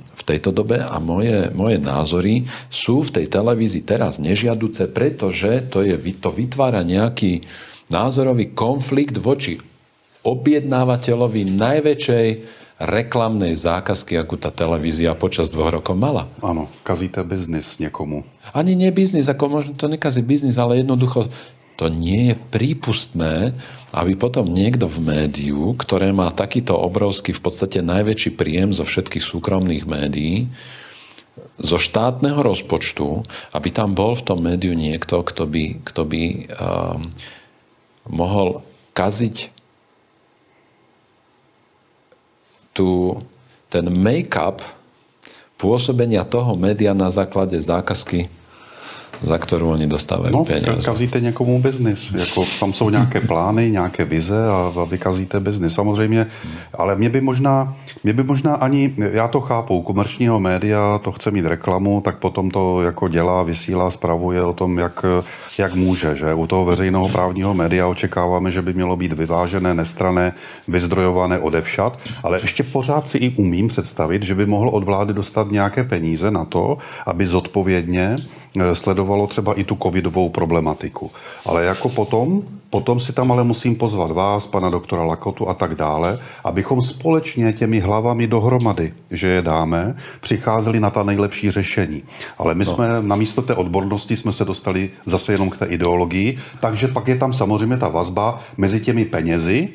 v 0.00 0.22
tejto 0.24 0.54
dobe 0.54 0.80
a 0.80 0.96
moje, 0.96 1.52
moje 1.52 1.76
názory 1.76 2.48
sú 2.72 3.04
v 3.04 3.20
tej 3.20 3.26
televízii 3.28 3.84
teraz 3.84 4.16
nežiaduce, 4.16 4.88
pretože 4.88 5.68
to, 5.68 5.84
je, 5.84 5.98
to 6.16 6.30
vytvára 6.32 6.80
nejaký 6.80 7.44
názorový 7.92 8.56
konflikt 8.56 9.20
voči 9.20 9.60
objednávateľovi 10.26 11.46
najväčšej 11.54 12.28
reklamnej 12.76 13.56
zákazky, 13.56 14.20
akú 14.20 14.36
tá 14.36 14.52
televízia 14.52 15.16
počas 15.16 15.48
dvoch 15.48 15.72
rokov 15.72 15.96
mala. 15.96 16.28
Áno, 16.44 16.68
kazíte 16.84 17.24
biznis 17.24 17.80
niekomu. 17.80 18.26
Ani 18.52 18.76
nie 18.76 18.92
biznis, 18.92 19.32
ako 19.32 19.48
možno 19.48 19.72
to 19.72 19.88
nekazí 19.88 20.20
biznis, 20.20 20.60
ale 20.60 20.84
jednoducho 20.84 21.24
to 21.80 21.88
nie 21.88 22.32
je 22.32 22.36
prípustné, 22.52 23.56
aby 23.96 24.12
potom 24.16 24.48
niekto 24.48 24.88
v 24.88 24.98
médiu, 25.00 25.72
ktoré 25.76 26.12
má 26.12 26.28
takýto 26.32 26.76
obrovský, 26.76 27.32
v 27.32 27.44
podstate 27.44 27.80
najväčší 27.80 28.36
príjem 28.36 28.76
zo 28.76 28.84
všetkých 28.84 29.24
súkromných 29.24 29.84
médií, 29.88 30.52
zo 31.56 31.80
štátneho 31.80 32.40
rozpočtu, 32.44 33.24
aby 33.56 33.68
tam 33.72 33.96
bol 33.96 34.12
v 34.12 34.24
tom 34.24 34.40
médiu 34.44 34.76
niekto, 34.76 35.20
kto 35.24 35.48
by, 35.48 35.64
kto 35.84 36.02
by 36.04 36.22
um, 36.24 37.08
mohol 38.08 38.64
kaziť 38.92 39.55
tu, 42.76 43.16
ten 43.72 43.88
make-up 43.88 44.60
pôsobenia 45.56 46.28
toho 46.28 46.52
média 46.52 46.92
na 46.92 47.08
základe 47.08 47.56
zákazky 47.56 48.28
za 49.22 49.38
ktorou 49.38 49.80
oni 49.80 49.88
dostávají 49.88 50.32
no, 50.32 50.44
peníze. 50.44 50.84
kazíte 50.84 51.20
někomu 51.20 51.62
biznis. 51.62 52.12
Jako, 52.12 52.44
tam 52.60 52.72
jsou 52.72 52.90
nějaké 52.90 53.20
plány, 53.20 53.70
nějaké 53.70 54.04
vize 54.04 54.48
a 54.48 54.84
vy 54.84 54.98
kazíte 54.98 55.40
biznis. 55.40 55.74
Samozřejmě, 55.74 56.26
ale 56.74 56.96
mě 56.96 57.08
by 57.08 57.20
možná, 57.20 57.76
mě 58.04 58.12
by 58.12 58.22
možná 58.22 58.54
ani, 58.54 58.94
já 59.12 59.28
to 59.28 59.40
chápu, 59.40 59.82
komerčního 59.82 60.40
média 60.40 60.98
to 60.98 61.12
chce 61.12 61.30
mít 61.30 61.46
reklamu, 61.46 62.00
tak 62.00 62.18
potom 62.18 62.50
to 62.50 62.82
jako 62.82 63.08
dělá, 63.08 63.42
vysílá, 63.42 63.90
spravuje 63.90 64.42
o 64.42 64.52
tom, 64.52 64.78
jak, 64.78 65.04
jak 65.58 65.74
může. 65.74 66.16
Že? 66.16 66.34
U 66.34 66.46
toho 66.46 66.64
veřejného 66.64 67.08
právního 67.08 67.54
média 67.54 67.86
očekáváme, 67.86 68.50
že 68.50 68.62
by 68.62 68.72
mělo 68.72 68.96
být 68.96 69.12
vyvážené, 69.12 69.74
nestrané, 69.74 70.32
vyzdrojované 70.68 71.38
odevšat, 71.38 71.98
ale 72.22 72.40
ještě 72.42 72.62
pořád 72.62 73.08
si 73.08 73.18
i 73.18 73.34
umím 73.36 73.68
představit, 73.68 74.22
že 74.22 74.34
by 74.34 74.46
mohl 74.46 74.68
od 74.68 74.84
vlády 74.84 75.12
dostat 75.12 75.50
nějaké 75.50 75.84
peníze 75.84 76.30
na 76.30 76.44
to, 76.44 76.78
aby 77.06 77.26
zodpovědně 77.26 78.16
Eh, 78.60 78.74
sledovalo 78.74 79.26
třeba 79.26 79.54
i 79.54 79.64
tu 79.64 79.78
covidovou 79.82 80.28
problematiku. 80.28 81.10
Ale 81.46 81.64
jako 81.64 81.88
potom, 81.88 82.42
potom 82.76 83.00
si 83.00 83.12
tam 83.12 83.32
ale 83.32 83.44
musím 83.44 83.76
pozvat 83.76 84.10
vás, 84.10 84.46
pana 84.46 84.70
doktora 84.70 85.04
Lakotu 85.04 85.48
a 85.48 85.54
tak 85.54 85.74
dále, 85.74 86.18
abychom 86.44 86.82
společně 86.82 87.52
těmi 87.52 87.80
hlavami 87.80 88.26
dohromady, 88.26 88.92
že 89.10 89.28
je 89.28 89.42
dáme, 89.42 89.96
přicházeli 90.20 90.80
na 90.80 90.90
ta 90.90 91.02
nejlepší 91.02 91.50
řešení. 91.50 92.02
Ale 92.38 92.54
my 92.54 92.64
no. 92.64 92.74
jsme 92.74 92.88
namísto 93.00 93.42
té 93.42 93.54
odbornosti 93.54 94.16
jsme 94.16 94.32
se 94.32 94.44
dostali 94.44 94.90
zase 95.06 95.32
jenom 95.32 95.50
k 95.50 95.56
té 95.56 95.66
ideologii, 95.66 96.36
takže 96.60 96.88
pak 96.88 97.08
je 97.08 97.16
tam 97.16 97.32
samozřejmě 97.32 97.76
ta 97.76 97.88
vazba 97.88 98.40
mezi 98.56 98.80
těmi 98.80 99.04
penězi, 99.04 99.68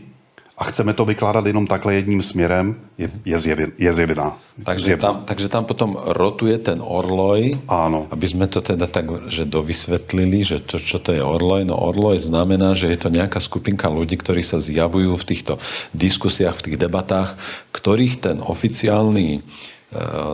a 0.62 0.64
chceme 0.70 0.94
to 0.94 1.06
vykládat 1.06 1.46
jenom 1.46 1.68
takhle 1.68 1.94
jedním 1.94 2.24
směrem, 2.24 2.76
je, 2.98 3.10
je, 3.26 3.40
zjevin, 3.40 3.72
je 3.78 3.94
zjevná. 3.94 4.38
Takže 4.64 4.98
tam, 4.98 5.26
takže 5.26 5.50
tam 5.50 5.66
potom 5.66 5.98
rotuje 6.06 6.58
ten 6.62 6.78
orloj, 6.86 7.58
Áno. 7.66 8.06
aby 8.14 8.30
sme 8.30 8.46
to 8.46 8.62
teda 8.62 8.86
tak, 8.86 9.10
že 9.26 9.50
dovysvetlili, 9.50 10.46
že 10.46 10.62
to, 10.62 10.78
čo 10.78 11.02
to 11.02 11.18
je 11.18 11.24
orloj. 11.26 11.66
No 11.66 11.82
orloj 11.82 12.22
znamená, 12.22 12.78
že 12.78 12.94
je 12.94 13.00
to 13.02 13.10
nejaká 13.10 13.42
skupinka 13.42 13.90
ľudí, 13.90 14.22
ktorí 14.22 14.46
sa 14.46 14.62
zjavujú 14.62 15.18
v 15.18 15.28
týchto 15.34 15.58
diskusiách, 15.98 16.62
v 16.62 16.66
tých 16.70 16.78
debatách, 16.78 17.42
ktorých 17.74 18.22
ten 18.22 18.38
oficiálny 18.38 19.42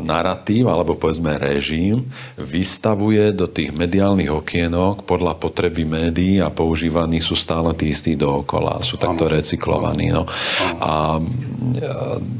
narratív 0.05 0.70
alebo 0.70 0.93
povedzme 0.93 1.34
režim 1.41 2.05
vystavuje 2.38 3.34
do 3.34 3.49
tých 3.49 3.74
mediálnych 3.74 4.30
okienok 4.30 5.01
podľa 5.01 5.34
potreby 5.41 5.82
médií 5.82 6.38
a 6.38 6.53
používaní 6.53 7.18
sú 7.18 7.34
stále 7.34 7.74
tí 7.74 7.89
istí 7.89 8.14
dookola. 8.14 8.86
Sú 8.86 9.01
takto 9.01 9.26
recyklovaní. 9.26 10.14
No. 10.14 10.30
A 10.78 11.18
e, 11.18 12.38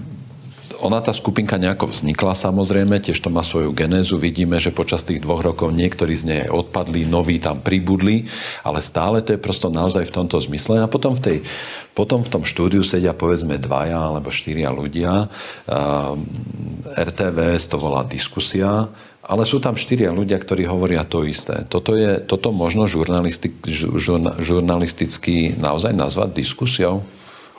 ona 0.82 1.02
tá 1.02 1.10
skupinka 1.14 1.58
nejako 1.58 1.90
vznikla 1.90 2.38
samozrejme, 2.38 3.02
tiež 3.02 3.18
to 3.18 3.34
má 3.34 3.42
svoju 3.42 3.74
genézu. 3.74 4.22
Vidíme, 4.22 4.62
že 4.62 4.76
počas 4.76 5.02
tých 5.02 5.22
dvoch 5.24 5.42
rokov 5.42 5.74
niektorí 5.74 6.14
z 6.14 6.24
nej 6.26 6.42
odpadli, 6.50 7.10
noví 7.10 7.42
tam 7.42 7.62
pribudli, 7.62 8.30
ale 8.62 8.82
stále 8.84 9.26
to 9.26 9.34
je 9.34 9.42
prosto 9.42 9.74
naozaj 9.74 10.06
v 10.06 10.16
tomto 10.16 10.38
zmysle. 10.38 10.82
A 10.82 10.92
potom 10.92 11.18
v, 11.18 11.22
tej, 11.22 11.38
potom 11.98 12.22
v 12.22 12.32
tom 12.32 12.44
štúdiu 12.46 12.86
sedia 12.86 13.18
povedzme 13.18 13.58
dvaja 13.58 13.98
alebo 14.14 14.30
štyria 14.30 14.70
ľudia. 14.70 15.26
RTVS 16.94 17.64
to 17.74 17.78
volá 17.82 18.06
diskusia, 18.06 18.88
ale 19.28 19.44
sú 19.44 19.60
tam 19.60 19.76
štyria 19.76 20.14
ľudia, 20.16 20.40
ktorí 20.40 20.64
hovoria 20.70 21.04
to 21.04 21.28
isté. 21.28 21.68
Toto, 21.68 22.00
je, 22.00 22.24
toto 22.24 22.56
možno 22.56 22.88
žurnalistik, 22.88 23.60
žurnalisticky 24.40 25.58
naozaj 25.60 25.92
nazvať 25.92 26.38
diskusiou? 26.38 27.04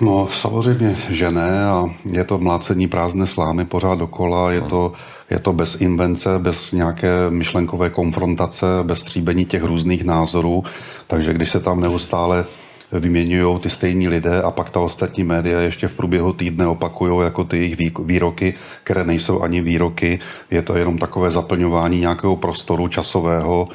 No 0.00 0.28
samozřejmě, 0.32 0.96
že 1.10 1.30
ne 1.30 1.66
a 1.66 1.84
je 2.12 2.24
to 2.24 2.38
mlácení 2.38 2.88
prázdné 2.88 3.26
slámy 3.26 3.64
pořád 3.64 3.98
dokola, 3.98 4.52
je 4.52 4.60
to, 4.60 4.92
je 5.30 5.38
to 5.38 5.52
bez 5.52 5.80
invence, 5.80 6.38
bez 6.38 6.72
nějaké 6.72 7.30
myšlenkové 7.30 7.90
konfrontace, 7.90 8.66
bez 8.82 9.00
stříbení 9.00 9.44
těch 9.44 9.62
různých 9.62 10.04
názorů, 10.04 10.64
takže 11.06 11.32
když 11.32 11.50
se 11.50 11.60
tam 11.60 11.80
neustále 11.80 12.44
vyměňují 12.92 13.58
ty 13.58 13.70
stejní 13.70 14.08
lidé 14.08 14.42
a 14.42 14.50
pak 14.50 14.70
ta 14.70 14.80
ostatní 14.80 15.24
média 15.24 15.60
ještě 15.60 15.88
v 15.88 15.94
průběhu 15.94 16.32
týdne 16.32 16.66
opakují 16.66 17.24
jako 17.24 17.44
ty 17.44 17.56
jejich 17.56 17.98
výroky, 17.98 18.54
které 18.84 19.04
nejsou 19.04 19.42
ani 19.42 19.60
výroky, 19.60 20.18
je 20.50 20.62
to 20.62 20.76
jenom 20.76 20.98
takové 20.98 21.30
zaplňování 21.30 22.00
nějakého 22.00 22.36
prostoru 22.36 22.88
časového, 22.88 23.68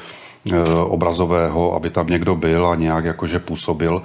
e, 0.52 0.70
obrazového, 0.70 1.74
aby 1.74 1.90
tam 1.90 2.06
někdo 2.06 2.34
byl 2.34 2.66
a 2.66 2.74
nějak 2.74 3.04
jakože 3.04 3.38
působil 3.38 4.02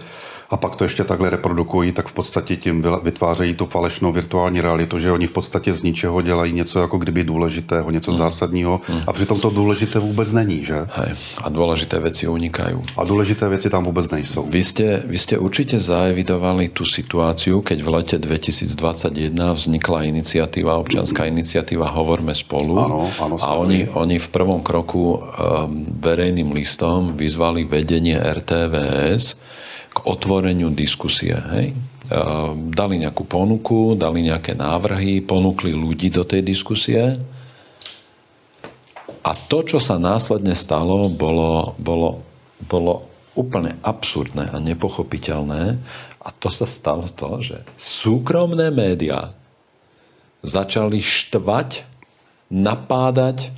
a 0.50 0.58
pak 0.58 0.76
to 0.76 0.84
ještě 0.84 1.04
takhle 1.04 1.30
reprodukují, 1.30 1.92
tak 1.92 2.08
v 2.08 2.14
podstatě 2.14 2.56
tím 2.56 2.86
vytvářejí 3.04 3.54
tu 3.54 3.66
falešnou 3.66 4.12
virtuální 4.12 4.62
realitu, 4.62 5.00
že 5.00 5.12
oni 5.12 5.28
v 5.28 5.32
podstatě 5.32 5.74
z 5.74 5.84
ničeho 5.84 6.22
dělají 6.22 6.54
něco 6.54 6.80
jako 6.80 6.98
kdyby 6.98 7.24
důležitého, 7.24 7.92
něco 7.92 8.12
mm. 8.12 8.18
zásadního 8.18 8.82
mm. 8.90 9.02
a 9.08 9.14
přitom 9.14 9.40
to 9.40 9.50
důležité 9.50 10.00
vůbec 10.00 10.34
není, 10.34 10.66
že? 10.66 10.76
Hej. 10.96 11.14
A 11.44 11.50
důležité 11.50 12.00
věci 12.00 12.28
unikají. 12.28 12.76
A 12.98 13.04
důležité 13.04 13.50
věci 13.50 13.70
tam 13.70 13.84
vůbec 13.84 14.12
nejsou. 14.12 14.44
Vy 14.44 14.64
jste, 14.64 15.04
vy 15.06 15.18
jste 15.18 15.38
určitě 15.38 15.80
zaevidovali 15.80 16.70
tu 16.70 16.86
situaci, 16.86 17.52
keď 17.64 17.82
v 17.82 17.88
lete 17.88 18.18
2021 18.18 19.54
vznikla 19.54 20.04
iniciatíva, 20.04 20.78
občanská 20.78 21.26
iniciatíva 21.26 21.90
Hovorme 21.90 22.36
spolu. 22.36 22.80
Ano, 22.80 23.12
ano, 23.20 23.38
a 23.42 23.54
oni, 23.54 23.90
oni 23.94 24.20
v 24.20 24.28
prvom 24.28 24.62
kroku 24.62 25.14
um, 25.14 25.22
verejným 26.00 26.52
listom 26.52 27.14
vyzvali 27.18 27.64
vedenie 27.64 28.18
RTVS, 28.18 29.36
k 29.90 29.98
otvoreniu 30.06 30.70
diskusie. 30.72 31.34
Hej? 31.36 31.74
Dali 32.74 32.96
nejakú 32.98 33.26
ponuku, 33.26 33.94
dali 33.94 34.26
nejaké 34.26 34.58
návrhy, 34.58 35.22
ponúkli 35.22 35.74
ľudí 35.74 36.10
do 36.10 36.26
tej 36.26 36.42
diskusie. 36.42 37.18
A 39.20 39.32
to, 39.36 39.62
čo 39.62 39.78
sa 39.78 40.02
následne 40.02 40.58
stalo, 40.58 41.12
bolo, 41.12 41.78
bolo, 41.78 42.24
bolo 42.66 43.06
úplne 43.38 43.78
absurdné 43.86 44.50
a 44.50 44.58
nepochopiteľné. 44.58 45.78
A 46.20 46.30
to 46.34 46.50
sa 46.50 46.66
stalo 46.66 47.06
to, 47.08 47.40
že 47.40 47.62
súkromné 47.78 48.74
médiá 48.74 49.38
začali 50.42 51.04
štvať, 51.04 51.86
napádať, 52.50 53.54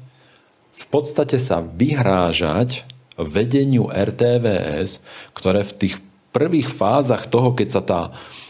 v 0.71 0.85
podstate 0.89 1.37
sa 1.39 1.61
vyhrážať 1.63 2.83
vedeniu 3.19 3.91
RTVS, 3.91 5.03
ktoré 5.35 5.61
v 5.67 5.73
tých 5.77 5.95
prvých 6.31 6.71
fázach 6.71 7.27
toho, 7.27 7.51
keď 7.51 7.67
sa 7.67 7.81
tá 7.83 8.01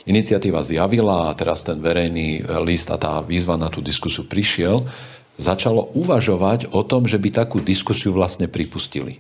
iniciatíva 0.06 0.62
zjavila 0.62 1.30
a 1.30 1.36
teraz 1.38 1.66
ten 1.66 1.82
verejný 1.82 2.46
list 2.66 2.90
a 2.94 2.98
tá 2.98 3.22
výzva 3.22 3.58
na 3.58 3.70
tú 3.70 3.82
diskusiu 3.82 4.26
prišiel, 4.26 4.86
začalo 5.42 5.90
uvažovať 5.98 6.70
o 6.74 6.86
tom, 6.86 7.10
že 7.10 7.18
by 7.18 7.34
takú 7.34 7.58
diskusiu 7.58 8.14
vlastne 8.14 8.46
pripustili. 8.46 9.18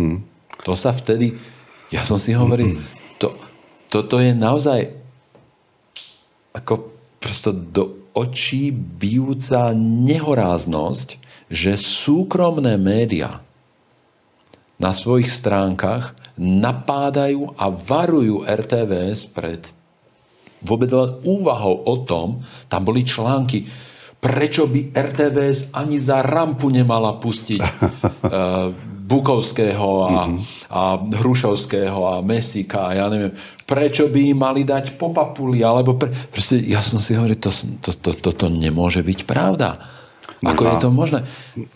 Hmm. 0.00 0.24
To 0.64 0.72
sa 0.72 0.96
vtedy, 0.96 1.36
ja 1.92 2.00
som 2.00 2.16
si 2.16 2.32
hovoril, 2.32 2.80
to, 3.20 3.36
toto 3.92 4.16
je 4.16 4.32
naozaj 4.32 4.88
ako 6.56 6.88
prosto 7.20 7.52
do 7.52 8.08
očí 8.16 8.72
bijúca 8.72 9.76
nehoráznosť, 9.76 11.20
že 11.52 11.76
súkromné 11.76 12.80
médiá 12.80 13.43
na 14.84 14.92
svojich 14.92 15.32
stránkach 15.32 16.12
napádajú 16.36 17.56
a 17.56 17.72
varujú 17.72 18.44
RTVS 18.44 19.32
pred 19.32 19.72
vôbec 20.64 20.88
len 20.92 21.20
úvahou 21.28 21.84
o 21.84 21.94
tom, 22.08 22.40
tam 22.72 22.88
boli 22.88 23.04
články, 23.04 23.68
prečo 24.16 24.64
by 24.64 24.96
RTVS 24.96 25.76
ani 25.76 26.00
za 26.00 26.24
rampu 26.24 26.72
nemala 26.72 27.20
pustiť 27.20 27.60
uh, 27.60 28.72
Bukovského 29.04 29.90
a, 30.08 30.12
mm-hmm. 30.24 30.72
a 30.72 30.82
Hrušovského 30.96 32.00
a 32.08 32.14
Mesika 32.24 32.88
a 32.88 32.96
ja 32.96 33.06
neviem, 33.12 33.36
prečo 33.68 34.08
by 34.08 34.32
im 34.32 34.38
mali 34.40 34.64
dať 34.64 34.96
po 34.96 35.12
papuli, 35.12 35.60
alebo 35.60 36.00
pre... 36.00 36.08
Proste, 36.32 36.56
ja 36.64 36.80
som 36.80 36.96
si 36.96 37.12
hovoril, 37.12 37.36
to, 37.36 37.52
to, 37.84 37.92
to, 38.00 38.10
to, 38.16 38.30
to 38.32 38.46
nemôže 38.48 39.04
byť 39.04 39.28
pravda. 39.28 39.93
Možná, 40.44 40.52
Ako 40.52 40.62
je 40.68 40.76
to 40.76 40.90
možné? 40.92 41.20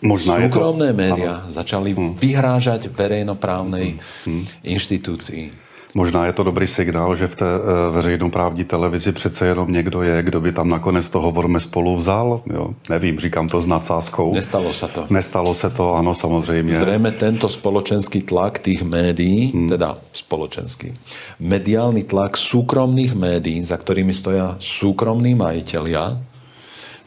Možná 0.05 0.33
Súkromné 0.37 0.93
médiá 0.93 1.41
začali 1.49 1.97
hmm. 1.97 2.21
vyhrážať 2.21 2.93
verejnoprávnej 2.93 3.97
hmm. 3.97 4.43
inštitúcii. 4.61 5.69
Možná 5.97 6.29
je 6.29 6.37
to 6.37 6.45
dobrý 6.45 6.69
signál, 6.69 7.15
že 7.17 7.27
v 7.27 7.35
té 7.35 7.49
e, 7.49 7.91
veřejnoprávní 7.91 8.63
televizi 8.65 9.11
přece 9.11 9.45
jenom 9.45 9.71
někdo 9.71 10.01
je, 10.01 10.23
kdo 10.23 10.41
by 10.41 10.51
tam 10.51 10.69
nakonec 10.69 11.09
to 11.09 11.21
hovorme 11.21 11.59
spolu 11.59 11.97
vzal. 11.97 12.41
Jo? 12.45 12.69
Nevím, 12.89 13.19
říkám 13.19 13.49
to 13.49 13.61
s 13.61 13.67
nadsázkou. 13.67 14.33
Nestalo 14.33 14.73
se 14.73 14.87
to. 14.87 15.05
Nestalo 15.09 15.55
se 15.55 15.69
to, 15.69 15.95
ano, 15.95 16.15
samozřejmě. 16.15 16.73
Zřejmě 16.73 17.11
tento 17.11 17.49
spoločenský 17.49 18.21
tlak 18.21 18.59
tých 18.59 18.83
médií, 18.83 19.51
hmm. 19.51 19.69
teda 19.69 19.97
spoločenský, 20.13 20.93
mediálny 21.39 22.03
tlak 22.03 22.37
súkromných 22.37 23.17
médií, 23.17 23.63
za 23.63 23.77
ktorými 23.77 24.13
stoja 24.13 24.55
súkromní 24.61 25.33
majiteľia, 25.35 26.21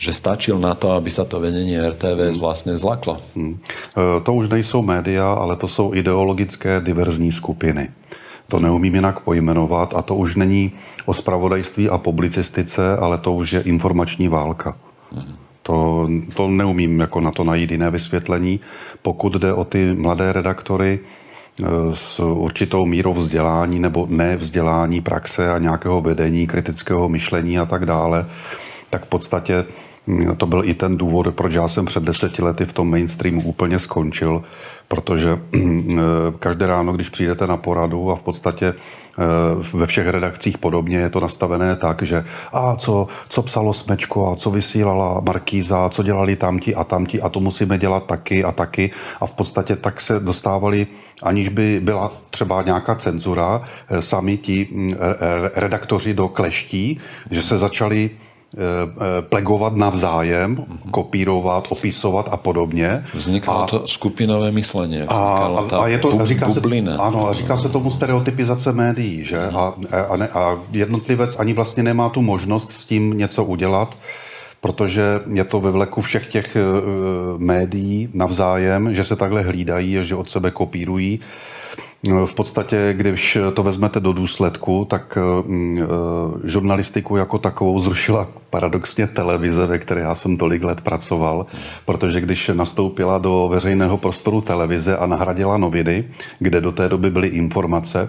že 0.03 0.11
stačil 0.11 0.59
na 0.59 0.75
to, 0.75 0.99
aby 0.99 1.07
sa 1.07 1.23
to 1.23 1.39
vedenie 1.39 1.79
RTVS 1.79 2.35
hmm. 2.35 2.43
vlastne 2.43 2.75
zlaklo. 2.75 3.23
Hmm. 3.39 3.63
To 3.95 4.31
už 4.35 4.51
nejsou 4.51 4.83
média, 4.83 5.23
ale 5.23 5.55
to 5.55 5.71
jsou 5.71 5.95
ideologické 5.95 6.83
diverzní 6.83 7.31
skupiny. 7.31 7.95
To 8.51 8.59
neumím 8.59 8.95
jinak 8.95 9.21
pojmenovat 9.23 9.95
a 9.95 10.03
to 10.03 10.19
už 10.19 10.35
není 10.37 10.73
o 11.07 11.15
spravodajství 11.15 11.89
a 11.89 11.99
publicistice, 11.99 12.97
ale 12.97 13.19
to 13.19 13.33
už 13.33 13.53
je 13.53 13.61
informační 13.61 14.29
válka. 14.29 14.77
To, 15.63 16.09
to 16.35 16.49
neumím 16.49 17.01
jako 17.01 17.21
na 17.21 17.31
to 17.31 17.45
najít 17.45 17.71
jiné 17.71 17.91
vysvětlení. 17.91 18.61
Pokud 19.03 19.33
jde 19.33 19.53
o 19.53 19.65
ty 19.65 19.95
mladé 19.95 20.33
redaktory 20.33 20.99
e, 20.99 21.65
s 21.95 22.21
určitou 22.21 22.87
mírou 22.87 23.15
vzdělání 23.15 23.79
nebo 23.79 24.07
nevzdělání 24.11 25.01
praxe 25.01 25.53
a 25.53 25.59
nějakého 25.59 26.01
vedení, 26.01 26.47
kritického 26.47 27.09
myšlení 27.09 27.59
a 27.59 27.67
tak 27.67 27.87
dále, 27.87 28.27
tak 28.91 29.05
v 29.05 29.09
podstatě 29.09 29.65
to 30.37 30.47
byl 30.47 30.65
i 30.65 30.75
ten 30.75 30.97
důvod, 30.97 31.35
proč 31.35 31.55
já 31.55 31.69
jsem 31.69 31.85
před 31.87 32.03
deseti 32.03 32.43
lety 32.43 32.65
v 32.65 32.73
tom 32.73 32.91
mainstreamu 32.91 33.43
úplně 33.43 33.79
skončil, 33.79 34.45
protože 34.89 35.39
každé 36.39 36.67
ráno, 36.67 36.93
když 36.93 37.09
přijdete 37.09 37.47
na 37.47 37.57
poradu 37.57 38.11
a 38.11 38.17
v 38.17 38.23
podstatě 38.23 38.67
eh, 38.75 39.77
ve 39.77 39.87
všech 39.87 40.09
redakcích 40.09 40.59
podobně 40.59 40.99
je 40.99 41.11
to 41.11 41.21
nastavené 41.21 41.77
tak, 41.77 42.03
že 42.03 42.25
a 42.53 42.77
co, 42.77 43.09
co 43.29 43.43
psalo 43.43 43.75
Smečko 43.75 44.33
a 44.33 44.37
co 44.37 44.51
vysílala 44.51 45.21
Markýza, 45.21 45.89
co 45.89 46.03
dělali 46.03 46.37
tamti 46.37 46.75
a 46.75 46.85
tamti 46.85 47.23
a 47.23 47.29
to 47.29 47.41
musíme 47.41 47.79
dělat 47.79 48.07
taky 48.07 48.45
a 48.45 48.53
taky 48.53 48.91
a 49.21 49.27
v 49.27 49.35
podstatě 49.35 49.77
tak 49.77 50.01
se 50.01 50.21
dostávali, 50.21 50.87
aniž 51.23 51.49
by 51.49 51.81
byla 51.81 52.13
třeba 52.31 52.63
nějaká 52.63 52.95
cenzura, 52.95 53.63
eh, 53.89 54.03
sami 54.03 54.37
ti 54.37 54.69
mm, 54.73 54.95
redaktoři 55.55 56.15
do 56.15 56.29
kleští, 56.29 57.01
že 57.31 57.43
se 57.43 57.59
začali 57.59 58.11
Eh, 58.11 58.11
eh, 58.11 58.32
plegovat 59.21 59.77
navzájem, 59.77 60.57
mm-hmm. 60.57 60.91
kopírovat, 60.91 61.67
opisovat 61.69 62.29
a 62.31 62.37
podobně. 62.37 63.05
Vznikalo 63.15 63.63
a, 63.63 63.67
to 63.67 63.89
skupinové 63.89 64.53
myšlení. 64.53 65.03
A, 65.03 65.15
a, 65.15 65.77
a 65.77 65.87
je 65.89 65.99
to, 65.99 66.11
bu, 66.11 66.25
říká 66.25 66.49
bublina, 66.49 66.93
se, 66.93 66.99
ano, 66.99 67.29
a 67.29 67.33
říká 67.33 67.57
se 67.57 67.69
tomu 67.69 67.91
stereotypizace 67.91 68.73
médií, 68.73 69.25
že? 69.25 69.39
Mm-hmm. 69.39 69.75
A, 69.93 70.03
a, 70.03 70.17
ne, 70.17 70.29
a 70.29 70.59
jednotlivec 70.73 71.39
ani 71.39 71.53
vlastně 71.53 71.83
nemá 71.83 72.09
tu 72.09 72.23
možnost 72.23 72.73
s 72.73 72.87
tím 72.87 73.19
něco 73.19 73.45
udělat, 73.45 73.97
protože 74.61 75.21
je 75.33 75.45
to 75.45 75.61
ve 75.61 75.71
vleku 75.71 76.01
všech 76.01 76.29
těch 76.29 76.57
uh, 76.57 77.41
médií 77.41 78.09
navzájem, 78.15 78.95
že 78.95 79.05
se 79.05 79.17
takhle 79.17 79.43
hlídají, 79.43 79.99
že 80.03 80.15
od 80.15 80.31
sebe 80.31 80.51
kopírují. 80.51 81.21
No, 81.21 81.27
v 82.27 82.35
podstatě, 82.35 82.95
když 82.97 83.39
to 83.55 83.63
vezmete 83.63 84.01
do 84.01 84.13
důsledku, 84.13 84.85
tak 84.91 85.19
mm, 85.47 85.83
eh, 85.83 85.87
žurnalistiku 86.49 87.17
jako 87.17 87.39
takovou 87.39 87.81
zrušila 87.81 88.29
paradoxně 88.51 89.07
televize, 89.07 89.67
ve 89.67 89.79
které 89.79 90.01
já 90.01 90.15
jsem 90.15 90.37
tolik 90.37 90.63
let 90.63 90.81
pracoval, 90.81 91.47
protože 91.85 92.21
když 92.21 92.51
nastoupila 92.55 93.19
do 93.19 93.49
veřejného 93.51 93.99
prostoru 93.99 94.41
televize 94.41 94.97
a 94.97 95.07
nahradila 95.07 95.57
noviny, 95.57 96.05
kde 96.39 96.61
do 96.61 96.73
té 96.73 96.89
doby 96.89 97.11
byly 97.11 97.29
informace, 97.29 98.09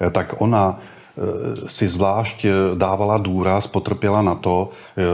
eh, 0.00 0.10
tak 0.10 0.34
ona 0.38 0.78
eh, 0.78 1.68
si 1.68 1.88
zvlášť 1.88 2.46
dávala 2.74 3.18
důraz, 3.18 3.66
potrpěla 3.66 4.22
na 4.22 4.34
to, 4.34 4.70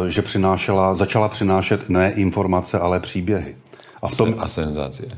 že 0.09 0.23
přinášela, 0.23 0.95
začala 0.95 1.29
přinášet 1.29 1.89
ne 1.89 2.13
informace, 2.13 2.79
ale 2.79 3.01
příběhy. 3.01 3.57
A, 4.03 4.09
v 4.09 4.17
tom, 4.17 4.35
a 4.39 4.49
senzácie. 4.49 5.09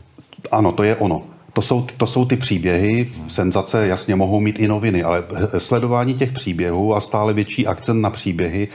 Ano, 0.50 0.72
to 0.72 0.82
je 0.82 0.96
ono. 0.96 1.32
To 1.53 1.62
jsou, 1.62 1.86
to 1.96 2.07
jsou 2.07 2.24
ty 2.24 2.36
příběhy, 2.36 3.12
senzace 3.28 3.86
jasně 3.86 4.16
mohou 4.16 4.40
mít 4.40 4.59
i 4.59 4.68
noviny, 4.68 5.03
ale 5.03 5.24
sledování 5.59 6.14
těch 6.14 6.32
příběhů 6.32 6.94
a 6.94 7.00
stále 7.00 7.32
větší 7.32 7.66
akcent 7.66 8.00
na 8.00 8.11
příběhy, 8.11 8.68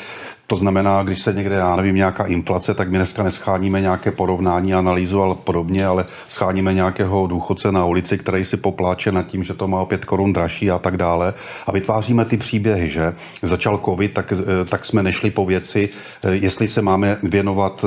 to 0.47 0.57
znamená, 0.57 1.03
když 1.03 1.21
se 1.21 1.34
někde, 1.34 1.55
já 1.55 1.75
nevím, 1.75 1.95
nějaká 1.95 2.25
inflace, 2.25 2.73
tak 2.73 2.89
my 2.89 2.97
dneska 2.97 3.23
nescháníme 3.23 3.82
nějaké 3.82 4.11
porovnání, 4.11 4.73
analýzu, 4.73 5.21
ale 5.21 5.36
podobně, 5.36 5.86
ale 5.86 6.05
scháníme 6.28 6.73
nějakého 6.73 7.28
důchodce 7.28 7.71
na 7.71 7.86
ulici, 7.86 8.17
který 8.17 8.45
si 8.45 8.57
popláče 8.57 9.11
nad 9.11 9.28
tím, 9.28 9.43
že 9.43 9.53
to 9.53 9.67
má 9.67 9.82
o 9.82 9.86
pět 9.86 10.05
korun 10.05 10.34
dražší 10.34 10.71
a 10.71 10.80
tak 10.80 10.97
dále. 10.97 11.34
A 11.67 11.71
vytváříme 11.71 12.25
ty 12.25 12.38
příběhy, 12.38 12.89
že 12.89 13.13
začal 13.41 13.82
covid, 13.86 14.13
tak, 14.13 14.34
tak 14.69 14.86
jsme 14.86 15.03
nešli 15.03 15.32
po 15.32 15.45
věci, 15.45 15.89
jestli 16.32 16.67
se 16.67 16.82
máme 16.82 17.17
věnovat 17.23 17.86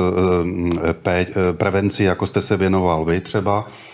eh, 1.06 1.52
prevenci, 1.52 2.04
jako 2.04 2.26
jste 2.26 2.42
se 2.42 2.56
věnoval 2.56 3.04
vy 3.04 3.20
třeba, 3.20 3.66
Eh, 3.68 3.89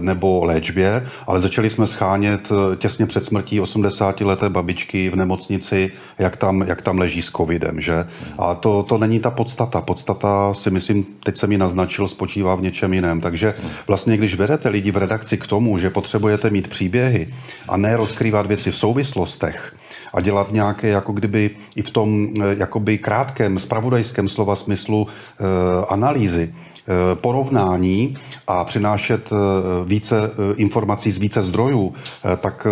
nebo 0.00 0.44
léčbě, 0.44 1.06
ale 1.26 1.40
začali 1.40 1.70
jsme 1.70 1.86
schánět 1.86 2.52
eh, 2.52 2.76
těsně 2.76 3.06
před 3.06 3.24
smrtí 3.24 3.60
80-leté 3.60 4.48
babičky 4.48 5.10
v 5.10 5.16
nemocnici, 5.16 5.92
jak 6.18 6.36
tam, 6.36 6.62
jak 6.62 6.82
tam 6.82 6.98
leží 6.98 7.22
s 7.22 7.30
covidem. 7.30 7.80
Že? 7.80 8.06
A 8.38 8.54
to, 8.54 8.82
to 8.82 8.98
není 8.98 9.20
ta 9.20 9.30
podstata. 9.30 9.80
Podstata 9.80 10.54
si 10.54 10.70
myslím, 10.70 11.04
teď 11.24 11.36
jsem 11.36 11.52
ji 11.52 11.58
naznačil, 11.58 12.08
spočívá 12.08 12.54
v 12.54 12.62
něčem 12.62 12.94
jiném. 12.94 13.20
Takže 13.20 13.54
vlastně, 13.86 14.16
když 14.16 14.34
vedete 14.34 14.68
lidi 14.68 14.90
v 14.90 14.96
redakci 14.96 15.36
k 15.36 15.46
tomu, 15.46 15.78
že 15.78 15.90
potřebujete 15.90 16.50
mít 16.50 16.68
příběhy 16.68 17.28
a 17.68 17.76
ne 17.76 17.96
rozkrývat 17.96 18.46
věci 18.46 18.70
v 18.70 18.76
souvislostech, 18.76 19.76
a 20.14 20.20
dělat 20.20 20.52
nějaké, 20.52 20.88
jako 20.88 21.12
kdyby 21.12 21.50
i 21.76 21.82
v 21.82 21.90
tom 21.90 22.28
eh, 22.40 22.56
jakoby 22.58 22.98
krátkém, 22.98 23.58
spravodajském 23.58 24.28
slova 24.28 24.56
smyslu 24.56 25.06
e, 25.06 25.86
analýzy, 25.88 26.52
Eh, 26.52 26.75
porovnání 27.14 28.16
a 28.46 28.64
přinášet 28.64 29.30
eh, 29.32 29.36
více 29.84 30.30
eh, 30.30 30.54
informací 30.56 31.12
z 31.12 31.18
více 31.18 31.42
zdrojů, 31.42 31.94
tak 32.40 32.66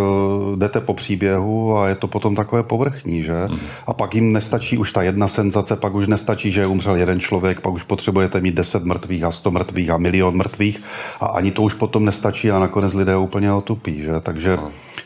jdete 0.56 0.80
po 0.80 0.94
příběhu 0.94 1.78
a 1.78 1.88
je 1.88 1.94
to 1.94 2.08
potom 2.08 2.34
takové 2.34 2.62
povrchní, 2.62 3.22
že? 3.22 3.44
Mhm. 3.48 3.58
A 3.86 3.92
pak 3.92 4.14
jim 4.14 4.32
nestačí 4.32 4.78
už 4.78 4.92
ta 4.92 5.02
jedna 5.02 5.28
senzace, 5.28 5.76
pak 5.76 5.94
už 5.94 6.06
nestačí, 6.06 6.50
že 6.50 6.66
umřel 6.66 6.96
jeden 6.96 7.20
člověk, 7.20 7.60
pak 7.60 7.72
už 7.72 7.82
potřebujete 7.82 8.40
mít 8.40 8.54
10 8.54 8.84
mrtvých 8.84 9.24
a 9.24 9.32
100 9.32 9.50
mrtvých 9.50 9.90
a 9.90 9.98
milion 9.98 10.36
mrtvých 10.36 10.82
a 11.20 11.26
ani 11.26 11.50
to 11.50 11.62
už 11.62 11.74
potom 11.74 12.04
nestačí 12.04 12.50
a 12.50 12.58
nakonec 12.58 12.94
lidé 12.94 13.16
úplně 13.16 13.52
otupí, 13.52 14.02
že? 14.02 14.20
Takže. 14.20 14.58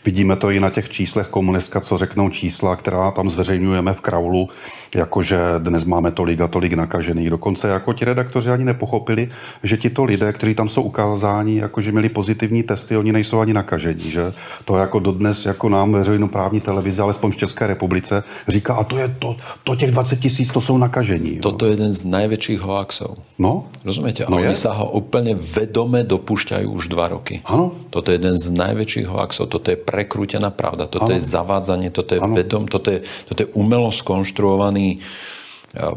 Vidíme 0.05 0.37
to 0.37 0.51
i 0.51 0.61
na 0.61 0.71
těch 0.71 0.91
číslech 0.91 1.27
komunistka, 1.27 1.81
co 1.81 1.99
řeknou 1.99 2.31
čísla, 2.31 2.77
která 2.77 3.11
tam 3.11 3.31
zveřejňujeme 3.31 3.93
v 3.93 4.01
Kraulu, 4.01 4.49
jakože 4.95 5.39
dnes 5.59 5.85
máme 5.89 6.11
tolik 6.13 6.41
a 6.41 6.49
tolik 6.49 6.73
nakažených. 6.73 7.31
Dokonce 7.31 7.69
jako 7.69 7.93
ti 7.93 8.05
redaktoři 8.05 8.51
ani 8.51 8.65
nepochopili, 8.65 9.31
že 9.63 9.77
tito 9.77 10.05
lidé, 10.05 10.33
kteří 10.33 10.55
tam 10.55 10.69
jsou 10.69 10.83
ukázáni, 10.83 11.57
jakože 11.57 11.93
měli 11.93 12.09
pozitivní 12.09 12.63
testy, 12.63 12.97
oni 12.97 13.13
nejsou 13.13 13.41
ani 13.41 13.53
nakažení. 13.53 14.11
Že? 14.11 14.33
To 14.65 14.77
jako 14.77 14.99
dodnes 14.99 15.47
jako 15.47 15.69
nám 15.69 15.93
veřejnoprávní 15.93 16.61
televize, 16.61 17.03
alespoň 17.03 17.31
v 17.31 17.37
České 17.37 17.67
republice, 17.67 18.25
říká, 18.49 18.75
a 18.75 18.85
to 18.85 18.99
je 18.99 19.09
to, 19.19 19.37
to 19.65 19.77
těch 19.77 19.91
20 19.91 20.21
tisíc, 20.21 20.53
to 20.53 20.61
jsou 20.61 20.79
nakažení. 20.79 21.39
Toto 21.39 21.67
je 21.67 21.73
jeden 21.73 21.93
z 21.93 22.05
největších 22.05 22.61
hoaxov. 22.61 23.17
No? 23.39 23.65
Rozumiete? 23.85 24.25
No 24.29 24.37
oni 24.37 24.53
je? 24.53 24.69
sa 24.69 24.75
ho 24.75 24.91
úplne 24.93 25.33
vedome 25.39 26.05
dopúšťajú 26.05 26.67
už 26.69 26.93
dva 26.93 27.09
roky. 27.09 27.41
Ano. 27.47 27.73
Toto 27.89 28.11
je 28.11 28.19
jeden 28.21 28.37
z 28.37 28.51
najväčších 28.53 29.07
hoaxov. 29.07 29.49
Toto 29.49 29.71
je 29.71 29.79
je 29.79 29.85
prekrútená 29.87 30.51
pravda, 30.51 30.91
toto 30.91 31.13
ano. 31.13 31.15
je 31.15 31.23
zavádzanie, 31.23 31.95
toto 31.95 32.19
je 32.19 32.21
ano. 32.21 32.35
vedom, 32.35 32.67
toto 32.67 32.91
je, 32.91 33.07
toto 33.31 33.47
je 33.47 33.49
umelo 33.55 33.93
skonštruovaný 33.95 34.78
e, 34.79 34.99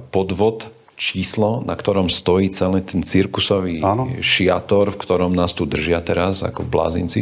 podvod, 0.09 0.69
číslo, 1.01 1.65
na 1.65 1.73
ktorom 1.73 2.13
stojí 2.13 2.53
celý 2.53 2.85
ten 2.85 3.01
cirkusový 3.01 3.81
ano. 3.81 4.05
šiator, 4.21 4.93
v 4.93 5.01
ktorom 5.01 5.33
nás 5.33 5.57
tu 5.57 5.65
držia 5.65 5.97
teraz, 6.05 6.45
ako 6.45 6.61
v 6.61 6.69
Blázinci. 6.69 7.21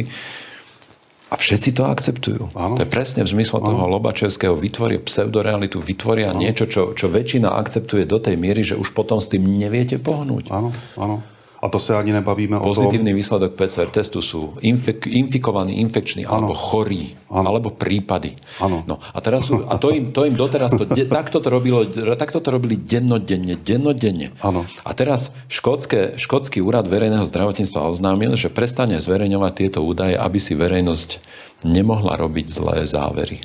A 1.30 1.38
všetci 1.38 1.78
to 1.78 1.86
akceptujú. 1.86 2.50
Ano. 2.58 2.74
To 2.74 2.82
je 2.82 2.90
presne 2.90 3.22
v 3.22 3.30
zmysle 3.30 3.62
ano. 3.62 3.72
toho 3.72 3.84
Lobačevského. 3.86 4.52
Vytvoria 4.58 4.98
pseudorealitu, 4.98 5.78
vytvoria 5.78 6.34
ano. 6.34 6.42
niečo, 6.42 6.66
čo, 6.66 6.92
čo 6.92 7.06
väčšina 7.06 7.54
akceptuje 7.54 8.04
do 8.04 8.18
tej 8.18 8.34
miery, 8.34 8.66
že 8.66 8.74
už 8.74 8.90
potom 8.92 9.22
s 9.22 9.30
tým 9.30 9.46
neviete 9.46 9.96
pohnúť. 10.02 10.50
Áno, 10.50 10.74
áno. 10.98 11.22
A 11.60 11.68
to 11.68 11.76
sa 11.76 12.00
ani 12.00 12.16
nebavíme 12.16 12.56
Pozitívny 12.56 12.64
o 12.64 12.72
Pozitívny 12.72 13.12
výsledok 13.12 13.52
PCR 13.52 13.92
testu 13.92 14.24
sú 14.24 14.56
infek, 14.64 15.04
infikovaní, 15.04 15.76
infekční, 15.84 16.24
ano. 16.24 16.48
alebo 16.48 16.54
chorí, 16.56 17.20
ano. 17.28 17.52
alebo 17.52 17.68
prípady. 17.68 18.40
Ano. 18.64 18.80
No, 18.88 18.96
a, 18.96 19.20
teraz 19.20 19.44
sú, 19.44 19.68
a 19.68 19.76
to, 19.76 19.92
im, 19.92 20.08
to 20.08 20.24
im 20.24 20.40
doteraz, 20.40 20.72
to, 20.72 20.88
de, 20.88 21.04
takto, 21.04 21.44
to 21.44 21.52
robilo, 21.52 21.84
takto 22.16 22.40
to 22.40 22.48
robili 22.48 22.80
dennodenne, 22.80 23.60
dennodenne. 23.60 24.32
Ano. 24.40 24.64
A 24.88 24.90
teraz 24.96 25.36
škótske, 25.52 26.16
škótsky 26.16 26.64
úrad 26.64 26.88
verejného 26.88 27.28
zdravotníctva 27.28 27.92
oznámil, 27.92 28.40
že 28.40 28.48
prestane 28.48 28.96
zverejňovať 28.96 29.52
tieto 29.52 29.84
údaje, 29.84 30.16
aby 30.16 30.40
si 30.40 30.56
verejnosť 30.56 31.20
nemohla 31.68 32.16
robiť 32.16 32.46
zlé 32.48 32.88
závery. 32.88 33.44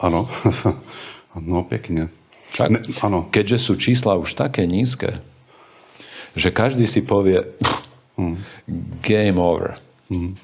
Áno, 0.00 0.32
no 1.36 1.60
pekne. 1.68 2.08
Však, 2.56 2.68
ne. 2.72 2.80
Keďže 3.30 3.58
sú 3.60 3.76
čísla 3.76 4.16
už 4.16 4.32
také 4.32 4.64
nízke, 4.64 5.20
že 6.34 6.54
každý 6.54 6.86
si 6.86 7.02
povie 7.02 7.42
hmm. 8.18 8.36
game 9.02 9.38
over. 9.38 9.78
Hmm. 10.10 10.34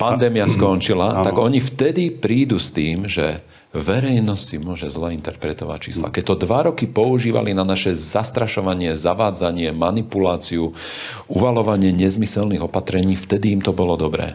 Pandémia 0.00 0.48
skončila, 0.48 1.20
tak 1.20 1.36
oni 1.36 1.60
vtedy 1.60 2.08
prídu 2.08 2.56
s 2.56 2.72
tým, 2.72 3.04
že 3.04 3.44
verejnosť 3.70 4.42
si 4.42 4.56
môže 4.58 4.88
zle 4.90 5.14
interpretovať 5.14 5.78
čísla. 5.78 6.10
Keď 6.10 6.24
to 6.26 6.34
dva 6.42 6.66
roky 6.66 6.90
používali 6.90 7.54
na 7.54 7.62
naše 7.62 7.94
zastrašovanie, 7.94 8.98
zavádzanie, 8.98 9.70
manipuláciu, 9.70 10.74
uvalovanie 11.30 11.94
nezmyselných 11.94 12.66
opatrení, 12.66 13.14
vtedy 13.14 13.54
im 13.54 13.62
to 13.62 13.70
bolo 13.70 13.94
dobré. 13.94 14.34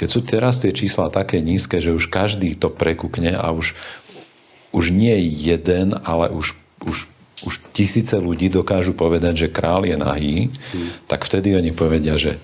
Keď 0.00 0.08
sú 0.08 0.24
teraz 0.24 0.64
tie 0.64 0.72
čísla 0.72 1.12
také 1.12 1.44
nízke, 1.44 1.76
že 1.76 1.92
už 1.92 2.08
každý 2.08 2.56
to 2.56 2.72
prekúkne 2.72 3.36
a 3.36 3.52
už, 3.52 3.76
už 4.72 4.84
nie 4.96 5.18
jeden, 5.28 5.92
ale 6.06 6.32
už, 6.32 6.56
už 6.88 7.04
už 7.46 7.60
tisíce 7.72 8.16
ľudí 8.16 8.52
dokážu 8.52 8.92
povedať, 8.92 9.46
že 9.46 9.52
král 9.54 9.88
je 9.88 9.96
nahý, 9.96 10.52
hmm. 10.52 11.08
tak 11.08 11.24
vtedy 11.24 11.56
oni 11.56 11.72
povedia, 11.72 12.16
že 12.16 12.36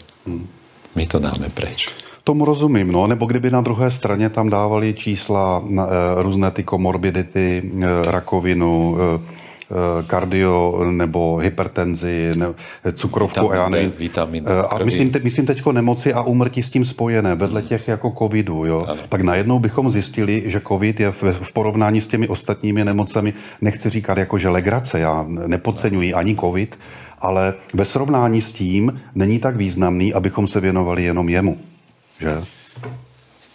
my 0.97 1.05
to 1.05 1.18
dáme 1.20 1.53
preč. 1.53 1.92
Tomu 2.26 2.44
rozumím, 2.44 2.90
no, 2.90 3.07
nebo 3.07 3.26
kdyby 3.26 3.51
na 3.51 3.61
druhé 3.61 3.90
straně 3.90 4.30
tam 4.30 4.51
dávali 4.51 4.94
čísla, 4.94 5.62
na, 5.68 5.86
e, 5.86 6.22
různé 6.22 6.51
ty 6.51 6.62
komorbidity, 6.62 7.62
e, 7.62 8.11
rakovinu, 8.11 8.97
e, 8.99 9.45
kardio 10.06 10.84
nebo 10.90 11.36
hypertenzi, 11.36 12.30
ne, 12.36 12.46
cukrovku 12.92 13.40
vitamin 13.40 13.52
a 13.52 13.62
já 13.62 13.68
nevím. 13.68 13.92
Vitamin 13.98 14.44
eh, 14.46 14.62
a 14.62 14.84
myslím, 14.84 15.10
te, 15.10 15.18
myslím 15.18 15.46
teď 15.46 15.66
nemoci 15.72 16.12
a 16.12 16.22
úmrtí 16.22 16.62
s 16.62 16.70
tím 16.70 16.84
spojené, 16.84 17.34
vedle 17.34 17.62
těch 17.62 17.88
jako 17.88 18.14
covidu. 18.18 18.64
Jo? 18.64 18.84
Ano. 18.88 19.00
Tak 19.08 19.20
najednou 19.20 19.58
bychom 19.58 19.90
zjistili, 19.90 20.42
že 20.46 20.60
covid 20.68 21.00
je 21.00 21.10
v, 21.10 21.22
v 21.22 21.52
porovnání 21.52 22.00
s 22.00 22.08
těmi 22.08 22.28
ostatními 22.28 22.84
nemocemi, 22.84 23.34
nechci 23.60 23.90
říkat 23.90 24.18
jako 24.18 24.38
že 24.38 24.48
legrace, 24.48 25.00
já 25.00 25.26
nepodceňuji 25.28 26.14
ani 26.14 26.36
covid, 26.36 26.78
ale 27.18 27.54
ve 27.74 27.84
srovnání 27.84 28.40
s 28.40 28.52
tím 28.52 29.00
není 29.14 29.38
tak 29.38 29.56
významný, 29.56 30.14
abychom 30.14 30.48
se 30.48 30.60
věnovali 30.60 31.04
jenom 31.04 31.28
jemu. 31.28 31.58
Že? 32.20 32.42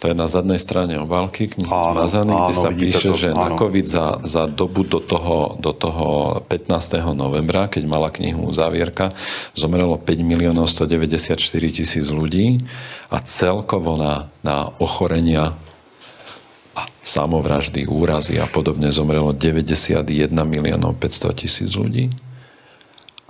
To 0.02 0.10
je 0.10 0.18
na 0.18 0.26
zadnej 0.26 0.58
strane 0.58 0.98
obálky 0.98 1.46
knihy 1.46 1.70
áno, 1.70 2.02
zmazaný, 2.02 2.34
kde 2.34 2.54
sa 2.58 2.70
píše, 2.74 3.06
to, 3.06 3.14
že 3.14 3.30
áno. 3.30 3.38
na 3.38 3.48
COVID 3.54 3.86
za, 3.86 4.06
za 4.26 4.50
dobu 4.50 4.82
do 4.82 4.98
toho, 4.98 5.54
do 5.62 5.70
toho 5.70 6.42
15. 6.50 7.14
novembra, 7.14 7.70
keď 7.70 7.86
mala 7.86 8.10
knihu 8.10 8.50
Závierka, 8.50 9.14
zomrelo 9.54 9.94
5 9.94 10.26
miliónov 10.26 10.66
194 10.66 11.38
tisíc 11.70 12.10
ľudí 12.10 12.58
a 13.14 13.22
celkovo 13.22 13.94
na, 13.94 14.26
na 14.42 14.74
ochorenia 14.82 15.54
a 16.74 16.82
samovraždy, 17.06 17.86
úrazy 17.86 18.42
a 18.42 18.50
podobne 18.50 18.90
zomrelo 18.90 19.30
91 19.30 20.02
miliónov 20.34 20.98
500 20.98 21.46
tisíc 21.46 21.78
ľudí. 21.78 22.10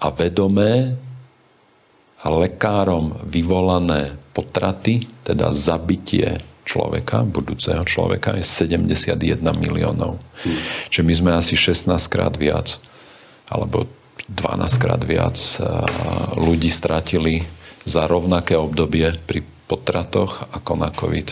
A 0.01 0.09
vedomé 0.09 0.97
lekárom 2.25 3.13
vyvolané 3.29 4.17
potraty, 4.33 5.05
teda 5.21 5.53
zabitie 5.53 6.41
človeka, 6.63 7.27
budúceho 7.27 7.83
človeka, 7.83 8.39
je 8.39 8.45
71 8.47 9.43
miliónov. 9.59 10.19
Hmm. 10.47 10.61
Čiže 10.89 11.03
my 11.03 11.15
sme 11.15 11.31
asi 11.35 11.55
16 11.59 11.91
krát 12.07 12.35
viac, 12.39 12.79
alebo 13.51 13.91
12 14.31 14.83
krát 14.83 15.03
viac 15.03 15.37
ľudí 16.39 16.71
stratili 16.71 17.45
za 17.83 18.07
rovnaké 18.07 18.55
obdobie 18.55 19.19
pri 19.27 19.43
potratoch 19.67 20.47
ako 20.55 20.73
na 20.79 20.89
COVID. 20.95 21.29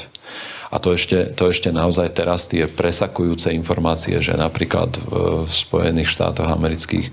A 0.70 0.78
to 0.78 0.94
ešte, 0.94 1.34
to 1.34 1.50
ešte 1.50 1.74
naozaj 1.74 2.14
teraz 2.14 2.46
tie 2.46 2.70
presakujúce 2.70 3.50
informácie, 3.50 4.22
že 4.22 4.38
napríklad 4.38 4.94
v 5.42 5.50
Spojených 5.50 6.14
štátoch 6.14 6.46
amerických 6.46 7.10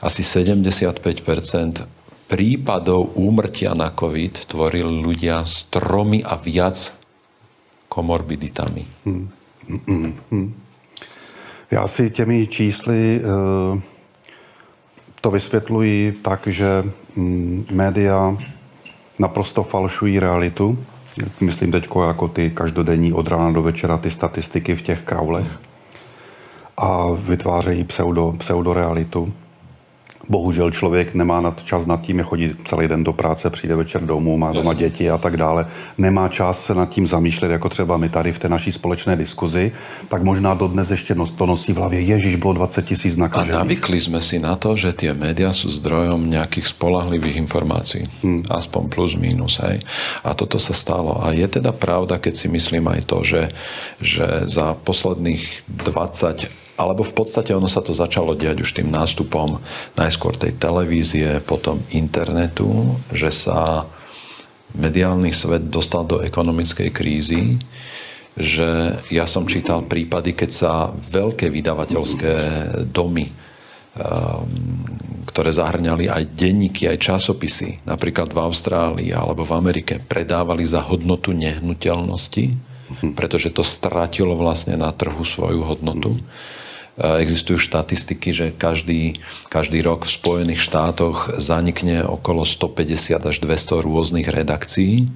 asi 0.00 0.24
75 0.24 1.04
prípadov 2.24 3.12
úmrtia 3.20 3.76
na 3.76 3.92
COVID 3.92 4.48
tvorili 4.48 5.04
ľudia 5.04 5.44
s 5.44 5.68
tromi 5.68 6.24
a 6.24 6.40
viac 6.40 7.03
komorbiditami. 7.94 8.86
Hmm. 9.06 9.28
Hmm. 9.86 10.14
Hmm. 10.30 10.54
Já 11.70 11.88
si 11.88 12.10
těmi 12.10 12.46
čísly 12.46 13.20
eh, 13.20 13.80
to 15.20 15.30
vysvětluji 15.30 16.12
tak, 16.12 16.46
že 16.46 16.84
mm, 17.16 17.66
média 17.70 18.36
naprosto 19.18 19.62
falšují 19.62 20.18
realitu. 20.18 20.78
Myslím 21.40 21.72
teď 21.72 21.88
jako 22.06 22.28
ty 22.28 22.50
každodenní 22.50 23.12
od 23.12 23.28
rána 23.28 23.52
do 23.52 23.62
večera 23.62 23.98
ty 23.98 24.10
statistiky 24.10 24.74
v 24.74 24.82
těch 24.82 25.02
kraulech 25.02 25.60
a 26.76 27.10
vytvářejí 27.10 27.84
pseudo, 27.84 28.34
pseudorealitu. 28.38 29.32
Bohužel 30.28 30.70
člověk 30.70 31.14
nemá 31.14 31.40
nad 31.40 31.62
čas 31.62 31.86
nad 31.86 32.00
tím, 32.00 32.18
je 32.18 32.24
chodí 32.24 32.46
celý 32.66 32.88
den 32.88 33.04
do 33.04 33.12
práce, 33.12 33.50
přijde 33.50 33.76
večer 33.76 34.00
domů, 34.00 34.36
má 34.38 34.52
doma 34.52 34.72
Jasně. 34.72 34.84
děti 34.84 35.10
a 35.10 35.18
tak 35.18 35.36
dále. 35.36 35.66
Nemá 35.98 36.28
čas 36.28 36.64
se 36.64 36.74
nad 36.74 36.88
tím 36.88 37.06
zamýšlet, 37.06 37.50
jako 37.50 37.68
třeba 37.68 37.96
my 37.96 38.08
tady 38.08 38.32
v 38.32 38.38
té 38.38 38.48
naší 38.48 38.72
společné 38.72 39.16
diskuzi, 39.16 39.72
tak 40.08 40.22
možná 40.22 40.54
dodnes 40.54 40.90
ještě 40.90 41.14
to 41.36 41.46
nosí 41.46 41.72
v 41.72 41.76
hlavě, 41.76 42.00
Ježiš, 42.00 42.36
bylo 42.36 42.52
20 42.52 42.82
tisíc 42.86 43.16
nakažených. 43.16 43.54
A 43.54 43.58
navykli 43.58 44.00
jsme 44.00 44.20
si 44.20 44.38
na 44.38 44.56
to, 44.56 44.76
že 44.76 44.92
tie 44.92 45.12
médiá 45.14 45.52
sú 45.52 45.68
zdrojom 45.68 46.28
nejakých 46.28 46.66
spolahlivých 46.72 47.36
informácií. 47.44 48.08
Hmm. 48.22 48.42
Aspoň 48.48 48.82
plus, 48.88 49.16
minus. 49.16 49.60
Hej. 49.60 49.84
A 50.24 50.32
toto 50.32 50.56
sa 50.56 50.72
stalo. 50.72 51.20
A 51.20 51.32
je 51.36 51.46
teda 51.48 51.72
pravda, 51.72 52.16
keď 52.16 52.34
si 52.34 52.46
myslím 52.48 52.88
aj 52.88 53.00
to, 53.04 53.20
že, 53.20 53.42
že 54.00 54.48
za 54.48 54.74
posledných 54.74 55.68
20 55.68 56.63
alebo 56.74 57.06
v 57.06 57.14
podstate 57.14 57.54
ono 57.54 57.70
sa 57.70 57.78
to 57.80 57.94
začalo 57.94 58.34
diať 58.34 58.66
už 58.66 58.70
tým 58.74 58.90
nástupom 58.90 59.62
najskôr 59.94 60.34
tej 60.34 60.58
televízie, 60.58 61.38
potom 61.46 61.78
internetu, 61.94 62.98
že 63.14 63.30
sa 63.30 63.86
mediálny 64.74 65.30
svet 65.30 65.70
dostal 65.70 66.02
do 66.02 66.18
ekonomickej 66.18 66.90
krízy, 66.90 67.62
že 68.34 68.98
ja 69.14 69.30
som 69.30 69.46
čítal 69.46 69.86
prípady, 69.86 70.34
keď 70.34 70.50
sa 70.50 70.72
veľké 70.90 71.46
vydavateľské 71.46 72.34
domy, 72.90 73.30
ehm, 73.30 74.50
ktoré 75.30 75.54
zahrňali 75.54 76.10
aj 76.10 76.34
denníky, 76.34 76.90
aj 76.90 76.98
časopisy, 76.98 77.86
napríklad 77.86 78.34
v 78.34 78.42
Austrálii 78.42 79.10
alebo 79.14 79.46
v 79.46 79.54
Amerike, 79.54 80.02
predávali 80.02 80.66
za 80.66 80.82
hodnotu 80.82 81.30
nehnuteľnosti, 81.30 82.74
pretože 83.14 83.54
to 83.54 83.62
stratilo 83.62 84.34
vlastne 84.34 84.74
na 84.74 84.90
trhu 84.90 85.22
svoju 85.22 85.62
hodnotu. 85.62 86.18
Existujú 86.94 87.58
štatistiky, 87.58 88.30
že 88.30 88.46
každý, 88.54 89.18
každý 89.50 89.82
rok 89.82 90.06
v 90.06 90.14
Spojených 90.14 90.62
štátoch 90.62 91.42
zanikne 91.42 92.06
okolo 92.06 92.46
150 92.46 93.18
až 93.18 93.36
200 93.42 93.82
rôznych 93.82 94.30
redakcií 94.30 95.10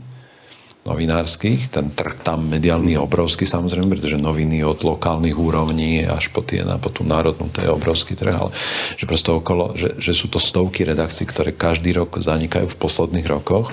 novinárskych. 0.83 1.71
Ten 1.71 1.95
trh 1.95 2.19
tam 2.25 2.51
mediálny 2.51 2.97
je 2.97 3.01
obrovský 3.05 3.47
samozrejme, 3.47 3.95
pretože 3.95 4.19
noviny 4.19 4.65
od 4.67 4.83
lokálnych 4.83 5.37
úrovní 5.37 6.03
až 6.03 6.35
po, 6.35 6.43
tie, 6.43 6.65
po 6.81 6.91
tú 6.91 7.07
národnú, 7.07 7.47
to 7.53 7.63
je 7.63 7.71
obrovský 7.71 8.19
trh, 8.19 8.35
ale 8.35 8.51
že 8.97 9.07
okolo, 9.31 9.79
že, 9.79 10.01
že 10.01 10.11
sú 10.17 10.27
to 10.27 10.41
stovky 10.41 10.83
redakcií, 10.83 11.29
ktoré 11.31 11.55
každý 11.55 11.95
rok 11.95 12.19
zanikajú 12.19 12.67
v 12.67 12.81
posledných 12.81 13.29
rokoch. 13.29 13.71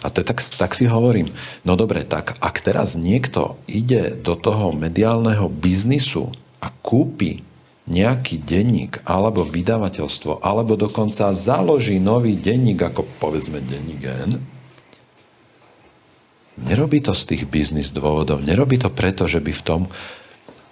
A 0.00 0.08
to 0.08 0.20
je 0.20 0.26
tak, 0.28 0.40
tak 0.40 0.72
si 0.72 0.88
hovorím, 0.88 1.32
no 1.64 1.76
dobre, 1.76 2.08
tak 2.08 2.40
ak 2.40 2.56
teraz 2.60 2.96
niekto 2.96 3.60
ide 3.68 4.16
do 4.16 4.32
toho 4.32 4.72
mediálneho 4.72 5.48
biznisu 5.48 6.32
a 6.64 6.72
kúpi 6.80 7.44
nejaký 7.84 8.40
denník 8.40 9.04
alebo 9.04 9.44
vydavateľstvo, 9.44 10.40
alebo 10.40 10.72
dokonca 10.72 11.36
založí 11.36 12.00
nový 12.00 12.32
denník, 12.32 12.80
ako 12.80 13.04
povedzme 13.20 13.60
denník 13.60 14.02
N, 14.08 14.40
nerobí 16.64 17.04
to 17.04 17.12
z 17.12 17.36
tých 17.36 17.44
biznis 17.44 17.92
dôvodov, 17.92 18.40
nerobí 18.40 18.80
to 18.80 18.88
preto, 18.88 19.28
že 19.28 19.44
by 19.44 19.52
v 19.52 19.66
tom 19.66 19.82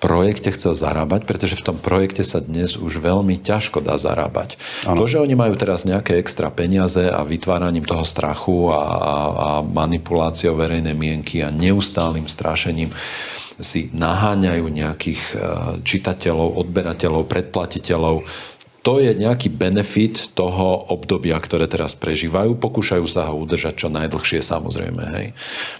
projekte 0.02 0.50
chcel 0.50 0.74
zarábať, 0.74 1.28
pretože 1.30 1.54
v 1.54 1.66
tom 1.70 1.78
projekte 1.78 2.26
sa 2.26 2.42
dnes 2.42 2.74
už 2.74 2.98
veľmi 2.98 3.38
ťažko 3.38 3.78
dá 3.78 3.94
zarábať. 3.94 4.58
Ano. 4.82 4.98
To, 4.98 5.06
že 5.06 5.22
oni 5.22 5.38
majú 5.38 5.54
teraz 5.54 5.86
nejaké 5.86 6.18
extra 6.18 6.50
peniaze 6.50 7.06
a 7.06 7.22
vytváraním 7.22 7.86
toho 7.86 8.02
strachu 8.02 8.74
a, 8.74 8.82
a, 8.82 8.82
a 8.82 9.50
manipuláciou 9.62 10.58
verejnej 10.58 10.98
mienky 10.98 11.38
a 11.46 11.54
neustálým 11.54 12.26
strašením 12.26 12.90
si 13.62 13.88
naháňajú 13.94 14.64
nejakých 14.68 15.22
e, 15.32 15.36
čitateľov, 15.80 16.58
odberateľov, 16.66 17.30
predplatiteľov 17.30 18.26
to 18.82 18.98
je 18.98 19.14
nejaký 19.14 19.46
benefit 19.54 20.34
toho 20.34 20.90
obdobia, 20.90 21.38
ktoré 21.38 21.70
teraz 21.70 21.94
prežívajú. 21.94 22.58
Pokúšajú 22.58 23.06
sa 23.06 23.30
ho 23.30 23.38
udržať 23.38 23.86
čo 23.86 23.88
najdlhšie, 23.94 24.42
samozrejme. 24.42 25.02
Hej. 25.22 25.26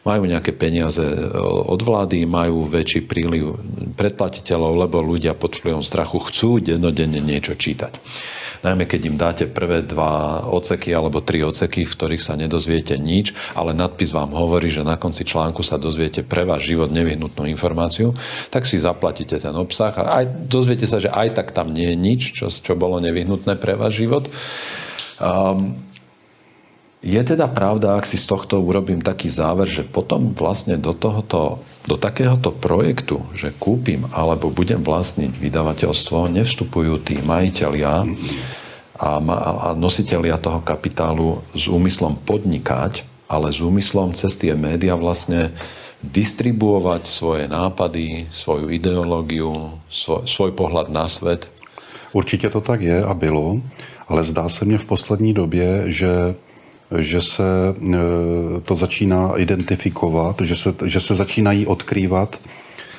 Majú 0.06 0.22
nejaké 0.30 0.54
peniaze 0.54 1.02
e, 1.02 1.26
od 1.66 1.82
vlády, 1.82 2.22
majú 2.30 2.62
väčší 2.62 3.02
príliv 3.10 3.58
predplatiteľov, 3.98 4.86
lebo 4.86 5.02
ľudia 5.02 5.34
pod 5.34 5.58
vplyvom 5.58 5.82
strachu 5.82 6.22
chcú 6.30 6.62
dennodenne 6.62 7.18
niečo 7.18 7.58
čítať 7.58 7.98
najmä 8.62 8.86
keď 8.86 9.00
im 9.06 9.16
dáte 9.18 9.44
prvé 9.50 9.82
dva 9.82 10.46
oceky 10.46 10.94
alebo 10.94 11.22
tri 11.22 11.42
oceky, 11.42 11.84
v 11.84 11.94
ktorých 11.94 12.22
sa 12.22 12.38
nedozviete 12.38 12.96
nič, 12.96 13.34
ale 13.58 13.74
nadpis 13.74 14.14
vám 14.14 14.32
hovorí, 14.32 14.70
že 14.70 14.86
na 14.86 14.96
konci 14.96 15.26
článku 15.26 15.60
sa 15.66 15.76
dozviete 15.76 16.22
pre 16.22 16.46
váš 16.46 16.70
život 16.70 16.88
nevyhnutnú 16.94 17.46
informáciu, 17.50 18.14
tak 18.48 18.64
si 18.64 18.78
zaplatíte 18.78 19.36
ten 19.36 19.54
obsah 19.54 19.92
a 19.98 20.22
aj 20.22 20.48
dozviete 20.48 20.86
sa, 20.86 21.02
že 21.02 21.10
aj 21.10 21.38
tak 21.38 21.50
tam 21.50 21.74
nie 21.74 21.92
je 21.92 21.96
nič, 21.98 22.20
čo, 22.32 22.46
čo 22.48 22.78
bolo 22.78 23.02
nevyhnutné 23.02 23.58
pre 23.58 23.74
váš 23.74 24.02
život. 24.02 24.30
Um, 25.18 25.74
je 27.02 27.18
teda 27.18 27.50
pravda, 27.50 27.98
ak 27.98 28.06
si 28.06 28.14
z 28.14 28.30
tohto 28.30 28.62
urobím 28.62 29.02
taký 29.02 29.26
záver, 29.26 29.66
že 29.66 29.82
potom 29.82 30.30
vlastne 30.38 30.78
do 30.78 30.94
tohoto, 30.94 31.58
do 31.82 31.98
takéhoto 31.98 32.54
projektu, 32.54 33.26
že 33.34 33.50
kúpim 33.50 34.06
alebo 34.14 34.54
budem 34.54 34.78
vlastniť 34.78 35.34
vydavateľstvo, 35.34 36.30
nevstupujú 36.30 37.02
tí 37.02 37.18
majiteľia 37.18 38.06
a, 39.02 39.10
a 39.18 39.68
nositeľia 39.74 40.38
toho 40.38 40.62
kapitálu 40.62 41.42
s 41.50 41.66
úmyslom 41.66 42.22
podnikať, 42.22 43.02
ale 43.26 43.50
s 43.50 43.58
úmyslom 43.58 44.14
cez 44.14 44.38
tie 44.38 44.54
médiá 44.54 44.94
vlastne 44.94 45.50
distribuovať 46.06 47.02
svoje 47.02 47.44
nápady, 47.50 48.30
svoju 48.30 48.70
ideológiu, 48.70 49.74
svoj, 49.90 50.22
svoj 50.30 50.54
pohľad 50.54 50.86
na 50.86 51.10
svet? 51.10 51.50
Určitě 52.12 52.50
to 52.50 52.60
tak 52.60 52.80
je 52.80 53.04
a 53.04 53.14
bylo, 53.14 53.58
ale 54.08 54.24
zdá 54.24 54.48
se 54.48 54.64
mně 54.64 54.78
v 54.78 54.86
poslední 54.86 55.32
době, 55.34 55.84
že 55.86 56.34
že 56.98 57.22
se 57.22 57.44
e, 57.94 58.60
to 58.60 58.76
začíná 58.76 59.32
identifikovat, 59.36 60.40
že 60.40 60.56
se, 60.56 60.74
že 60.84 61.00
se 61.00 61.14
začínají 61.14 61.66
odkrývat, 61.66 62.40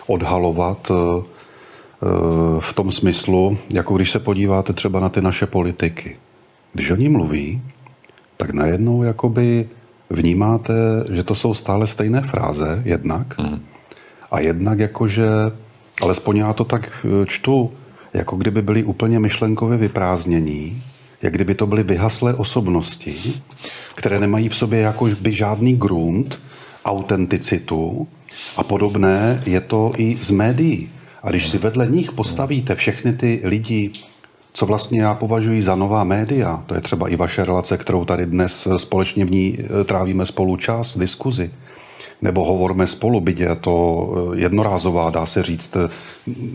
odhalovat 0.07 0.91
e, 0.91 0.93
e, 0.93 1.21
v 2.59 2.73
tom 2.73 2.91
smyslu, 2.91 3.57
jako 3.73 3.95
když 3.95 4.11
se 4.11 4.19
podíváte 4.19 4.73
třeba 4.73 4.99
na 4.99 5.09
ty 5.09 5.21
naše 5.21 5.45
politiky. 5.45 6.17
Když 6.73 6.91
oni 6.91 7.09
mluví, 7.09 7.61
tak 8.37 8.53
najednou 8.53 9.03
jakoby 9.03 9.69
vnímáte, 10.09 10.73
že 11.11 11.23
to 11.23 11.35
jsou 11.35 11.53
stále 11.53 11.87
stejné 11.87 12.21
fráze, 12.21 12.81
jednak, 12.85 13.37
mm. 13.37 13.59
a 14.31 14.39
jednak 14.39 14.79
jakože, 14.79 15.27
alespoň 16.01 16.37
já 16.37 16.53
to 16.53 16.63
tak 16.63 17.05
čtu, 17.25 17.71
jako 18.13 18.35
kdyby 18.35 18.61
byli 18.61 18.83
úplně 18.83 19.19
myšlenkově 19.19 19.77
vyprázdnění, 19.77 20.83
jak 21.23 21.33
kdyby 21.33 21.55
to 21.55 21.67
byly 21.67 21.83
vyhaslé 21.83 22.33
osobnosti, 22.33 23.15
které 23.95 24.19
nemají 24.19 24.49
v 24.49 24.55
sobě 24.55 24.79
jako 24.79 25.09
by 25.21 25.31
žádný 25.31 25.77
grunt, 25.77 26.39
autenticitu 26.85 28.07
a 28.57 28.63
podobné 28.63 29.43
je 29.45 29.61
to 29.61 29.91
i 29.97 30.15
z 30.15 30.31
médií. 30.31 30.89
A 31.23 31.29
když 31.29 31.49
si 31.49 31.57
vedle 31.57 31.87
nich 31.87 32.11
postavíte 32.11 32.75
všechny 32.75 33.13
ty 33.13 33.41
lidi, 33.43 33.91
co 34.53 34.65
vlastně 34.65 35.01
já 35.01 35.13
považuji 35.13 35.63
za 35.63 35.75
nová 35.75 36.03
média, 36.03 36.63
to 36.65 36.75
je 36.75 36.81
třeba 36.81 37.09
i 37.09 37.15
vaše 37.15 37.45
relace, 37.45 37.77
kterou 37.77 38.05
tady 38.05 38.25
dnes 38.25 38.67
společně 38.77 39.25
v 39.25 39.31
ní 39.31 39.57
eh, 39.59 39.83
trávíme 39.83 40.25
spolu 40.25 40.57
čas, 40.57 40.97
diskuzi, 40.97 41.51
nebo 42.21 42.43
hovorme 42.43 42.87
spolu, 42.87 43.21
byť 43.21 43.39
je 43.39 43.55
to 43.55 43.73
eh, 44.33 44.39
jednorázová, 44.39 45.09
dá 45.09 45.25
se 45.25 45.43
říct, 45.43 45.75
eh, 45.75 45.89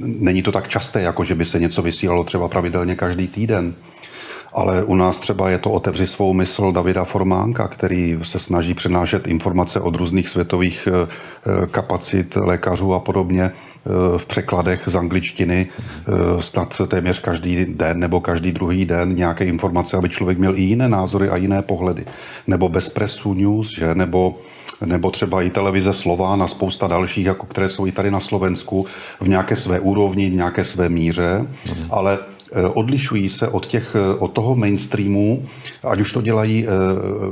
není 0.02 0.42
to 0.42 0.52
tak 0.52 0.68
časté, 0.68 1.02
jako 1.02 1.24
že 1.24 1.34
by 1.34 1.44
se 1.44 1.60
něco 1.60 1.82
vysílalo 1.82 2.24
třeba 2.24 2.48
pravidelně 2.48 2.96
každý 2.96 3.28
týden. 3.28 3.74
Ale 4.52 4.84
u 4.84 4.94
nás 4.94 5.18
třeba 5.18 5.50
je 5.50 5.58
to 5.58 5.70
Otevři 5.70 6.06
svou 6.06 6.32
mysl 6.32 6.72
Davida 6.72 7.04
Formánka, 7.04 7.68
který 7.68 8.18
se 8.22 8.38
snaží 8.38 8.74
přenášet 8.74 9.26
informace 9.26 9.80
od 9.80 9.94
různých 9.94 10.28
světových 10.28 10.88
eh, 10.88 11.08
eh, 11.62 11.66
kapacit 11.66 12.36
lékařů 12.36 12.94
a 12.94 13.00
podobně 13.00 13.42
eh, 13.42 14.18
v 14.18 14.26
překladech 14.26 14.82
z 14.86 14.96
angličtiny 14.96 15.68
snad 16.40 16.80
téměř 16.88 17.20
každý 17.20 17.64
den 17.64 18.00
nebo 18.00 18.20
každý 18.20 18.52
druhý 18.52 18.84
den 18.84 19.14
nějaké 19.14 19.44
informace, 19.44 19.96
aby 19.96 20.08
člověk 20.08 20.38
měl 20.38 20.58
i 20.58 20.62
jiné 20.62 20.88
názory 20.88 21.28
a 21.28 21.36
jiné 21.36 21.62
pohledy. 21.62 22.04
Nebo 22.46 22.68
Bezpresu 22.68 23.34
News, 23.34 23.70
že? 23.70 23.94
nebo 23.94 24.34
nebo 24.84 25.10
třeba 25.10 25.42
i 25.42 25.50
televize 25.50 25.92
Slován 25.92 26.42
a 26.42 26.46
spousta 26.48 26.86
dalších, 26.86 27.26
jako 27.26 27.46
které 27.46 27.68
jsou 27.68 27.86
i 27.86 27.92
tady 27.92 28.10
na 28.10 28.20
Slovensku 28.20 28.86
v 29.20 29.28
nějaké 29.28 29.56
své 29.56 29.80
úrovni, 29.80 30.30
v 30.30 30.34
nějaké 30.34 30.64
své 30.64 30.88
míře, 30.88 31.38
mm. 31.38 31.86
ale 31.90 32.18
odlišují 32.74 33.28
se 33.28 33.48
od, 33.48 33.66
těch, 33.66 33.96
eh, 33.98 34.18
od 34.18 34.32
toho 34.32 34.56
mainstreamu, 34.56 35.42
ať 35.82 36.00
už 36.00 36.12
to 36.12 36.22
dělají 36.22 36.66
eh, 36.66 36.70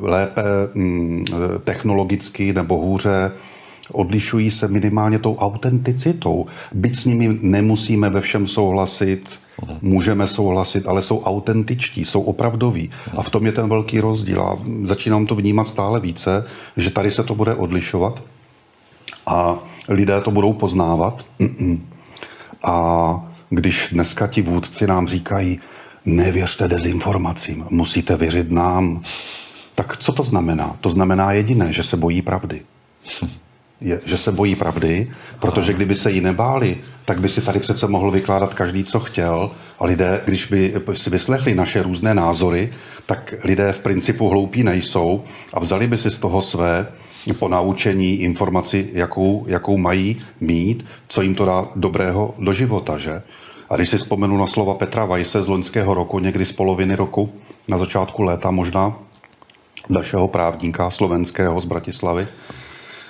lépe 0.02 0.42
mm, 0.74 1.24
technologicky 1.64 2.52
nebo 2.52 2.78
hůře, 2.78 3.32
odlišují 3.92 4.50
se 4.50 4.68
minimálně 4.68 5.18
tou 5.18 5.36
autenticitou. 5.36 6.46
Byť 6.72 6.96
s 6.96 7.04
nimi 7.04 7.38
nemusíme 7.40 8.10
ve 8.10 8.20
všem 8.20 8.46
souhlasit, 8.46 9.38
můžeme 9.82 10.26
souhlasit, 10.26 10.86
ale 10.86 11.02
jsou 11.02 11.22
autentičtí, 11.22 12.04
jsou 12.04 12.22
opravdoví. 12.22 12.90
A 13.16 13.22
v 13.22 13.30
tom 13.30 13.46
je 13.46 13.52
ten 13.52 13.68
velký 13.68 14.00
rozdíl. 14.00 14.42
A 14.42 14.58
začínám 14.84 15.26
to 15.26 15.34
vnímat 15.34 15.68
stále 15.68 16.00
více, 16.00 16.44
že 16.76 16.90
tady 16.90 17.10
se 17.10 17.24
to 17.24 17.34
bude 17.34 17.54
odlišovat 17.54 18.22
a 19.26 19.58
lidé 19.88 20.20
to 20.20 20.30
budou 20.30 20.52
poznávat. 20.52 21.24
A 22.62 23.35
když 23.56 23.88
dneska 23.92 24.26
ti 24.26 24.42
vůdci 24.42 24.86
nám 24.86 25.08
říkají, 25.08 25.60
nevěřte 26.04 26.68
dezinformacím, 26.68 27.64
musíte 27.70 28.16
věřit 28.16 28.50
nám. 28.50 29.02
Tak 29.74 29.96
co 29.96 30.12
to 30.12 30.22
znamená? 30.22 30.76
To 30.80 30.90
znamená 30.90 31.32
jediné, 31.32 31.72
že 31.72 31.82
se 31.82 31.96
bojí 31.96 32.22
pravdy. 32.22 32.62
Je, 33.80 34.00
že 34.06 34.18
se 34.18 34.32
bojí 34.32 34.54
pravdy, 34.54 35.12
protože 35.40 35.72
kdyby 35.72 35.96
se 35.96 36.12
jí 36.12 36.20
nebáli, 36.20 36.76
tak 37.04 37.20
by 37.20 37.28
si 37.28 37.42
tady 37.42 37.60
přece 37.60 37.86
mohl 37.86 38.10
vykládat 38.10 38.54
každý, 38.54 38.84
co 38.84 39.00
chtěl. 39.00 39.50
A 39.78 39.84
lidé, 39.84 40.20
když 40.24 40.46
by 40.46 40.74
si 40.92 41.10
vyslechli 41.10 41.54
naše 41.54 41.82
různé 41.82 42.14
názory, 42.14 42.72
tak 43.06 43.34
lidé 43.44 43.72
v 43.72 43.80
principu 43.80 44.28
hloupí 44.28 44.62
nejsou 44.62 45.24
a 45.52 45.60
vzali 45.60 45.86
by 45.86 45.98
si 45.98 46.10
z 46.10 46.18
toho 46.18 46.42
své 46.42 46.86
ponaučení 47.38 48.20
informaci, 48.20 48.90
jakou, 48.92 49.44
jakou 49.48 49.78
mají 49.78 50.20
mít, 50.40 50.86
co 51.08 51.22
jim 51.22 51.34
to 51.34 51.44
dá 51.44 51.68
dobrého 51.76 52.34
do 52.38 52.52
života, 52.52 52.98
že? 52.98 53.22
A 53.70 53.76
když 53.76 53.90
si 53.90 53.98
vzpomenu 53.98 54.36
na 54.36 54.46
slova 54.46 54.74
Petra 54.74 55.04
Vajse 55.04 55.42
z 55.42 55.48
loňského 55.48 55.94
roku, 55.94 56.18
někdy 56.18 56.44
z 56.46 56.52
poloviny 56.52 56.96
roku, 56.96 57.32
na 57.68 57.78
začátku 57.78 58.22
léta 58.22 58.50
možná, 58.50 58.94
našeho 59.88 60.28
právníka 60.28 60.90
slovenského 60.90 61.60
z 61.60 61.64
Bratislavy, 61.64 62.28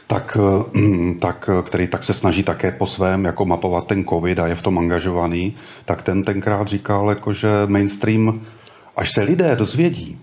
tak, 0.07 0.39
eh, 0.41 1.15
tak, 1.21 1.51
který 1.63 1.89
tak 1.89 2.05
se 2.05 2.15
snaží 2.15 2.43
také 2.43 2.73
po 2.73 2.87
svém 2.87 3.25
jako 3.25 3.45
mapovat 3.45 3.87
ten 3.87 4.05
covid 4.05 4.39
a 4.39 4.47
je 4.47 4.55
v 4.55 4.63
tom 4.63 4.79
angažovaný, 4.79 5.57
tak 5.85 6.03
ten 6.03 6.25
tenkrát 6.25 6.69
říkal, 6.69 7.11
jako, 7.11 7.33
že 7.33 7.49
mainstream, 7.67 8.41
až 8.97 9.13
se 9.13 9.23
lidé 9.23 9.57
dozvědí, 9.57 10.19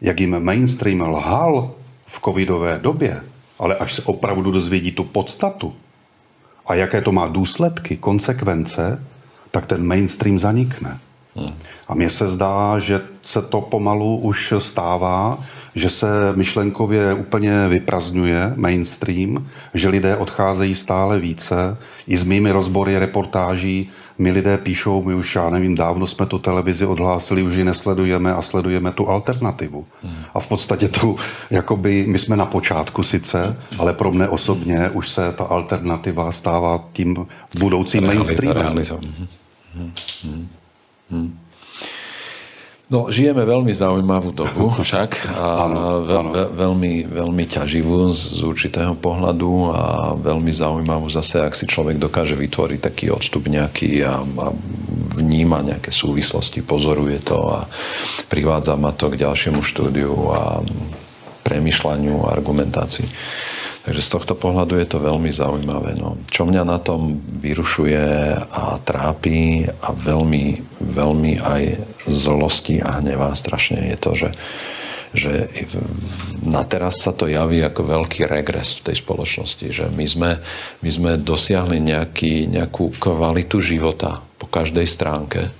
jak 0.00 0.20
jim 0.20 0.44
mainstream 0.44 1.00
lhal 1.00 1.70
v 2.06 2.20
covidové 2.24 2.78
době, 2.78 3.20
ale 3.58 3.76
až 3.76 3.94
se 3.94 4.02
opravdu 4.02 4.50
dozvědí 4.50 4.92
tu 4.92 5.04
podstatu 5.04 5.74
a 6.66 6.74
jaké 6.74 7.02
to 7.02 7.12
má 7.12 7.28
důsledky, 7.28 7.96
konsekvence, 7.96 9.04
tak 9.50 9.66
ten 9.66 9.86
mainstream 9.86 10.38
zanikne. 10.38 10.98
Hmm. 11.36 11.52
A 11.88 11.94
mně 11.94 12.10
se 12.10 12.28
zdá, 12.28 12.78
že 12.78 13.00
se 13.22 13.42
to 13.42 13.60
pomalu 13.60 14.16
už 14.16 14.54
stává, 14.58 15.38
že 15.74 15.90
se 15.90 16.06
myšlenkově 16.34 17.14
úplně 17.14 17.68
vyprazňuje 17.68 18.52
mainstream, 18.56 19.46
že 19.74 19.88
lidé 19.88 20.16
odcházejí 20.16 20.74
stále 20.74 21.18
více. 21.18 21.76
I 22.06 22.18
s 22.18 22.24
mými 22.24 22.52
rozbory 22.52 22.98
reportáží 22.98 23.90
mi 24.18 24.32
lidé 24.32 24.58
píšou, 24.58 25.02
my 25.02 25.14
už, 25.14 25.34
já 25.34 25.50
nevím, 25.50 25.74
dávno 25.74 26.06
jsme 26.06 26.26
tu 26.26 26.38
televizi 26.38 26.86
odhlásili, 26.86 27.42
už 27.42 27.54
ji 27.54 27.64
nesledujeme 27.64 28.34
a 28.34 28.42
sledujeme 28.42 28.92
tu 28.92 29.08
alternativu. 29.08 29.86
Hmm. 30.02 30.24
A 30.34 30.40
v 30.40 30.48
podstatě 30.48 30.88
tu, 30.88 31.16
jakoby, 31.50 32.04
my 32.08 32.18
jsme 32.18 32.36
na 32.36 32.46
počátku 32.46 33.02
sice, 33.02 33.56
ale 33.78 33.92
pro 33.92 34.12
mne 34.12 34.28
osobně 34.28 34.90
už 34.90 35.08
se 35.08 35.32
ta 35.32 35.44
alternativa 35.44 36.32
stává 36.32 36.84
tím 36.92 37.26
budoucím 37.58 38.06
mainstreamem. 38.06 38.84
No, 42.90 43.06
žijeme 43.06 43.46
veľmi 43.46 43.70
zaujímavú 43.70 44.34
dobu 44.34 44.74
však 44.82 45.30
a 45.30 45.48
ve, 46.02 46.18
ve, 46.26 46.44
veľmi, 46.58 46.94
veľmi 47.06 47.44
ťaživú 47.46 48.10
z, 48.10 48.20
z 48.34 48.40
určitého 48.42 48.98
pohľadu 48.98 49.70
a 49.70 49.82
veľmi 50.18 50.50
zaujímavú 50.50 51.06
zase, 51.06 51.38
ak 51.38 51.54
si 51.54 51.70
človek 51.70 52.02
dokáže 52.02 52.34
vytvoriť 52.34 52.80
taký 52.82 53.14
odstup 53.14 53.46
nejaký 53.46 54.02
a, 54.02 54.26
a 54.26 54.46
vníma 55.22 55.62
nejaké 55.62 55.94
súvislosti, 55.94 56.66
pozoruje 56.66 57.22
to 57.22 57.38
a 57.38 57.70
privádza 58.26 58.74
ma 58.74 58.90
to 58.90 59.06
k 59.14 59.22
ďalšiemu 59.22 59.62
štúdiu 59.62 60.14
a 60.34 60.58
premyšľaniu 61.46 62.26
a 62.26 62.34
argumentácii. 62.34 63.06
Takže 63.80 64.02
z 64.04 64.12
tohto 64.12 64.34
pohľadu 64.36 64.76
je 64.76 64.88
to 64.88 65.00
veľmi 65.00 65.32
zaujímavé. 65.32 65.96
No. 65.96 66.20
Čo 66.28 66.44
mňa 66.44 66.62
na 66.68 66.76
tom 66.76 67.16
vyrušuje 67.40 68.04
a 68.52 68.76
trápi 68.84 69.64
a 69.64 69.88
veľmi, 69.96 70.60
veľmi 70.84 71.32
aj 71.40 71.62
zlosti 72.04 72.84
a 72.84 73.00
hnevá 73.00 73.32
strašne 73.32 73.80
je 73.88 73.96
to, 73.96 74.12
že, 74.12 74.30
že 75.16 75.32
na 76.44 76.60
teraz 76.68 77.00
sa 77.00 77.16
to 77.16 77.24
javí 77.24 77.64
ako 77.64 78.04
veľký 78.04 78.28
regres 78.28 78.76
v 78.80 78.92
tej 78.92 78.96
spoločnosti, 79.00 79.66
že 79.72 79.86
my 79.88 80.04
sme, 80.04 80.30
my 80.84 80.90
sme 80.92 81.12
dosiahli 81.16 81.80
nejaký, 81.80 82.52
nejakú 82.52 83.00
kvalitu 83.00 83.64
života 83.64 84.20
po 84.36 84.44
každej 84.44 84.84
stránke, 84.84 85.59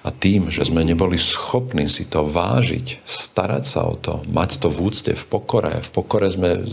a 0.00 0.08
tým, 0.08 0.48
že 0.48 0.64
sme 0.64 0.80
neboli 0.80 1.20
schopní 1.20 1.84
si 1.84 2.08
to 2.08 2.24
vážiť, 2.24 3.04
starať 3.04 3.64
sa 3.68 3.84
o 3.84 3.94
to, 4.00 4.24
mať 4.32 4.56
to 4.64 4.72
v 4.72 4.78
úcte, 4.88 5.12
v 5.12 5.24
pokore, 5.28 5.76
v 5.76 5.90
pokore 5.92 6.28
sme 6.32 6.64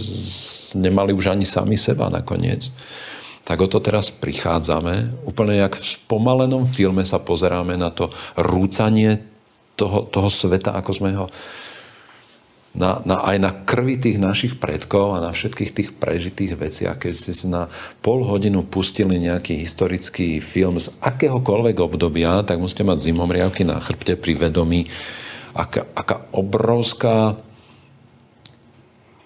nemali 0.80 1.11
už 1.11 1.36
ani 1.36 1.43
sami 1.43 1.75
seba 1.75 2.07
nakoniec, 2.07 2.71
tak 3.43 3.63
o 3.63 3.67
to 3.67 3.80
teraz 3.80 4.11
prichádzame. 4.11 5.23
Úplne 5.23 5.63
jak 5.63 5.80
v 5.80 5.84
spomalenom 5.84 6.67
filme 6.67 7.03
sa 7.07 7.19
pozeráme 7.19 7.80
na 7.80 7.91
to 7.91 8.11
rúcanie 8.36 9.23
toho, 9.80 10.07
toho 10.07 10.28
sveta, 10.28 10.75
ako 10.75 10.91
sme 10.91 11.11
ho 11.15 11.32
na, 12.78 13.01
na, 13.03 13.25
aj 13.25 13.38
na 13.41 13.51
krvi 13.51 13.97
tých 13.97 14.21
našich 14.21 14.61
predkov 14.61 15.17
a 15.17 15.23
na 15.25 15.34
všetkých 15.34 15.71
tých 15.73 15.89
prežitých 15.97 16.53
veciach. 16.53 17.01
Keď 17.01 17.11
ste 17.11 17.34
si 17.34 17.49
na 17.49 17.73
pol 18.05 18.21
hodinu 18.21 18.61
pustili 18.61 19.17
nejaký 19.17 19.57
historický 19.57 20.38
film 20.38 20.78
z 20.78 20.93
akéhokoľvek 21.01 21.75
obdobia, 21.82 22.45
tak 22.45 22.61
musíte 22.61 22.86
mať 22.86 23.01
zimomriavky 23.09 23.65
na 23.65 23.82
chrbte 23.82 24.13
pri 24.13 24.38
vedomí, 24.38 24.86
aká, 25.57 25.89
aká 25.97 26.30
obrovská 26.30 27.41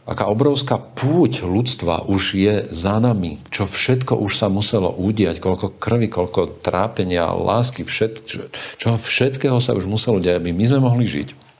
aká 0.01 0.27
obrovská 0.27 0.81
púť 0.81 1.45
ľudstva 1.45 2.09
už 2.09 2.35
je 2.35 2.55
za 2.73 2.97
nami, 2.97 3.37
čo 3.53 3.69
všetko 3.69 4.17
už 4.17 4.33
sa 4.33 4.49
muselo 4.49 4.91
udiať, 4.91 5.37
koľko 5.39 5.77
krvi, 5.77 6.09
koľko 6.09 6.59
trápenia, 6.59 7.31
lásky, 7.31 7.85
všet, 7.85 8.25
čo, 8.25 8.49
čo 8.81 8.97
všetkého 8.97 9.61
sa 9.61 9.77
už 9.77 9.85
muselo 9.85 10.17
diať, 10.17 10.41
aby 10.41 10.51
my 10.51 10.65
sme 10.67 10.79
mohli 10.83 11.05
žiť. 11.05 11.50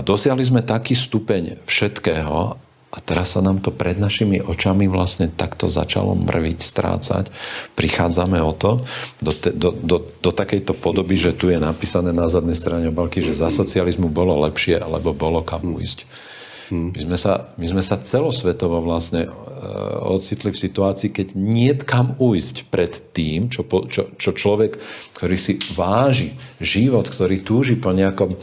A 0.00 0.04
dosiahli 0.04 0.40
sme 0.40 0.64
taký 0.64 0.96
stupeň 0.96 1.60
všetkého 1.68 2.56
a 2.90 2.98
teraz 3.04 3.36
sa 3.36 3.44
nám 3.44 3.60
to 3.60 3.68
pred 3.68 4.00
našimi 4.00 4.40
očami 4.40 4.88
vlastne 4.88 5.28
takto 5.28 5.68
začalo 5.68 6.16
mrviť, 6.16 6.56
strácať. 6.56 7.28
Prichádzame 7.76 8.40
o 8.40 8.56
to 8.56 8.80
do, 9.20 9.36
te, 9.36 9.52
do, 9.52 9.76
do, 9.76 10.00
do 10.00 10.30
takejto 10.32 10.72
podoby, 10.72 11.20
že 11.20 11.36
tu 11.36 11.52
je 11.52 11.60
napísané 11.60 12.16
na 12.16 12.32
zadnej 12.32 12.56
strane 12.56 12.88
obálky, 12.88 13.20
že 13.20 13.36
za 13.36 13.52
socializmu 13.52 14.08
bolo 14.08 14.40
lepšie, 14.48 14.80
alebo 14.80 15.12
bolo 15.12 15.44
kam 15.44 15.68
ujsť. 15.68 16.08
My 16.70 16.96
sme, 17.02 17.18
sa, 17.18 17.52
my 17.60 17.66
sme 17.66 17.82
sa 17.82 17.98
celosvetovo 17.98 18.78
vlastne 18.80 19.26
e, 19.26 19.30
ocitli 20.06 20.54
v 20.54 20.62
situácii, 20.64 21.10
keď 21.10 21.34
nie 21.34 21.74
kam 21.76 22.14
ujsť 22.14 22.70
pred 22.70 22.94
tým, 23.10 23.50
čo, 23.50 23.66
po, 23.66 23.90
čo, 23.90 24.14
čo 24.14 24.30
človek, 24.32 24.78
ktorý 25.18 25.36
si 25.36 25.58
váži 25.74 26.32
život, 26.62 27.10
ktorý 27.10 27.42
túži 27.42 27.74
po 27.74 27.90
nejakom 27.90 28.38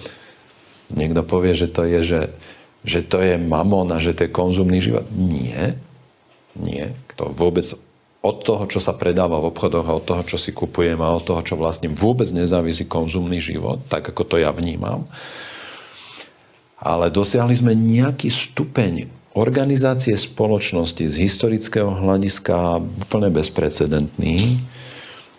Niekto 0.93 1.21
povie, 1.27 1.51
že 1.51 1.67
to 1.67 1.83
je, 1.83 1.99
že, 2.03 2.21
že 2.87 2.99
to 3.03 3.19
je 3.19 3.35
mamon 3.35 3.91
a 3.91 3.99
že 3.99 4.15
to 4.15 4.27
je 4.27 4.31
konzumný 4.31 4.79
život. 4.79 5.07
Nie. 5.11 5.75
Nie. 6.55 6.95
To 7.19 7.29
vôbec 7.29 7.67
od 8.23 8.43
toho, 8.43 8.63
čo 8.67 8.79
sa 8.81 8.97
predáva 8.97 9.39
v 9.39 9.49
obchodoch 9.53 9.87
a 9.87 9.97
od 9.97 10.03
toho, 10.03 10.21
čo 10.25 10.37
si 10.41 10.51
kupujem 10.51 10.99
a 10.99 11.15
od 11.15 11.23
toho, 11.23 11.41
čo 11.45 11.55
vlastne 11.55 11.87
vôbec 11.87 12.27
nezávisí 12.33 12.89
konzumný 12.89 13.39
život, 13.39 13.83
tak 13.87 14.09
ako 14.09 14.23
to 14.25 14.35
ja 14.41 14.51
vnímam. 14.51 15.07
Ale 16.77 17.09
dosiahli 17.09 17.55
sme 17.57 17.73
nejaký 17.73 18.29
stupeň 18.29 19.09
organizácie 19.37 20.17
spoločnosti 20.17 21.05
z 21.05 21.15
historického 21.21 21.93
hľadiska 21.93 22.81
úplne 23.05 23.29
bezprecedentný, 23.29 24.57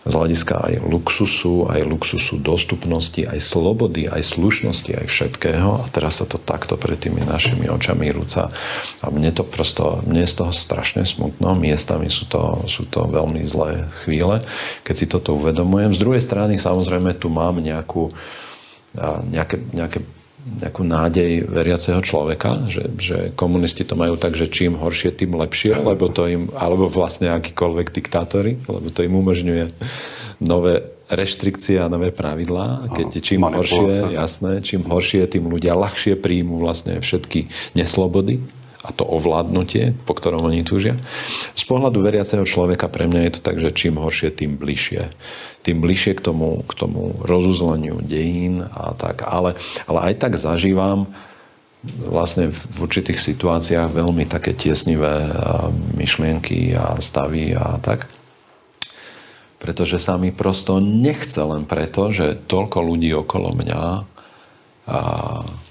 z 0.06 0.12
hľadiska 0.14 0.54
aj 0.62 0.74
luxusu, 0.86 1.66
aj 1.66 1.82
luxusu 1.82 2.38
dostupnosti, 2.38 3.18
aj 3.18 3.42
slobody, 3.42 4.06
aj 4.06 4.22
slušnosti, 4.22 4.94
aj 4.94 5.06
všetkého. 5.10 5.82
A 5.82 5.84
teraz 5.90 6.22
sa 6.22 6.26
to 6.26 6.38
takto 6.38 6.78
pred 6.78 6.96
tými 6.96 7.26
našimi 7.26 7.66
očami 7.66 8.06
rúca. 8.14 8.54
A 9.02 9.06
mne 9.10 9.34
to 9.34 9.42
prosto, 9.42 9.98
mne 10.06 10.22
je 10.22 10.30
z 10.30 10.36
toho 10.38 10.52
strašne 10.54 11.02
smutno. 11.02 11.58
Miestami 11.58 12.06
sú 12.08 12.30
to, 12.30 12.62
sú 12.70 12.86
to 12.86 13.10
veľmi 13.10 13.42
zlé 13.42 13.90
chvíle, 14.06 14.38
keď 14.86 14.94
si 14.94 15.06
toto 15.10 15.34
uvedomujem. 15.34 15.90
Z 15.90 16.02
druhej 16.02 16.22
strany 16.22 16.54
samozrejme 16.54 17.18
tu 17.18 17.26
mám 17.26 17.58
nejakú, 17.58 18.08
nejaké, 19.34 19.60
nejaké 19.74 19.98
nejakú 20.58 20.82
nádej 20.82 21.44
veriaceho 21.46 22.00
človeka, 22.00 22.68
že, 22.72 22.88
že 22.96 23.18
komunisti 23.36 23.84
to 23.84 23.94
majú 23.94 24.16
tak, 24.16 24.34
že 24.34 24.48
čím 24.48 24.80
horšie, 24.80 25.14
tým 25.14 25.36
lepšie, 25.36 25.76
lebo 25.76 26.08
to 26.08 26.24
im, 26.26 26.48
alebo 26.56 26.88
vlastne 26.88 27.28
akýkoľvek 27.30 27.86
diktátori, 27.92 28.58
lebo 28.66 28.88
to 28.88 29.04
im 29.04 29.14
umožňuje 29.14 29.64
nové 30.42 30.82
reštrikcie 31.08 31.80
a 31.80 31.88
nové 31.88 32.12
pravidlá. 32.12 32.92
Keď 32.92 33.08
čím 33.24 33.40
horšie, 33.44 34.12
jasné, 34.12 34.60
čím 34.60 34.84
horšie, 34.84 35.24
tým 35.24 35.48
ľudia 35.48 35.72
ľahšie 35.72 36.20
príjmu 36.20 36.60
vlastne 36.60 37.00
všetky 37.00 37.48
neslobody 37.72 38.57
a 38.88 38.90
to 38.96 39.04
ovládnutie, 39.04 39.92
po 40.08 40.16
ktorom 40.16 40.48
oni 40.48 40.64
túžia. 40.64 40.96
Z 41.52 41.68
pohľadu 41.68 42.00
veriaceho 42.00 42.48
človeka 42.48 42.88
pre 42.88 43.04
mňa 43.04 43.28
je 43.28 43.32
to 43.36 43.40
tak, 43.44 43.60
že 43.60 43.76
čím 43.76 44.00
horšie, 44.00 44.32
tým 44.32 44.56
bližšie. 44.56 45.12
Tým 45.60 45.84
bližšie 45.84 46.16
k 46.16 46.24
tomu, 46.24 46.64
k 46.64 46.72
tomu 46.72 47.12
rozuzleniu 47.20 48.00
dejín 48.00 48.64
a 48.64 48.96
tak. 48.96 49.28
Ale, 49.28 49.60
ale 49.84 49.98
aj 50.08 50.14
tak 50.24 50.40
zažívam 50.40 51.04
vlastne 52.08 52.48
v 52.48 52.76
určitých 52.80 53.20
situáciách 53.20 53.92
veľmi 53.92 54.24
také 54.26 54.56
tiesnivé 54.56 55.30
myšlienky 55.94 56.74
a 56.74 56.96
stavy 56.98 57.52
a 57.54 57.76
tak. 57.78 58.08
Pretože 59.60 60.00
sa 60.00 60.16
mi 60.16 60.32
prosto 60.32 60.80
nechce 60.80 61.38
len 61.38 61.68
preto, 61.68 62.08
že 62.08 62.38
toľko 62.48 62.78
ľudí 62.82 63.12
okolo 63.12 63.52
mňa 63.52 63.82
a 64.88 64.98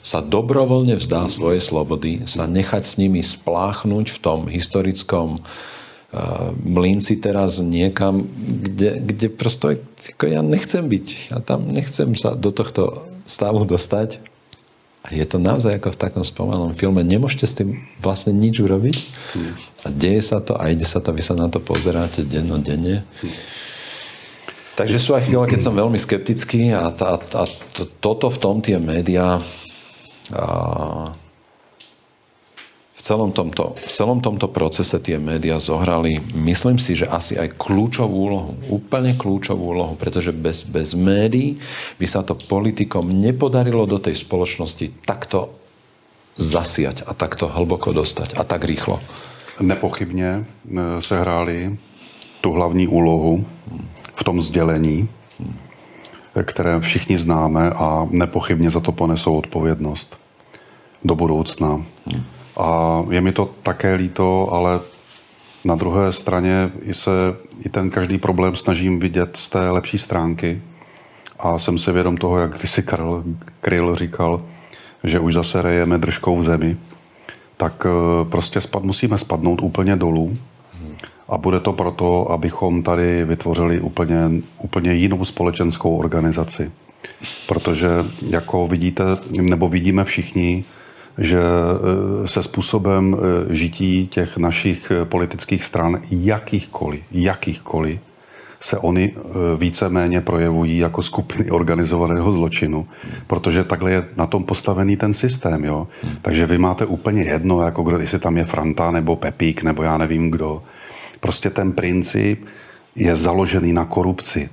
sa 0.07 0.23
dobrovoľne 0.23 0.95
vzdá 0.95 1.27
svojej 1.27 1.59
slobody, 1.59 2.23
sa 2.23 2.47
nechať 2.47 2.83
s 2.87 2.95
nimi 2.95 3.19
spláchnuť 3.19 4.07
v 4.07 4.19
tom 4.23 4.39
historickom 4.47 5.35
uh, 5.35 6.55
mlínci 6.63 7.19
teraz 7.19 7.59
niekam, 7.59 8.23
kde, 8.39 9.03
kde 9.03 9.27
prosto 9.27 9.75
ja 10.23 10.39
nechcem 10.39 10.87
byť. 10.87 11.35
Ja 11.35 11.43
tam 11.43 11.67
nechcem 11.67 12.15
sa 12.15 12.39
do 12.39 12.55
tohto 12.55 13.03
stavu 13.27 13.67
dostať. 13.67 14.23
A 15.03 15.15
je 15.15 15.23
to 15.27 15.39
naozaj 15.39 15.75
ako 15.75 15.91
v 15.95 16.01
takom 16.03 16.23
spomalom 16.23 16.71
filme. 16.75 17.03
Nemôžete 17.03 17.47
s 17.47 17.55
tým 17.59 17.79
vlastne 17.99 18.35
nič 18.35 18.59
urobiť. 18.63 18.95
A 19.83 19.91
deje 19.91 20.19
sa 20.23 20.39
to 20.43 20.55
a 20.55 20.67
ide 20.71 20.83
sa 20.83 20.99
to, 20.99 21.15
vy 21.15 21.23
sa 21.23 21.35
na 21.35 21.47
to 21.47 21.63
pozeráte 21.63 22.27
dennodenne. 22.27 23.07
Takže 24.75 24.99
sú 24.99 25.15
aj 25.15 25.27
chvíle, 25.27 25.47
keď 25.47 25.63
som 25.63 25.79
veľmi 25.79 25.95
skeptický 25.95 26.75
a, 26.75 26.91
tá, 26.91 27.15
a 27.19 27.43
to, 27.75 27.87
toto 28.03 28.27
v 28.27 28.37
tom 28.39 28.55
tie 28.59 28.75
médiá 28.79 29.39
v 32.97 33.01
celom, 33.01 33.31
tomto, 33.31 33.77
v 33.77 33.91
celom 33.93 34.19
tomto 34.19 34.49
procese 34.51 34.99
tie 34.99 35.21
médiá 35.21 35.61
zohrali, 35.61 36.19
myslím 36.35 36.81
si, 36.81 36.97
že 36.97 37.07
asi 37.07 37.37
aj 37.39 37.55
kľúčovú 37.55 38.15
úlohu, 38.27 38.51
úplne 38.67 39.15
kľúčovú 39.15 39.71
úlohu, 39.71 39.93
pretože 39.95 40.33
bez, 40.35 40.65
bez 40.67 40.97
médií 40.97 41.61
by 42.01 42.07
sa 42.09 42.25
to 42.25 42.35
politikom 42.35 43.07
nepodarilo 43.07 43.85
do 43.87 44.01
tej 44.01 44.17
spoločnosti 44.17 45.05
takto 45.05 45.53
zasiať 46.35 47.07
a 47.07 47.15
takto 47.15 47.47
hlboko 47.47 47.93
dostať 47.93 48.37
a 48.37 48.43
tak 48.43 48.65
rýchlo. 48.65 48.99
Nepochybně 49.61 50.45
sehráli 50.99 51.77
tu 52.41 52.51
hlavní 52.51 52.87
úlohu 52.87 53.45
v 54.15 54.23
tom 54.23 54.41
sdělení, 54.41 55.09
které 56.43 56.79
všichni 56.79 57.19
známe 57.19 57.69
a 57.69 58.07
nepochybně 58.11 58.71
za 58.71 58.79
to 58.79 58.91
ponesou 58.91 59.37
odpovědnost 59.37 60.17
do 61.05 61.15
budoucna. 61.15 61.81
A 62.57 63.03
je 63.09 63.21
mi 63.21 63.31
to 63.31 63.49
také 63.63 63.95
líto, 63.95 64.49
ale 64.51 64.79
na 65.65 65.75
druhé 65.75 66.13
straně 66.13 66.71
i 66.81 66.93
se 66.93 67.11
i 67.65 67.69
ten 67.69 67.89
každý 67.89 68.17
problém 68.17 68.55
snažím 68.55 68.99
vidět 68.99 69.37
z 69.37 69.49
té 69.49 69.69
lepší 69.69 69.97
stránky. 69.97 70.61
A 71.39 71.59
jsem 71.59 71.79
si 71.79 71.91
vědom 71.91 72.17
toho, 72.17 72.39
jak 72.39 72.57
ty 72.57 72.67
si 72.67 72.83
Karel 72.83 73.23
Kryl 73.61 73.95
říkal, 73.95 74.41
že 75.03 75.19
už 75.19 75.33
zase 75.33 75.61
rejeme 75.61 75.97
držkou 75.97 76.37
v 76.37 76.43
zemi, 76.43 76.77
tak 77.57 77.87
prostě 78.29 78.61
spad, 78.61 78.83
musíme 78.83 79.17
spadnout 79.17 79.61
úplně 79.61 79.95
dolů 79.95 80.37
a 81.29 81.37
bude 81.37 81.59
to 81.59 81.73
proto, 81.73 82.31
abychom 82.31 82.83
tady 82.83 83.25
vytvořili 83.25 83.79
úplně, 83.79 84.29
úplně 84.59 84.93
jinou 84.93 85.25
společenskou 85.25 85.97
organizaci. 85.97 86.71
Protože 87.47 87.89
jako 88.29 88.67
vidíte, 88.67 89.03
nebo 89.41 89.67
vidíme 89.67 90.03
všichni, 90.03 90.65
že 91.17 91.39
e, 91.39 92.27
se 92.27 92.43
způsobem 92.43 93.17
e, 93.51 93.55
žití 93.55 94.07
těch 94.07 94.37
našich 94.37 94.91
e, 94.91 95.05
politických 95.05 95.63
stran 95.63 96.01
jakýchkoliv, 96.09 97.01
jakýchkoliv, 97.11 97.99
se 98.61 98.77
oni 98.77 99.13
víceméně 99.57 100.21
projevují 100.21 100.77
jako 100.77 101.03
skupiny 101.03 101.51
organizovaného 101.51 102.33
zločinu, 102.33 102.87
protože 103.27 103.63
takhle 103.63 103.91
je 103.91 104.05
na 104.17 104.27
tom 104.27 104.43
postavený 104.43 104.97
ten 104.97 105.13
systém. 105.13 105.65
Jo? 105.65 105.87
Takže 106.21 106.45
vy 106.45 106.57
máte 106.57 106.85
úplně 106.85 107.23
jedno, 107.23 107.61
jako 107.61 107.83
kdo, 107.83 107.99
jestli 107.99 108.19
tam 108.19 108.37
je 108.37 108.45
Franta 108.45 108.91
nebo 108.91 109.15
Pepík 109.15 109.63
nebo 109.63 109.83
já 109.83 109.97
nevím 109.97 110.31
kdo. 110.31 110.61
Prostě 111.19 111.49
ten 111.49 111.71
princip 111.71 112.45
je 112.95 113.15
založený 113.15 113.73
na 113.73 113.85
korupci 113.85 114.49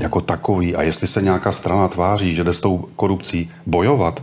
jako 0.00 0.20
takový. 0.20 0.76
A 0.76 0.82
jestli 0.82 1.08
se 1.08 1.22
nějaká 1.22 1.52
strana 1.52 1.88
tváří, 1.88 2.34
že 2.34 2.44
jde 2.44 2.54
s 2.54 2.60
tou 2.60 2.88
korupcí 2.96 3.50
bojovat, 3.66 4.22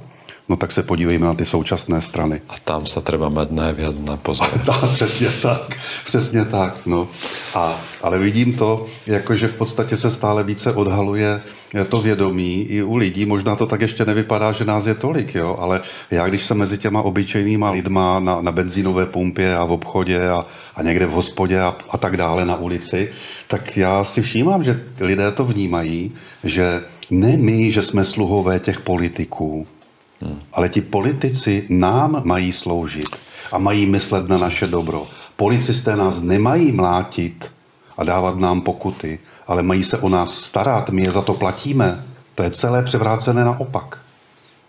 No 0.50 0.56
tak 0.56 0.72
se 0.72 0.84
podívejme 0.84 1.26
na 1.26 1.34
ty 1.34 1.45
současné 1.45 2.02
strany. 2.02 2.41
A 2.50 2.54
tam 2.64 2.86
se 2.86 3.02
třeba 3.02 3.30
mať 3.30 3.52
najviac 3.52 4.02
na 4.02 4.18
pozor. 4.18 4.48
přesně 4.93 5.28
tak, 5.41 5.78
přesně 6.06 6.45
tak. 6.45 6.78
No. 6.86 7.08
A, 7.56 7.82
ale 8.04 8.20
vidím 8.20 8.54
to, 8.54 8.86
že 9.34 9.48
v 9.48 9.54
podstatě 9.54 9.98
se 9.98 10.12
stále 10.12 10.43
více 10.43 10.74
odhaluje 10.74 11.41
to 11.89 11.98
vědomí 11.98 12.62
i 12.62 12.84
u 12.84 12.95
lidí. 12.95 13.26
Možná 13.26 13.56
to 13.56 13.66
tak 13.66 13.82
ještě 13.82 14.06
nevypadá, 14.06 14.52
že 14.52 14.66
nás 14.66 14.86
je 14.86 14.95
tolik, 14.95 15.36
jo? 15.36 15.56
ale 15.60 15.82
já, 16.12 16.28
když 16.28 16.45
jsem 16.45 16.58
mezi 16.58 16.78
těma 16.78 17.02
obyčejnýma 17.02 17.72
lidma 17.72 18.20
na, 18.20 18.41
na 18.41 18.52
benzínové 18.52 19.06
pumpě 19.06 19.56
a 19.56 19.64
v 19.64 19.72
obchodě 19.72 20.30
a, 20.30 20.45
a 20.76 20.84
někde 20.84 21.06
v 21.06 21.12
hospodě 21.12 21.60
a, 21.60 21.76
a 21.89 21.98
tak 21.98 22.18
dále 22.18 22.45
na 22.45 22.56
ulici, 22.56 23.12
tak 23.48 23.78
já 23.78 24.04
si 24.04 24.22
všímám, 24.22 24.64
že 24.64 24.84
lidé 25.00 25.32
to 25.32 25.45
vnímají, 25.45 26.12
že 26.43 26.82
ne 27.12 27.38
my, 27.38 27.72
že 27.72 27.84
jsme 27.84 28.06
sluhové 28.06 28.60
těch 28.60 28.80
politiků. 28.80 29.68
Ale 30.53 30.70
ti 30.70 30.82
politici 30.82 31.65
nám 31.70 32.22
mají 32.26 32.53
sloužit 32.53 33.09
a 33.51 33.57
mají 33.57 33.86
myslet 33.86 34.30
na 34.30 34.38
naše 34.38 34.68
dobro. 34.68 35.07
Policisté 35.36 35.95
nás 35.95 36.22
nemají 36.22 36.72
mlátit 36.72 37.51
a 37.97 38.03
dávat 38.03 38.38
nám 38.38 38.61
pokuty, 38.61 39.20
ale 39.47 39.63
mají 39.63 39.84
se 39.84 39.97
o 39.97 40.09
nás 40.09 40.34
starat, 40.34 40.89
my 40.89 41.01
je 41.01 41.11
za 41.11 41.22
to 41.22 41.34
platíme. 41.34 42.03
To 42.36 42.43
je 42.43 42.51
celé 42.51 42.84
převrácené 42.84 43.45
naopak. 43.45 44.07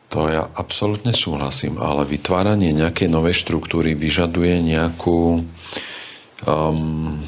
To 0.09 0.25
ja 0.25 0.49
absolútne 0.57 1.13
súhlasím, 1.13 1.77
ale 1.77 2.09
vytváranie 2.09 2.73
nejakej 2.73 3.13
novej 3.13 3.45
štruktúry 3.45 3.93
vyžaduje 3.93 4.65
nejakú 4.65 5.45
um, 6.49 7.21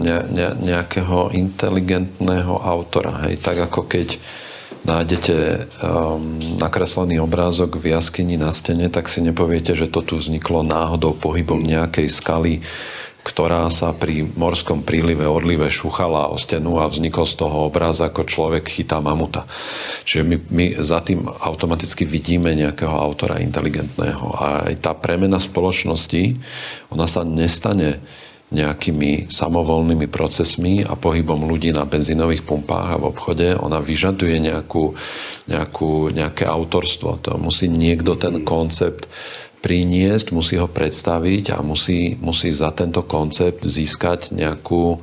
ne, 0.00 0.18
ne, 0.32 0.48
nejakého 0.64 1.28
inteligentného 1.36 2.56
autora. 2.56 3.28
Hej? 3.28 3.44
Tak 3.44 3.68
ako 3.68 3.84
keď 3.84 4.16
nájdete 4.84 5.34
um, 5.84 6.40
nakreslený 6.56 7.20
obrázok 7.20 7.76
v 7.76 7.92
jaskyni 7.92 8.40
na 8.40 8.52
stene, 8.54 8.88
tak 8.88 9.12
si 9.12 9.20
nepoviete, 9.20 9.76
že 9.76 9.90
to 9.92 10.00
tu 10.00 10.16
vzniklo 10.16 10.64
náhodou 10.64 11.12
pohybom 11.12 11.60
nejakej 11.60 12.08
skaly, 12.08 12.54
ktorá 13.20 13.68
sa 13.68 13.92
pri 13.92 14.24
morskom 14.24 14.80
prílive, 14.80 15.28
odlive 15.28 15.68
šuchala 15.68 16.32
o 16.32 16.40
stenu 16.40 16.80
a 16.80 16.88
vznikol 16.88 17.28
z 17.28 17.36
toho 17.36 17.68
obráz 17.68 18.00
ako 18.00 18.24
človek 18.24 18.64
chytá 18.72 19.04
mamuta. 19.04 19.44
Čiže 20.08 20.22
my, 20.24 20.36
my 20.48 20.66
za 20.80 21.04
tým 21.04 21.28
automaticky 21.28 22.08
vidíme 22.08 22.56
nejakého 22.56 22.96
autora 22.96 23.44
inteligentného. 23.44 24.24
A 24.40 24.72
aj 24.72 24.74
tá 24.80 24.96
premena 24.96 25.36
spoločnosti, 25.36 26.40
ona 26.88 27.04
sa 27.04 27.20
nestane 27.20 28.00
nejakými 28.50 29.30
samovolnými 29.30 30.10
procesmi 30.10 30.82
a 30.82 30.98
pohybom 30.98 31.46
ľudí 31.46 31.70
na 31.70 31.86
benzínových 31.86 32.42
pumpách 32.42 32.86
a 32.94 32.98
v 32.98 33.08
obchode, 33.14 33.46
ona 33.54 33.78
vyžaduje 33.78 34.42
nejakú, 34.42 34.90
nejakú, 35.46 36.10
nejaké 36.10 36.50
autorstvo. 36.50 37.22
To 37.22 37.38
musí 37.38 37.70
niekto 37.70 38.18
ten 38.18 38.42
koncept 38.42 39.06
priniesť, 39.62 40.34
musí 40.34 40.58
ho 40.58 40.66
predstaviť 40.66 41.54
a 41.54 41.62
musí, 41.62 42.18
musí 42.18 42.50
za 42.50 42.74
tento 42.74 43.06
koncept 43.06 43.62
získať 43.62 44.34
nejakú, 44.34 44.98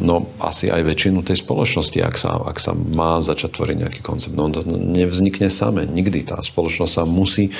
no 0.00 0.30
asi 0.38 0.70
aj 0.70 0.82
väčšinu 0.86 1.26
tej 1.26 1.42
spoločnosti, 1.42 1.98
ak 1.98 2.14
sa, 2.14 2.38
ak 2.38 2.58
sa 2.62 2.72
má 2.74 3.18
začať 3.18 3.50
tvoriť 3.58 3.76
nejaký 3.82 4.00
koncept. 4.02 4.34
No 4.38 4.46
to 4.50 4.62
nevznikne 4.66 5.50
samé, 5.50 5.88
nikdy. 5.88 6.22
Tá 6.22 6.38
spoločnosť 6.38 6.92
sa 6.92 7.02
musí 7.02 7.50
e, 7.50 7.52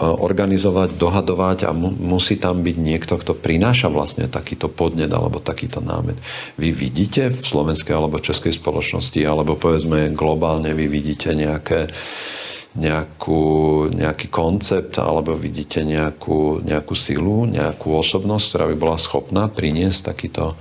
organizovať, 0.00 0.96
dohadovať 0.96 1.58
a 1.68 1.70
mu, 1.76 1.92
musí 1.92 2.40
tam 2.40 2.64
byť 2.64 2.76
niekto, 2.80 3.20
kto 3.20 3.36
prináša 3.36 3.92
vlastne 3.92 4.24
takýto 4.28 4.72
podnet 4.72 5.12
alebo 5.12 5.42
takýto 5.42 5.84
námet. 5.84 6.16
Vy 6.56 6.72
vidíte 6.72 7.28
v 7.28 7.40
slovenskej 7.44 7.92
alebo 7.92 8.22
českej 8.22 8.56
spoločnosti, 8.56 9.20
alebo 9.20 9.60
povedzme 9.60 10.08
globálne 10.16 10.72
vy 10.72 10.88
vidíte 10.88 11.36
nejaké 11.36 11.92
nejakú, 12.78 13.42
nejaký 13.90 14.30
koncept 14.30 15.02
alebo 15.02 15.34
vidíte 15.34 15.82
nejakú, 15.82 16.62
nejakú 16.62 16.94
silu, 16.94 17.48
nejakú 17.48 17.90
osobnosť, 17.96 18.44
ktorá 18.46 18.64
by 18.70 18.76
bola 18.78 18.96
schopná 19.00 19.50
priniesť 19.50 20.14
takýto, 20.14 20.54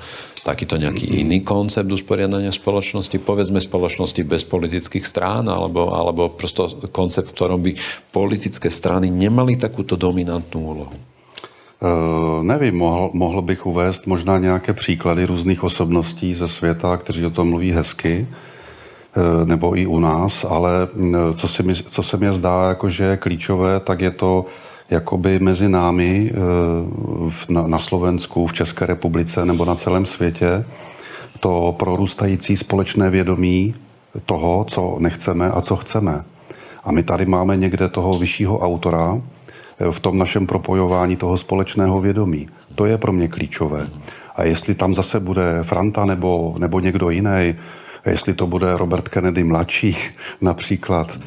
takýto 0.48 0.80
nejaký 0.80 1.20
iný 1.20 1.44
koncept 1.44 1.92
usporiadania 1.92 2.56
spoločnosti, 2.56 3.20
povedzme 3.20 3.60
spoločnosti 3.60 4.24
bez 4.24 4.48
politických 4.48 5.04
strán, 5.04 5.52
alebo, 5.52 5.92
alebo 5.92 6.32
prosto 6.32 6.72
koncept, 6.96 7.28
v 7.28 7.36
ktorom 7.36 7.60
by 7.60 7.72
politické 8.16 8.72
strany 8.72 9.12
nemali 9.12 9.60
takúto 9.60 10.00
dominantnú 10.00 10.60
úlohu? 10.64 10.96
Uh, 11.78 12.42
nevím, 12.42 12.74
mohl, 12.74 13.10
mohl 13.14 13.42
bych 13.42 13.66
uvést 13.66 14.08
možná 14.08 14.40
nějaké 14.40 14.74
příklady 14.74 15.26
různých 15.26 15.64
osobností 15.64 16.36
ze 16.36 16.48
světa, 16.48 16.98
kteří 16.98 17.26
o 17.26 17.30
tom 17.30 17.50
mluví 17.54 17.72
hezky, 17.72 18.26
uh, 18.26 19.46
nebo 19.46 19.78
i 19.78 19.86
u 19.86 20.00
nás, 20.00 20.42
ale 20.42 20.88
uh, 20.90 21.38
co, 21.38 21.48
si 21.48 21.64
mi, 21.64 21.76
co 21.76 22.04
se 22.04 22.18
mi 22.18 22.34
zdá, 22.34 22.70
jako 22.70 22.90
že 22.90 23.04
je 23.04 23.18
klíčové, 23.18 23.80
tak 23.80 24.02
je 24.02 24.12
to 24.12 24.46
jakoby 24.90 25.40
mezi 25.40 25.70
námi 25.70 26.32
eh, 26.32 27.68
na 27.68 27.80
Slovensku, 27.80 28.48
v 28.48 28.54
České 28.54 28.86
republice 28.86 29.46
nebo 29.46 29.66
na 29.66 29.76
celém 29.76 30.06
světě 30.06 30.66
to 31.40 31.76
prorůstající 31.80 32.58
společné 32.58 33.10
vědomí 33.10 33.76
toho, 34.26 34.66
co 34.70 34.96
nechceme 35.00 35.52
a 35.52 35.62
co 35.62 35.76
chceme. 35.76 36.24
A 36.84 36.92
my 36.92 37.04
tady 37.04 37.26
máme 37.26 37.58
někde 37.58 37.90
toho 37.90 38.14
vyššího 38.14 38.60
autora 38.60 39.22
eh, 39.80 39.92
v 39.92 40.00
tom 40.00 40.18
našem 40.18 40.48
propojování 40.48 41.16
toho 41.16 41.38
společného 41.38 42.02
vědomí. 42.02 42.50
To 42.76 42.86
je 42.86 42.98
pro 42.98 43.12
mě 43.12 43.28
klíčové. 43.28 43.88
A 44.36 44.44
jestli 44.44 44.76
tam 44.76 44.96
zase 44.96 45.20
bude 45.20 45.64
Franta 45.64 46.06
nebo, 46.06 46.56
nebo 46.58 46.80
někdo 46.80 47.10
jiný, 47.10 47.56
jestli 48.12 48.34
to 48.34 48.48
bude 48.48 48.78
Robert 48.78 49.10
Kennedy 49.10 49.44
mladší 49.44 49.98
například, 50.42 51.20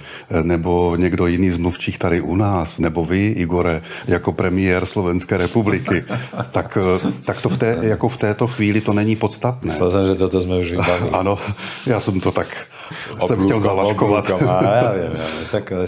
nebo 0.43 0.97
někdo 0.97 1.27
jiný 1.27 1.51
z 1.51 1.57
mluvčích 1.57 1.99
tady 1.99 2.21
u 2.21 2.37
nás, 2.37 2.79
nebo 2.79 3.05
vy, 3.05 3.27
Igore, 3.27 3.83
jako 4.07 4.33
premiér 4.33 4.87
Slovenské 4.87 5.37
republiky, 5.37 6.05
tak, 6.53 6.79
tak 7.25 7.43
to 7.43 7.49
v, 7.49 7.59
té, 7.59 7.79
jako 7.83 8.09
v 8.09 8.17
této 8.17 8.47
chvíli 8.47 8.81
to 8.81 8.93
není 8.93 9.17
podstatné. 9.17 9.73
Myslel 9.73 9.91
jsem, 9.91 10.07
že 10.07 10.15
toto 10.15 10.43
jsme 10.43 10.59
už 10.59 10.71
vybavili. 10.71 11.11
Ano, 11.21 11.39
já 11.87 12.01
jsem 12.01 12.21
to 12.21 12.33
tak 12.33 12.67
jsem 13.27 13.45
chtěl 13.45 13.61
zalaškovat. 13.61 14.31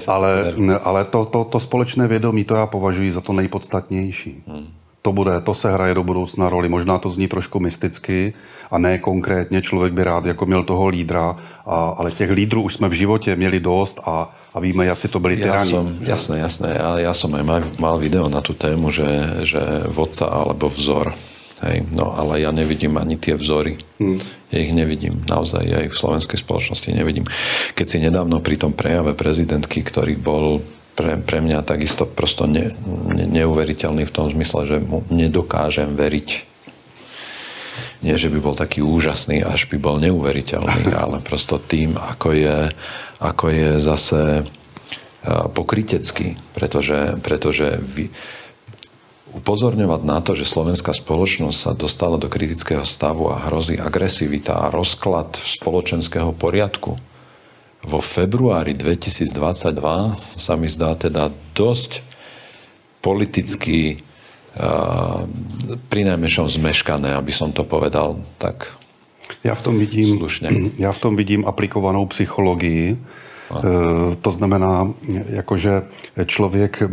ale 0.08 0.54
ale 0.84 1.04
to, 1.04 1.24
to, 1.24 1.44
to 1.44 1.60
společné 1.60 2.08
vědomí, 2.08 2.44
to 2.44 2.54
já 2.54 2.66
považuji 2.66 3.12
za 3.12 3.20
to 3.20 3.32
nejpodstatnější. 3.32 4.42
Hmm 4.46 4.81
to 5.02 5.12
bude, 5.12 5.40
to 5.40 5.54
se 5.54 5.72
hraje 5.72 5.94
do 5.94 6.02
budoucna 6.02 6.48
roli. 6.48 6.68
Možná 6.68 6.98
to 6.98 7.10
zní 7.10 7.28
trošku 7.28 7.60
mysticky 7.60 8.32
a 8.70 8.78
ne 8.78 8.98
konkrétně. 8.98 9.62
Člověk 9.62 9.92
by 9.92 10.04
rád 10.04 10.24
jako 10.26 10.46
měl 10.46 10.62
toho 10.62 10.88
lídra, 10.88 11.36
a, 11.66 11.98
ale 11.98 12.10
těch 12.10 12.30
lídrů 12.30 12.62
už 12.62 12.74
jsme 12.74 12.88
v 12.88 12.92
životě 12.92 13.36
měli 13.36 13.60
dost 13.60 14.00
a, 14.04 14.30
a 14.54 14.60
víme, 14.60 14.86
jak 14.86 14.98
si 14.98 15.08
to 15.08 15.20
byli 15.20 15.36
tyrani. 15.36 15.72
Ja 15.72 15.76
som, 15.76 15.86
jasné, 16.00 16.34
jasné. 16.38 16.68
Ja, 16.76 16.90
ja 17.00 17.12
som 17.16 17.34
aj 17.34 17.44
mal, 17.44 17.62
mal 17.80 17.96
video 17.98 18.28
na 18.28 18.44
tú 18.44 18.52
tému, 18.52 18.92
že, 18.92 19.08
že 19.42 19.60
vodca 19.88 20.28
alebo 20.28 20.68
vzor. 20.68 21.16
Hej, 21.62 21.86
no 21.94 22.10
ale 22.18 22.42
ja 22.42 22.50
nevidím 22.50 22.98
ani 22.98 23.14
tie 23.16 23.38
vzory. 23.38 23.78
Hmm. 24.02 24.18
Ja 24.50 24.58
ich 24.58 24.74
nevidím. 24.74 25.22
Naozaj, 25.24 25.62
ja 25.62 25.78
ich 25.80 25.94
v 25.94 26.00
slovenskej 26.04 26.42
spoločnosti 26.42 26.90
nevidím. 26.90 27.24
Keď 27.78 27.86
si 27.86 27.98
nedávno 28.02 28.42
pri 28.42 28.58
tom 28.58 28.74
prejave 28.74 29.14
prezidentky, 29.14 29.80
ktorý 29.80 30.18
bol 30.18 30.60
pre, 30.92 31.18
pre 31.20 31.38
mňa 31.40 31.64
takisto 31.64 32.04
prosto 32.04 32.44
ne, 32.44 32.76
ne, 33.12 33.24
neuveriteľný 33.28 34.04
v 34.04 34.14
tom 34.14 34.28
zmysle, 34.28 34.60
že 34.68 34.76
mu 34.80 35.04
nedokážem 35.08 35.96
veriť. 35.96 36.28
Nie, 38.02 38.18
že 38.18 38.28
by 38.28 38.38
bol 38.42 38.58
taký 38.58 38.82
úžasný, 38.82 39.46
až 39.46 39.70
by 39.70 39.78
bol 39.78 39.96
neuveriteľný, 40.02 40.92
ale 41.02 41.22
prosto 41.24 41.56
tým, 41.56 41.96
ako 41.96 42.34
je, 42.34 42.58
ako 43.22 43.44
je 43.48 43.70
zase 43.78 44.20
pokrytecký, 45.54 46.34
pretože, 46.50 47.14
pretože 47.22 47.78
vy, 47.78 48.10
upozorňovať 49.32 50.00
na 50.02 50.18
to, 50.20 50.34
že 50.34 50.50
slovenská 50.50 50.92
spoločnosť 50.92 51.56
sa 51.56 51.72
dostala 51.72 52.20
do 52.20 52.28
kritického 52.28 52.84
stavu 52.84 53.32
a 53.32 53.48
hrozí 53.48 53.78
agresivita 53.80 54.68
a 54.68 54.74
rozklad 54.74 55.38
spoločenského 55.38 56.34
poriadku, 56.34 56.98
vo 57.82 58.00
februári 58.00 58.74
2022 58.74 60.14
sa 60.16 60.54
mi 60.54 60.70
zdá 60.70 60.94
teda 60.94 61.34
dosť 61.54 62.02
politicky 63.02 63.98
uh, 63.98 65.26
pri 65.90 66.06
najmenšom 66.06 66.46
zmeškané, 66.46 67.14
aby 67.18 67.32
som 67.34 67.50
to 67.50 67.66
povedal 67.66 68.22
tak 68.38 68.82
Já 69.44 69.54
v 69.54 69.62
tom 69.62 69.78
vidím, 69.78 70.18
slušně. 70.18 70.50
Já 70.78 70.92
v 70.92 71.00
tom 71.00 71.16
vidím 71.16 71.44
aplikovanou 71.46 72.06
psychologii. 72.06 72.98
E, 73.58 74.16
To 74.16 74.30
znamená, 74.30 74.92
jakože 75.28 75.82
člověk 76.26 76.82
e, 76.82 76.88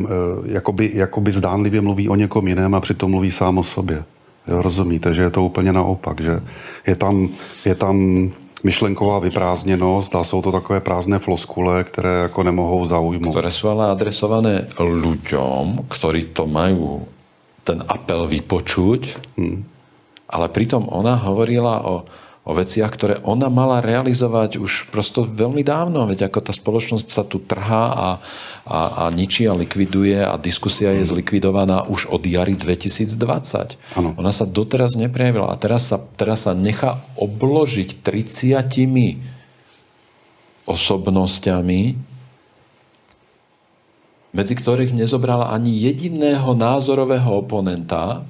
jakoby, 0.46 0.92
jakoby 0.94 1.32
zdánlivě 1.32 1.82
mluví 1.82 2.10
o 2.10 2.16
někom 2.16 2.48
jiném 2.48 2.76
a 2.76 2.82
přitom 2.82 3.12
mluví 3.12 3.32
sám 3.32 3.58
o 3.58 3.64
sobě. 3.64 4.04
Jo, 4.48 4.62
rozumíte, 4.62 5.14
že 5.14 5.22
je 5.22 5.30
to 5.30 5.44
úplně 5.44 5.74
naopak, 5.74 6.22
že 6.22 6.40
je 6.88 6.96
tam, 6.96 7.30
je 7.66 7.76
tam 7.76 7.96
myšlenková 8.64 9.20
vyprázdněnost 9.20 10.16
a 10.16 10.24
jsou 10.24 10.42
to 10.42 10.52
takové 10.52 10.80
prázdné 10.80 11.20
floskule, 11.20 11.84
které 11.84 12.10
jako 12.10 12.44
nemohou 12.44 12.86
zaujmout. 12.86 13.36
ktoré 13.36 13.52
sú 13.52 13.72
ale 13.72 13.92
adresované 13.92 14.68
ľuďom, 14.80 15.88
ktorí 15.88 16.36
to 16.36 16.48
majú 16.48 17.08
ten 17.64 17.84
apel 17.88 18.28
vypočuť, 18.28 19.02
hmm. 19.38 19.60
ale 20.30 20.46
pritom 20.50 20.90
ona 20.90 21.16
hovorila 21.16 21.86
o, 21.86 22.04
o 22.50 22.58
veciach, 22.58 22.90
ktoré 22.90 23.16
ona 23.22 23.46
mala 23.46 23.78
realizovať 23.78 24.58
už 24.58 24.90
prosto 24.90 25.22
veľmi 25.22 25.62
dávno, 25.62 26.02
veď 26.10 26.26
ako 26.26 26.50
tá 26.50 26.50
spoločnosť 26.50 27.08
sa 27.14 27.22
tu 27.22 27.38
trhá 27.38 27.86
a, 27.94 28.10
a, 28.66 28.80
a 29.06 29.14
ničí 29.14 29.46
a 29.46 29.54
likviduje 29.54 30.18
a 30.18 30.34
diskusia 30.42 30.90
je 30.98 31.06
zlikvidovaná 31.06 31.86
už 31.86 32.10
od 32.10 32.26
jary 32.26 32.58
2020. 32.58 33.78
Áno. 34.02 34.18
Ona 34.18 34.34
sa 34.34 34.50
doteraz 34.50 34.98
neprejavila 34.98 35.54
a 35.54 35.60
teraz 35.62 35.94
sa, 35.94 36.02
teraz 36.18 36.50
sa 36.50 36.58
nechá 36.58 36.98
obložiť 37.22 38.02
30 38.02 38.66
osobnosťami, 40.66 41.82
medzi 44.30 44.54
ktorých 44.54 44.94
nezobrala 44.94 45.54
ani 45.54 45.70
jediného 45.70 46.54
názorového 46.58 47.46
oponenta, 47.46 48.26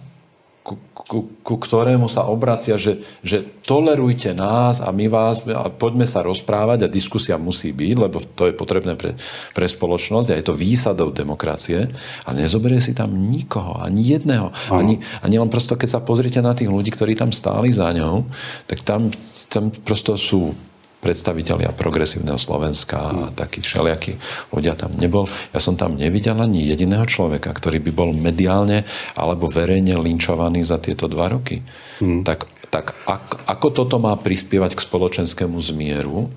ku, 1.09 1.25
ku, 1.41 1.57
ktorému 1.57 2.05
sa 2.05 2.29
obracia, 2.29 2.77
že, 2.77 3.01
že 3.25 3.41
tolerujte 3.65 4.37
nás 4.37 4.77
a 4.77 4.93
my 4.93 5.09
vás, 5.09 5.41
a 5.49 5.65
poďme 5.73 6.05
sa 6.05 6.21
rozprávať 6.21 6.85
a 6.85 6.93
diskusia 6.93 7.41
musí 7.41 7.73
byť, 7.73 7.95
lebo 7.97 8.21
to 8.21 8.45
je 8.45 8.53
potrebné 8.53 8.93
pre, 8.93 9.17
pre 9.57 9.65
spoločnosť 9.65 10.29
a 10.29 10.37
je 10.37 10.45
to 10.45 10.53
výsadou 10.53 11.09
demokracie, 11.09 11.89
ale 12.29 12.45
nezoberie 12.45 12.77
si 12.77 12.93
tam 12.93 13.09
nikoho, 13.09 13.81
ani 13.81 14.05
jedného. 14.05 14.53
Ani, 14.69 15.01
ani 15.25 15.35
len 15.41 15.49
prosto, 15.49 15.73
keď 15.73 15.97
sa 15.97 16.05
pozrite 16.05 16.45
na 16.45 16.53
tých 16.53 16.69
ľudí, 16.69 16.93
ktorí 16.93 17.17
tam 17.17 17.33
stáli 17.33 17.73
za 17.73 17.89
ňou, 17.89 18.29
tak 18.69 18.85
tam, 18.85 19.09
tam 19.49 19.73
prosto 19.73 20.13
sú 20.13 20.53
predstavitelia 20.99 21.71
progresívneho 21.71 22.35
Slovenska 22.35 22.97
a 22.99 23.13
takí 23.31 23.63
všelijakí 23.63 24.19
ľudia 24.51 24.75
tam 24.75 24.91
nebol. 24.99 25.31
Ja 25.55 25.59
som 25.63 25.79
tam 25.79 25.95
nevidel 25.95 26.35
ani 26.35 26.67
jediného 26.67 27.07
človeka, 27.07 27.55
ktorý 27.55 27.79
by 27.79 27.91
bol 27.95 28.09
mediálne 28.11 28.83
alebo 29.15 29.47
verejne 29.47 29.95
linčovaný 29.95 30.59
za 30.61 30.75
tieto 30.77 31.07
dva 31.07 31.31
roky. 31.31 31.63
Hmm. 32.03 32.27
Tak 32.27 32.58
tak 32.69 32.93
ak, 33.09 33.49
ako 33.49 33.67
toto 33.73 33.97
má 33.97 34.13
prispievať 34.13 34.77
k 34.77 34.85
spoločenskému 34.85 35.57
zmieru? 35.57 36.29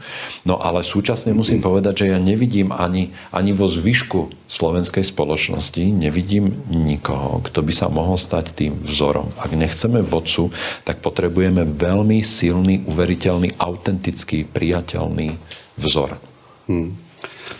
No 0.48 0.56
ale 0.56 0.80
súčasne 0.80 1.36
musím 1.36 1.60
povedať, 1.60 2.04
že 2.04 2.16
ja 2.16 2.18
nevidím 2.18 2.72
ani, 2.72 3.12
ani 3.28 3.52
vo 3.52 3.68
zvyšku 3.68 4.48
slovenskej 4.48 5.04
spoločnosti, 5.04 5.84
nevidím 5.92 6.56
nikoho, 6.72 7.44
kto 7.44 7.60
by 7.60 7.72
sa 7.76 7.92
mohol 7.92 8.16
stať 8.16 8.56
tým 8.56 8.72
vzorom. 8.80 9.28
Ak 9.36 9.52
nechceme 9.52 10.00
vodcu, 10.00 10.48
tak 10.88 11.04
potrebujeme 11.04 11.68
veľmi 11.68 12.24
silný, 12.24 12.80
uveriteľný, 12.88 13.60
autentický, 13.60 14.48
priateľný 14.48 15.36
vzor. 15.76 16.16
Hmm. 16.64 16.96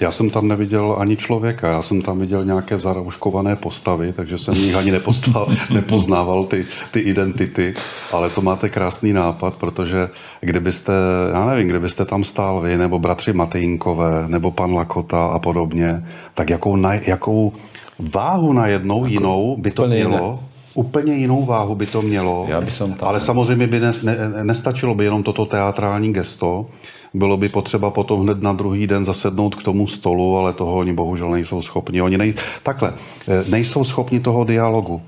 Já 0.00 0.10
jsem 0.10 0.30
tam 0.30 0.48
neviděl 0.48 0.96
ani 0.98 1.16
člověka, 1.16 1.68
já 1.68 1.82
jsem 1.82 2.02
tam 2.02 2.18
viděl 2.18 2.44
nějaké 2.44 2.78
zarouškované 2.78 3.56
postavy, 3.56 4.12
takže 4.12 4.38
jsem 4.38 4.54
jich 4.54 4.76
ani 4.76 4.90
nepoznal, 4.90 5.48
nepoznával 5.70 6.44
ty, 6.44 6.66
ty 6.90 7.00
identity, 7.00 7.74
ale 8.12 8.30
to 8.30 8.40
máte 8.40 8.68
krásný 8.68 9.12
nápad, 9.12 9.54
protože 9.54 10.08
kdybyste, 10.40 10.92
já 11.32 11.46
nevím, 11.46 11.68
kdybyste 11.68 12.04
tam 12.04 12.24
stál 12.24 12.60
vy, 12.60 12.78
nebo 12.78 12.98
bratři 12.98 13.32
Matejínkové, 13.32 14.24
nebo 14.28 14.50
pan 14.50 14.74
Lakota 14.74 15.26
a 15.26 15.38
podobně, 15.38 16.04
tak 16.34 16.50
jakou, 16.50 16.76
na, 16.76 16.94
jakou 16.94 17.52
váhu 17.98 18.52
na 18.52 18.66
jednou 18.66 19.06
jinou 19.06 19.56
by 19.58 19.70
to 19.70 19.86
mělo? 19.86 20.40
Úplně 20.74 21.14
jinou 21.14 21.44
váhu 21.44 21.74
by 21.74 21.86
to 21.86 22.02
mělo, 22.02 22.46
Já 22.48 22.60
by 22.60 22.70
som 22.70 22.92
tam... 22.92 23.08
ale 23.08 23.20
samozřejmě 23.20 23.66
by 23.66 23.80
ne, 23.80 23.92
ne, 24.02 24.44
nestačilo 24.44 24.94
by 24.94 25.04
jenom 25.04 25.22
toto 25.22 25.46
teatrální 25.46 26.12
gesto, 26.12 26.66
bylo 27.14 27.36
by 27.36 27.48
potřeba 27.48 27.90
potom 27.90 28.20
hned 28.20 28.42
na 28.42 28.52
druhý 28.52 28.86
den 28.86 29.04
zasednout 29.04 29.54
k 29.54 29.62
tomu 29.62 29.88
stolu, 29.88 30.36
ale 30.36 30.52
toho 30.52 30.76
oni 30.76 30.92
bohužel 30.92 31.30
nejsou 31.30 31.62
schopni. 31.62 32.02
Oni 32.02 32.18
nej, 32.18 32.34
takhle, 32.62 32.94
nejsou 33.48 33.84
schopni 33.84 34.20
toho 34.20 34.44
dialogu, 34.44 35.02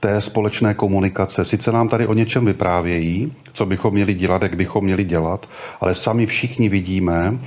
té 0.00 0.20
společné 0.20 0.74
komunikace. 0.74 1.44
Sice 1.44 1.72
nám 1.72 1.88
tady 1.88 2.06
o 2.06 2.14
něčem 2.14 2.44
vyprávějí, 2.44 3.32
co 3.52 3.66
bychom 3.66 3.94
měli 3.94 4.14
dělat, 4.14 4.42
jak 4.42 4.56
bychom 4.56 4.84
měli 4.84 5.04
dělat, 5.04 5.48
ale 5.80 5.94
sami 5.94 6.26
všichni 6.26 6.68
vidíme, 6.68 7.38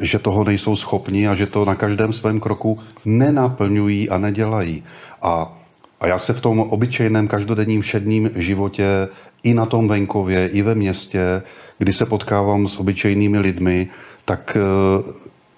že 0.00 0.18
toho 0.18 0.44
nejsou 0.44 0.76
schopni 0.76 1.28
a 1.28 1.34
že 1.34 1.46
to 1.46 1.64
na 1.64 1.74
každém 1.74 2.12
svém 2.12 2.40
kroku 2.40 2.78
nenaplňují 3.04 4.10
a 4.10 4.18
nedělají. 4.18 4.84
A, 5.22 5.52
a 6.00 6.06
já 6.06 6.18
se 6.18 6.32
v 6.32 6.40
tom 6.40 6.60
obyčejném 6.60 7.28
každodenním 7.28 7.82
všedním 7.82 8.30
životě 8.34 9.08
i 9.42 9.54
na 9.54 9.66
tom 9.66 9.88
venkově, 9.88 10.48
i 10.48 10.62
ve 10.62 10.74
městě 10.74 11.42
kdy 11.78 11.92
se 11.92 12.06
potkávám 12.06 12.68
s 12.68 12.78
obyčejnými 12.78 13.38
lidmi, 13.38 13.88
tak 14.24 14.56
eh, 14.56 15.12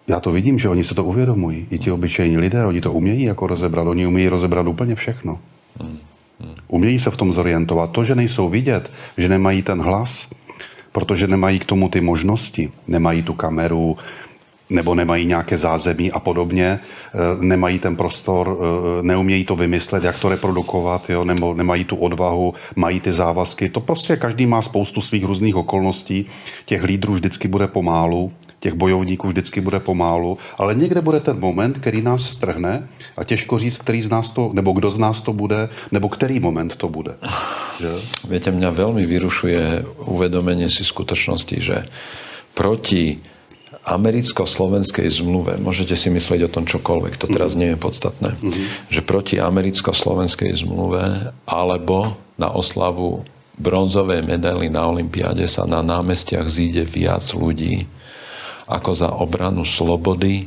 já 0.09 0.20
to 0.20 0.32
vidím, 0.32 0.59
že 0.59 0.68
oni 0.68 0.84
se 0.84 0.94
to 0.94 1.05
uvědomují. 1.05 1.66
I 1.70 1.78
ti 1.78 1.90
obyčejní 1.90 2.38
lidé, 2.38 2.64
oni 2.64 2.80
to 2.80 2.92
umějí 2.92 3.22
jako 3.22 3.47
rozebrat. 3.47 3.86
Oni 3.86 4.06
umějí 4.06 4.28
rozebrat 4.28 4.66
úplně 4.66 4.94
všechno. 4.94 5.38
Umějí 6.68 6.98
se 6.98 7.10
v 7.10 7.16
tom 7.16 7.32
zorientovat. 7.32 7.90
To, 7.90 8.05
že 8.05 8.14
nejsou 8.14 8.48
vidět, 8.48 8.90
že 9.18 9.28
nemají 9.28 9.62
ten 9.62 9.80
hlas, 9.82 10.28
protože 10.92 11.26
nemají 11.26 11.59
k 11.59 11.64
tomu 11.64 11.88
ty 11.88 12.01
možnosti, 12.01 12.72
nemají 12.88 13.22
tu 13.22 13.34
kameru, 13.34 13.97
nebo 14.70 14.94
nemají 14.94 15.26
nějaké 15.26 15.59
zázemí 15.59 16.12
a 16.12 16.18
podobně, 16.18 16.80
eh, 16.80 17.18
nemají 17.40 17.78
ten 17.78 17.97
prostor, 17.97 18.47
eh, 18.48 19.02
neumějí 19.02 19.44
to 19.44 19.56
vymyslet, 19.56 20.05
jak 20.05 20.18
to 20.18 20.28
reprodukovat, 20.28 21.10
jo, 21.10 21.24
nebo 21.24 21.55
nemají 21.55 21.84
tu 21.84 21.97
odvahu, 21.97 22.55
mají 22.76 23.01
ty 23.01 23.12
závazky. 23.12 23.68
To 23.68 23.80
prostě 23.80 24.16
každý 24.16 24.47
má 24.47 24.62
spoustu 24.62 25.01
svých 25.01 25.24
různých 25.24 25.56
okolností. 25.56 26.26
Těch 26.64 26.82
lídrů 26.82 27.14
vždycky 27.14 27.48
bude 27.48 27.66
pomálu, 27.66 28.32
těch 28.60 28.74
bojovníků 28.74 29.28
vždycky 29.28 29.60
bude 29.60 29.80
pomálu, 29.80 30.38
ale 30.59 30.74
někde 30.74 31.01
bude 31.01 31.20
ten 31.20 31.40
moment, 31.40 31.78
který 31.78 32.02
nás 32.02 32.28
strhne 32.28 32.88
a 33.16 33.24
těžko 33.24 33.59
říct, 33.59 33.78
který 33.78 34.02
z 34.02 34.10
nás 34.10 34.32
to, 34.32 34.51
nebo 34.52 34.72
kdo 34.72 34.90
z 34.90 34.98
nás 34.98 35.22
to 35.22 35.32
bude, 35.32 35.68
nebo 35.92 36.09
který 36.09 36.40
moment 36.40 36.76
to 36.76 36.88
bude. 36.88 37.16
Že? 37.80 37.88
Viete, 38.28 38.52
mňa 38.52 38.70
veľmi 38.76 39.09
vyrušuje 39.09 39.88
uvedomenie 40.05 40.68
si 40.68 40.84
skutočnosti, 40.84 41.56
že 41.64 41.88
proti 42.52 43.16
americko-slovenskej 43.89 45.09
zmluve, 45.09 45.57
môžete 45.57 45.97
si 45.97 46.12
myslieť 46.12 46.47
o 46.47 46.52
tom 46.52 46.69
čokoľvek, 46.69 47.16
to 47.16 47.27
teraz 47.32 47.57
nie 47.57 47.73
je 47.73 47.78
podstatné, 47.81 48.36
mm-hmm. 48.36 48.93
že 48.93 49.01
proti 49.01 49.40
americko-slovenskej 49.40 50.52
zmluve 50.61 51.32
alebo 51.48 52.12
na 52.36 52.52
oslavu 52.52 53.24
bronzovej 53.61 54.24
medaily 54.24 54.69
na 54.73 54.89
Olympiáde 54.89 55.44
sa 55.48 55.65
na 55.65 55.85
námestiach 55.85 56.48
zíde 56.48 56.85
viac 56.89 57.24
ľudí 57.32 57.89
ako 58.70 58.90
za 58.94 59.11
obranu 59.11 59.66
slobody, 59.66 60.47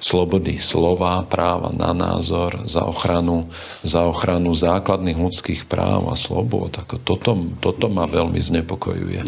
slobody 0.00 0.56
slova, 0.56 1.22
práva 1.28 1.68
na 1.76 1.92
názor, 1.92 2.64
za 2.64 2.82
ochranu, 2.82 3.46
za 3.84 4.08
ochranu 4.08 4.56
základných 4.56 5.20
ľudských 5.20 5.68
práv 5.68 6.08
a 6.08 6.16
slobod. 6.16 6.74
Ako 6.80 6.96
toto, 7.04 7.36
toto 7.60 7.86
ma 7.92 8.08
veľmi 8.08 8.40
znepokojuje. 8.40 9.20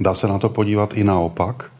Dá 0.00 0.12
se 0.14 0.28
na 0.28 0.38
to 0.38 0.48
podívat 0.52 0.94
i 0.94 1.04
naopak? 1.04 1.79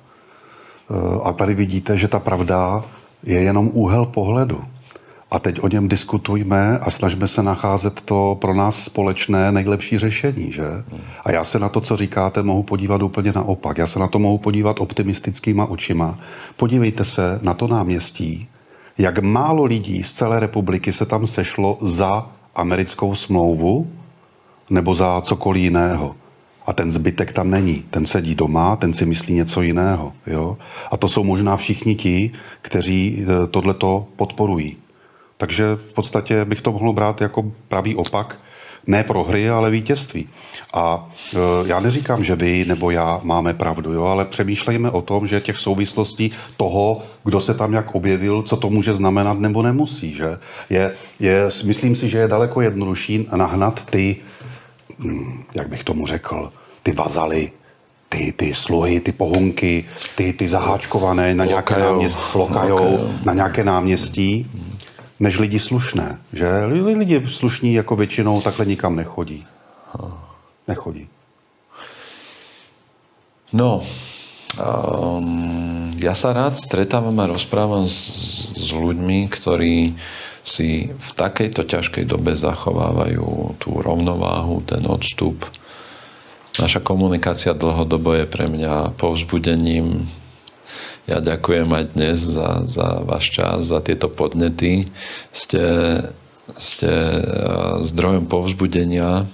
A 1.22 1.32
tady 1.32 1.54
vidíte, 1.54 1.98
že 1.98 2.08
ta 2.08 2.18
pravda 2.18 2.84
je 3.22 3.40
jenom 3.40 3.70
úhel 3.72 4.04
pohledu. 4.04 4.60
A 5.30 5.38
teď 5.38 5.60
o 5.60 5.68
něm 5.68 5.88
diskutujme 5.88 6.78
a 6.78 6.90
snažme 6.90 7.28
se 7.28 7.42
nacházet 7.42 8.00
to 8.00 8.38
pro 8.40 8.54
nás 8.54 8.84
společné 8.84 9.52
nejlepší 9.52 9.98
řešení, 9.98 10.52
že? 10.52 10.64
A 11.24 11.32
já 11.32 11.44
se 11.44 11.58
na 11.58 11.68
to, 11.68 11.80
co 11.80 11.96
říkáte, 11.96 12.42
mohu 12.42 12.62
podívat 12.62 13.02
úplně 13.02 13.32
naopak. 13.32 13.78
Já 13.78 13.86
se 13.86 13.98
na 13.98 14.08
to 14.08 14.18
mohu 14.18 14.38
podívat 14.38 14.80
optimistickýma 14.80 15.66
očima. 15.66 16.18
Podívejte 16.56 17.04
se 17.04 17.38
na 17.42 17.54
to 17.54 17.68
náměstí, 17.68 18.48
jak 18.98 19.18
málo 19.18 19.64
lidí 19.64 20.02
z 20.02 20.12
celé 20.12 20.40
republiky 20.40 20.92
se 20.92 21.06
tam 21.06 21.26
sešlo 21.26 21.78
za 21.80 22.26
americkou 22.54 23.14
smlouvu 23.14 23.90
nebo 24.70 24.94
za 24.94 25.20
cokoliv 25.20 25.62
jiného. 25.62 26.14
A 26.70 26.72
ten 26.72 26.90
zbytek 26.90 27.32
tam 27.32 27.50
není. 27.50 27.82
Ten 27.90 28.06
sedí 28.06 28.34
doma, 28.34 28.76
ten 28.76 28.94
si 28.94 29.06
myslí 29.06 29.34
něco 29.34 29.62
jiného. 29.62 30.12
Jo? 30.26 30.56
A 30.90 30.96
to 30.96 31.08
jsou 31.08 31.24
možná 31.24 31.56
všichni 31.56 31.94
ti, 31.94 32.30
kteří 32.62 33.26
tohleto 33.50 34.06
podporují. 34.16 34.76
Takže 35.36 35.64
v 35.74 35.92
podstatě 35.94 36.44
bych 36.44 36.62
to 36.62 36.72
mohl 36.72 36.92
brát 36.92 37.20
jako 37.20 37.52
pravý 37.68 37.96
opak, 37.96 38.40
ne 38.86 39.04
prohry, 39.04 39.50
ale 39.50 39.70
vítězství. 39.70 40.28
A 40.74 41.10
e, 41.34 41.38
já 41.68 41.80
neříkám, 41.80 42.24
že 42.24 42.36
vy 42.36 42.64
nebo 42.68 42.90
já 42.90 43.20
máme 43.22 43.54
pravdu, 43.54 43.92
jo, 43.92 44.04
ale 44.04 44.24
přemýšlejme 44.24 44.90
o 44.90 45.02
tom, 45.02 45.26
že 45.26 45.40
těch 45.40 45.58
souvislostí 45.58 46.32
toho, 46.56 47.02
kdo 47.24 47.40
se 47.40 47.54
tam 47.54 47.72
jak 47.72 47.94
objevil, 47.94 48.42
co 48.42 48.56
to 48.56 48.70
může 48.70 48.94
znamenat 48.94 49.38
nebo 49.38 49.62
nemusí. 49.62 50.14
Že? 50.14 50.38
Je, 50.70 50.94
je, 51.20 51.48
myslím 51.64 51.94
si, 51.94 52.08
že 52.08 52.18
je 52.18 52.28
daleko 52.28 52.60
jednodušší 52.60 53.28
nahnat 53.36 53.86
ty, 53.86 54.16
hm, 54.98 55.42
jak 55.54 55.68
bych 55.68 55.84
tomu 55.84 56.06
řekl, 56.06 56.52
ty 56.82 56.92
vazaly, 56.92 57.52
ty, 58.08 58.32
ty 58.32 58.54
sluhy, 58.54 59.00
ty 59.00 59.12
pohonky, 59.12 59.84
ty, 60.16 60.32
ty 60.32 60.48
zaháčkované 60.48 61.34
na 61.34 61.44
nějaké, 61.44 61.78
náměstí, 61.78 62.38
lokajou, 62.38 63.10
na 63.24 63.32
nějaké 63.34 63.64
náměstí, 63.64 64.50
než 65.20 65.38
lidi 65.38 65.58
slušné. 65.60 66.18
Že 66.32 66.64
lidi 66.64 67.22
slušní 67.28 67.74
jako 67.74 67.96
většinou 67.96 68.40
takhle 68.40 68.66
nikam 68.66 68.96
nechodí. 68.96 69.44
Nechodí. 70.68 71.08
No, 73.50 73.82
um, 74.62 75.90
ja 75.98 76.14
sa 76.14 76.30
rád 76.30 76.54
stretávam 76.54 77.18
a 77.18 77.26
rozprávam 77.26 77.82
s, 77.82 78.54
s 78.54 78.70
ľuďmi, 78.70 79.26
ktorí 79.26 79.98
si 80.46 80.94
v 80.94 81.10
takejto 81.18 81.66
ťažkej 81.66 82.06
dobe 82.06 82.38
zachovávajú 82.38 83.58
tú 83.58 83.70
rovnováhu, 83.82 84.62
ten 84.62 84.86
odstup. 84.86 85.42
Naša 86.58 86.82
komunikácia 86.82 87.54
dlhodobo 87.54 88.16
je 88.18 88.26
pre 88.26 88.50
mňa 88.50 88.98
povzbudením. 88.98 90.02
Ja 91.06 91.22
ďakujem 91.22 91.70
aj 91.70 91.84
dnes 91.94 92.18
za, 92.18 92.66
za 92.66 93.02
váš 93.06 93.30
čas, 93.30 93.70
za 93.70 93.78
tieto 93.78 94.10
podnety. 94.10 94.90
Ste, 95.30 95.62
ste 96.58 96.90
uh, 96.90 97.78
zdrojom 97.82 98.26
povzbudenia 98.26 99.30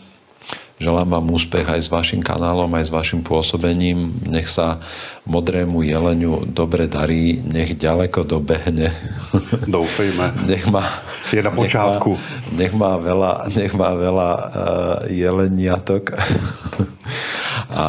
Želám 0.77 1.09
vám 1.09 1.33
úspech 1.33 1.65
aj 1.65 1.81
s 1.81 1.89
vašim 1.89 2.21
kanálom, 2.21 2.69
aj 2.77 2.93
s 2.93 2.93
vašim 2.93 3.25
pôsobením. 3.25 4.13
Nech 4.29 4.45
sa 4.45 4.77
modrému 5.25 5.81
jeleniu 5.81 6.45
dobre 6.45 6.85
darí, 6.85 7.41
nech 7.41 7.81
ďaleko 7.81 8.29
dobehne. 8.29 8.93
Doufejme. 9.65 10.37
Nech 10.53 10.69
má, 10.69 10.85
Je 11.33 11.41
na 11.41 11.49
počátku. 11.49 12.21
Nech 12.53 12.77
má, 12.77 12.93
nech 12.93 13.01
má 13.01 13.01
veľa, 13.01 13.33
nech 13.57 13.73
má 13.73 13.91
veľa 13.97 14.31
uh, 14.37 14.45
jeleniatok. 15.09 16.13
a 17.73 17.87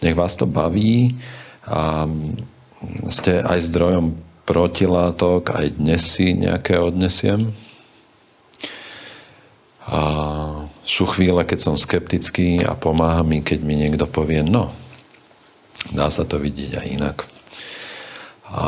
nech 0.00 0.16
vás 0.16 0.32
to 0.40 0.48
baví. 0.48 1.20
A 1.68 2.08
ste 3.12 3.44
aj 3.44 3.68
zdrojom 3.68 4.16
protilátok, 4.48 5.52
aj 5.52 5.76
dnes 5.76 6.08
si 6.08 6.32
nejaké 6.32 6.80
odnesiem. 6.80 7.52
A 9.84 10.00
sú 10.90 11.06
chvíle, 11.06 11.46
keď 11.46 11.58
som 11.70 11.74
skeptický 11.78 12.66
a 12.66 12.74
pomáha 12.74 13.22
mi, 13.22 13.46
keď 13.46 13.62
mi 13.62 13.78
niekto 13.78 14.10
povie, 14.10 14.42
no, 14.42 14.74
dá 15.94 16.10
sa 16.10 16.26
to 16.26 16.42
vidieť 16.42 16.82
aj 16.82 16.86
inak. 16.90 17.16
A 18.50 18.66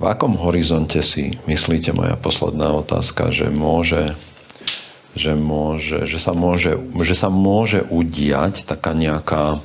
v 0.00 0.04
akom 0.08 0.40
horizonte 0.40 1.04
si 1.04 1.36
myslíte, 1.44 1.92
moja 1.92 2.16
posledná 2.16 2.72
otázka, 2.72 3.28
že 3.28 3.52
môže, 3.52 4.16
že, 5.12 5.36
môže, 5.36 6.08
že, 6.08 6.16
sa, 6.16 6.32
môže, 6.32 6.80
že 6.80 7.12
sa 7.12 7.28
môže 7.28 7.84
udiať 7.92 8.64
taká 8.64 8.96
nejaká 8.96 9.60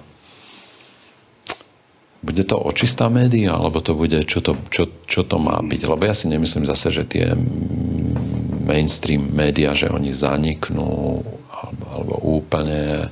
bude 2.21 2.45
to 2.45 2.57
očistá 2.57 3.09
média, 3.09 3.57
alebo 3.57 3.81
to 3.81 3.97
bude, 3.97 4.21
čo 4.29 4.45
to, 4.45 4.53
čo, 4.69 4.85
čo 5.09 5.25
to 5.25 5.41
má 5.41 5.57
byť? 5.57 5.81
Lebo 5.89 6.05
ja 6.05 6.13
si 6.13 6.29
nemyslím 6.29 6.69
zase, 6.69 6.93
že 6.93 7.03
tie 7.09 7.33
mainstream 8.61 9.33
média, 9.33 9.73
že 9.73 9.89
oni 9.89 10.13
zaniknú 10.13 11.25
alebo, 11.49 11.85
alebo 11.89 12.15
úplne 12.39 13.09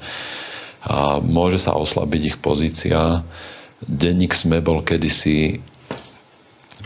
a 0.79 1.19
môže 1.19 1.59
sa 1.59 1.75
oslabiť 1.75 2.21
ich 2.23 2.37
pozícia. 2.39 3.25
Denník 3.83 4.31
SME 4.31 4.63
bol 4.63 4.79
kedysi 4.79 5.59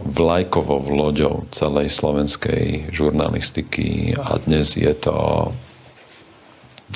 vlajkovou 0.01 0.89
loďou 0.89 1.45
celej 1.53 1.93
slovenskej 1.93 2.89
žurnalistiky 2.89 4.17
a 4.17 4.41
dnes 4.41 4.73
je 4.73 4.89
to 4.97 5.49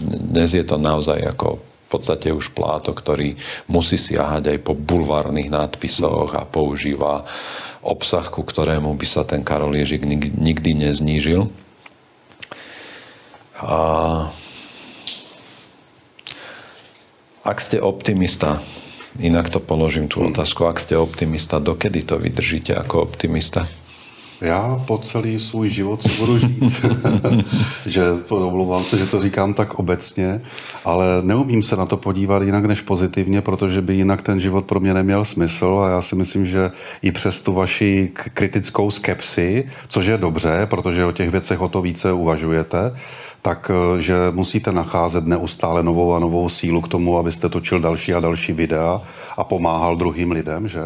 dnes 0.01 0.53
je 0.53 0.65
to 0.65 0.81
naozaj 0.81 1.21
ako 1.21 1.61
v 1.87 1.95
podstate 1.95 2.35
už 2.35 2.51
pláto, 2.51 2.91
ktorý 2.91 3.39
musí 3.71 3.95
siahať 3.95 4.51
aj 4.51 4.59
po 4.59 4.75
bulvárnych 4.75 5.47
nadpisoch 5.47 6.35
a 6.35 6.43
používa 6.43 7.23
obsah, 7.79 8.27
ku 8.27 8.43
ktorému 8.43 8.91
by 8.99 9.07
sa 9.07 9.23
ten 9.23 9.39
Karol 9.39 9.79
Ježik 9.79 10.03
nikdy 10.35 10.75
neznížil. 10.75 11.47
A 13.63 13.79
ak 17.47 17.57
ste 17.63 17.79
optimista, 17.79 18.59
inak 19.23 19.47
to 19.47 19.63
položím 19.63 20.11
tú 20.11 20.27
otázku, 20.27 20.67
ak 20.67 20.83
ste 20.83 20.99
optimista, 20.99 21.63
dokedy 21.63 22.03
to 22.03 22.19
vydržíte 22.19 22.75
ako 22.75 23.07
optimista? 23.07 23.63
Já 24.41 24.79
po 24.87 24.97
celý 24.97 25.39
svůj 25.39 25.69
život 25.69 26.03
si 26.03 26.19
budu 26.19 26.37
žít. 26.37 26.85
že 27.85 28.03
omlouvám 28.29 28.83
se, 28.83 28.97
že 28.97 29.05
to 29.05 29.21
říkám 29.21 29.53
tak 29.53 29.73
obecně, 29.73 30.41
ale 30.85 31.05
neumím 31.21 31.63
se 31.63 31.75
na 31.75 31.85
to 31.85 31.97
podívat 31.97 32.43
jinak 32.43 32.65
než 32.65 32.81
pozitivně, 32.81 33.41
protože 33.41 33.81
by 33.81 33.93
jinak 33.95 34.21
ten 34.21 34.39
život 34.39 34.65
pro 34.65 34.79
mě 34.79 34.93
neměl 34.93 35.25
smysl 35.25 35.83
a 35.85 35.89
já 35.89 36.01
si 36.01 36.15
myslím, 36.15 36.45
že 36.45 36.71
i 37.01 37.11
přes 37.11 37.41
tu 37.41 37.53
vaši 37.53 38.11
kritickou 38.13 38.91
skepsi, 38.91 39.69
což 39.87 40.05
je 40.05 40.17
dobře, 40.17 40.67
protože 40.69 41.05
o 41.05 41.11
těch 41.11 41.29
věcech 41.29 41.61
o 41.61 41.69
to 41.69 41.81
více 41.81 42.11
uvažujete, 42.11 42.95
tak 43.41 43.71
eh, 43.99 44.31
musíte 44.31 44.71
nacházet 44.71 45.25
neustále 45.25 45.83
novou 45.83 46.13
a 46.13 46.19
novou 46.19 46.49
sílu 46.49 46.81
k 46.81 46.87
tomu, 46.87 47.17
abyste 47.17 47.49
točil 47.49 47.79
další 47.79 48.13
a 48.13 48.19
další 48.19 48.53
videa 48.53 49.01
a 49.37 49.43
pomáhal 49.43 49.95
druhým 49.95 50.31
lidem, 50.31 50.67
že? 50.67 50.81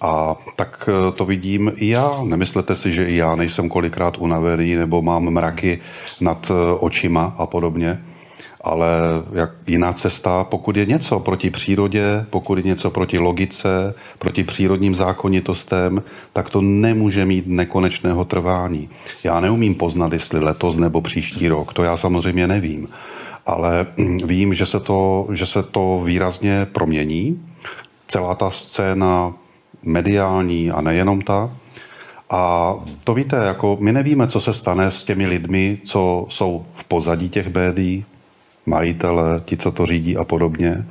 A 0.00 0.36
tak 0.56 0.88
eh, 0.88 1.12
to 1.12 1.24
vidím 1.24 1.72
i 1.76 1.88
já. 1.88 2.20
Nemyslete 2.24 2.76
si, 2.76 2.92
že 2.92 3.08
i 3.08 3.16
já 3.16 3.34
nejsem 3.34 3.68
kolikrát 3.68 4.18
unavený 4.18 4.74
nebo 4.74 5.02
mám 5.02 5.30
mraky 5.30 5.78
nad 6.20 6.50
eh, 6.50 6.78
očima 6.78 7.34
a 7.38 7.46
podobně. 7.46 8.00
Ale 8.60 8.88
jak 9.32 9.50
jiná 9.66 9.92
cesta, 9.92 10.44
pokud 10.44 10.76
je 10.76 10.86
něco 10.86 11.20
proti 11.20 11.50
přírodě, 11.50 12.26
pokud 12.30 12.58
je 12.58 12.64
něco 12.64 12.90
proti 12.90 13.18
logice, 13.18 13.94
proti 14.18 14.44
přírodním 14.44 14.96
zákonitostem, 14.96 16.02
tak 16.32 16.50
to 16.50 16.60
nemůže 16.60 17.26
mít 17.26 17.46
nekonečného 17.46 18.24
trvání. 18.24 18.88
Já 19.24 19.40
neumím 19.40 19.74
poznat, 19.74 20.12
jestli 20.12 20.40
letos 20.40 20.76
nebo 20.76 21.00
příští 21.00 21.48
rok, 21.48 21.72
to 21.72 21.82
já 21.82 21.96
samozřejmě 21.96 22.46
nevím. 22.46 22.88
Ale 23.46 23.86
vím, 24.24 24.54
že 24.54 24.66
se 24.66 24.80
to, 24.80 25.26
že 25.32 25.46
se 25.46 25.62
to 25.62 26.02
výrazně 26.04 26.66
promění. 26.72 27.46
Celá 28.08 28.34
ta 28.34 28.50
scéna 28.50 29.34
mediální 29.84 30.70
a 30.70 30.80
nejenom 30.80 31.20
ta. 31.20 31.50
A 32.30 32.74
to 33.04 33.14
víte, 33.14 33.36
jako 33.36 33.76
my 33.80 33.92
nevíme, 33.92 34.26
co 34.26 34.40
se 34.40 34.54
stane 34.54 34.90
s 34.90 35.04
těmi 35.04 35.26
lidmi, 35.26 35.78
co 35.84 36.26
jsou 36.28 36.64
v 36.72 36.84
pozadí 36.84 37.28
těch 37.28 37.54
médií, 37.54 38.04
majitele, 38.66 39.40
ti, 39.44 39.56
co 39.56 39.72
to 39.72 39.86
řídí 39.86 40.16
a 40.16 40.24
podobně. 40.24 40.86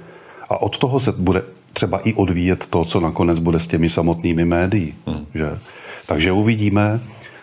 A 0.49 0.61
od 0.61 0.77
toho 0.77 0.99
se 0.99 1.11
bude 1.11 1.43
třeba 1.73 1.99
i 1.99 2.13
odvíjet 2.13 2.67
to, 2.67 2.85
co 2.85 2.99
nakonec 2.99 3.39
bude 3.39 3.59
s 3.59 3.67
těmi 3.67 3.89
samotnými 3.89 4.45
médií. 4.45 4.93
Hmm. 5.07 5.25
Že? 5.35 5.59
Takže 6.07 6.31
uvidíme, 6.31 6.99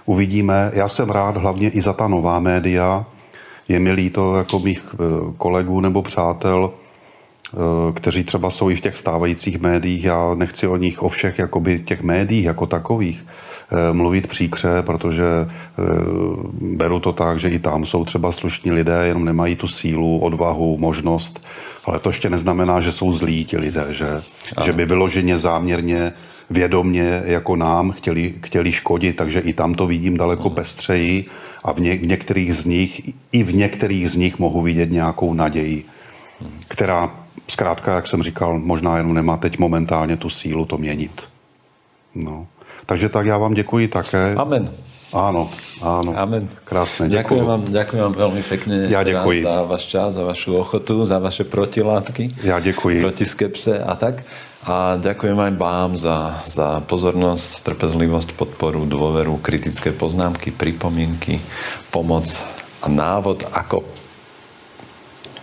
uvidíme. 0.07 0.71
Já 0.75 0.89
jsem 0.89 1.11
rád 1.11 1.37
hlavně 1.37 1.69
i 1.71 1.83
za 1.83 1.93
ta 1.93 2.09
nová 2.09 2.41
média. 2.41 3.07
Je 3.69 3.81
mi 3.81 3.93
líto 3.93 4.37
jako 4.37 4.59
mých 4.59 4.95
eh, 4.95 5.33
kolegů 5.37 5.81
nebo 5.81 6.03
přátel, 6.03 6.71
kteří 7.95 8.25
třeba 8.25 8.51
jsou 8.51 8.71
i 8.71 8.77
v 8.77 8.81
těch 8.81 8.99
stávajících 8.99 9.61
médiích. 9.61 10.05
Já 10.05 10.35
nechci 10.35 10.67
o 10.67 10.77
nich, 10.77 11.03
o 11.03 11.09
všech 11.09 11.39
jakoby 11.39 11.79
těch 11.79 12.03
médiích 12.03 12.45
jako 12.45 12.67
takových 12.67 13.27
eh, 13.27 13.93
mluvit 13.93 14.27
příkře, 14.27 14.83
protože 14.83 15.25
eh, 15.25 15.49
beru 16.77 17.01
to 17.01 17.13
tak, 17.13 17.41
že 17.41 17.51
i 17.51 17.59
tam 17.59 17.87
jsou 17.87 18.05
třeba 18.05 18.33
slušní 18.33 18.73
lidé, 18.73 19.07
jenom 19.07 19.25
nemají 19.25 19.57
tu 19.57 19.69
sílu, 19.69 20.19
odvahu, 20.19 20.79
možnost, 20.79 21.47
ale 21.85 21.99
to 21.99 22.09
ještě 22.09 22.31
neznamená, 22.31 22.81
že 22.81 22.93
jsou 22.93 23.13
zlí 23.13 23.45
ti 23.45 23.59
lidé, 23.59 23.87
že, 23.91 24.09
že 24.65 24.73
by 24.73 24.85
vyloženě 24.85 25.39
záměrně 25.39 26.13
vědomně 26.51 27.23
jako 27.25 27.57
nám 27.57 27.91
chtěli, 27.91 28.35
chtěli 28.43 28.73
škodit, 28.73 29.17
takže 29.17 29.41
i 29.41 29.53
tam 29.53 29.75
to 29.75 29.87
vidím 29.87 30.17
daleko 30.17 30.51
pestřeji 30.51 31.27
a 31.65 31.73
v, 31.73 31.81
ně, 31.81 31.97
v 31.97 32.07
některých 32.07 32.55
z 32.55 32.65
nich, 32.65 33.11
i 33.33 33.43
v 33.43 33.55
některých 33.55 34.11
z 34.11 34.17
nich 34.17 34.39
mohu 34.39 34.63
vidět 34.63 34.91
nějakou 34.91 35.35
naději, 35.35 35.85
hmm. 36.41 36.51
která 36.69 37.20
zkrátka, 37.51 37.95
jak 37.95 38.07
jsem 38.07 38.23
říkal, 38.23 38.59
možná 38.59 38.97
jenom 38.97 39.15
nemá 39.15 39.37
teď 39.37 39.59
momentálně 39.59 40.17
tu 40.17 40.31
sílu 40.31 40.65
to 40.65 40.79
měnit. 40.79 41.23
No. 42.15 42.47
Takže 42.87 43.09
tak 43.09 43.27
já 43.27 43.39
vám 43.39 43.55
děkuji 43.55 43.89
také. 43.89 44.35
Amen. 44.35 44.71
Áno, 45.11 45.51
áno. 45.83 46.15
Amen. 46.15 46.47
Krásne, 46.63 47.11
ďakujem. 47.11 47.43
vám, 47.43 47.63
ďakujem 47.67 48.03
vám 48.07 48.15
veľmi 48.15 48.43
pekne 48.47 48.87
ja 48.87 49.03
ďakujem. 49.03 49.43
za 49.43 49.57
váš 49.67 49.85
čas, 49.91 50.09
za 50.15 50.23
vašu 50.23 50.55
ochotu, 50.55 51.03
za 51.03 51.19
vaše 51.19 51.43
protilátky. 51.43 52.47
Ja 52.47 52.63
ďakujem. 52.63 53.03
Proti 53.03 53.27
skepse 53.27 53.83
a 53.83 53.99
tak. 53.99 54.23
A 54.63 55.03
ďakujem 55.03 55.35
aj 55.35 55.53
vám 55.59 55.91
za, 55.99 56.39
za 56.47 56.79
pozornosť, 56.87 57.67
trpezlivosť, 57.67 58.39
podporu, 58.39 58.87
dôveru, 58.87 59.43
kritické 59.43 59.91
poznámky, 59.91 60.55
pripomienky, 60.55 61.43
pomoc 61.91 62.31
a 62.79 62.87
návod, 62.87 63.51
ako, 63.51 63.83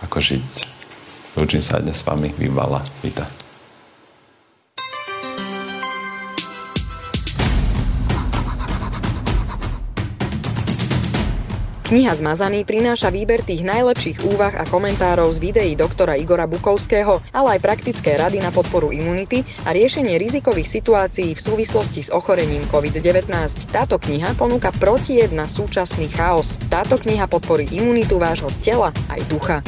ako 0.00 0.16
žiť 0.16 0.77
Lúčim 1.36 1.60
sa 1.60 1.82
dnes 1.82 2.00
s 2.00 2.06
vami. 2.06 2.32
Vyvala. 2.32 2.80
Víta. 3.04 3.28
Kniha 11.88 12.12
Zmazaný 12.12 12.68
prináša 12.68 13.08
výber 13.08 13.40
tých 13.40 13.64
najlepších 13.64 14.20
úvah 14.20 14.52
a 14.60 14.68
komentárov 14.68 15.32
z 15.32 15.40
videí 15.40 15.72
doktora 15.72 16.20
Igora 16.20 16.44
Bukovského, 16.44 17.24
ale 17.32 17.56
aj 17.56 17.64
praktické 17.64 18.12
rady 18.20 18.44
na 18.44 18.52
podporu 18.52 18.92
imunity 18.92 19.40
a 19.64 19.72
riešenie 19.72 20.20
rizikových 20.20 20.68
situácií 20.68 21.32
v 21.32 21.40
súvislosti 21.40 22.04
s 22.04 22.12
ochorením 22.12 22.68
COVID-19. 22.68 23.32
Táto 23.72 23.96
kniha 23.96 24.36
ponúka 24.36 24.68
protijed 24.76 25.32
na 25.32 25.48
súčasný 25.48 26.12
chaos. 26.12 26.60
Táto 26.68 27.00
kniha 27.00 27.24
podporí 27.24 27.64
imunitu 27.72 28.20
vášho 28.20 28.52
tela 28.60 28.92
aj 29.08 29.24
ducha. 29.32 29.64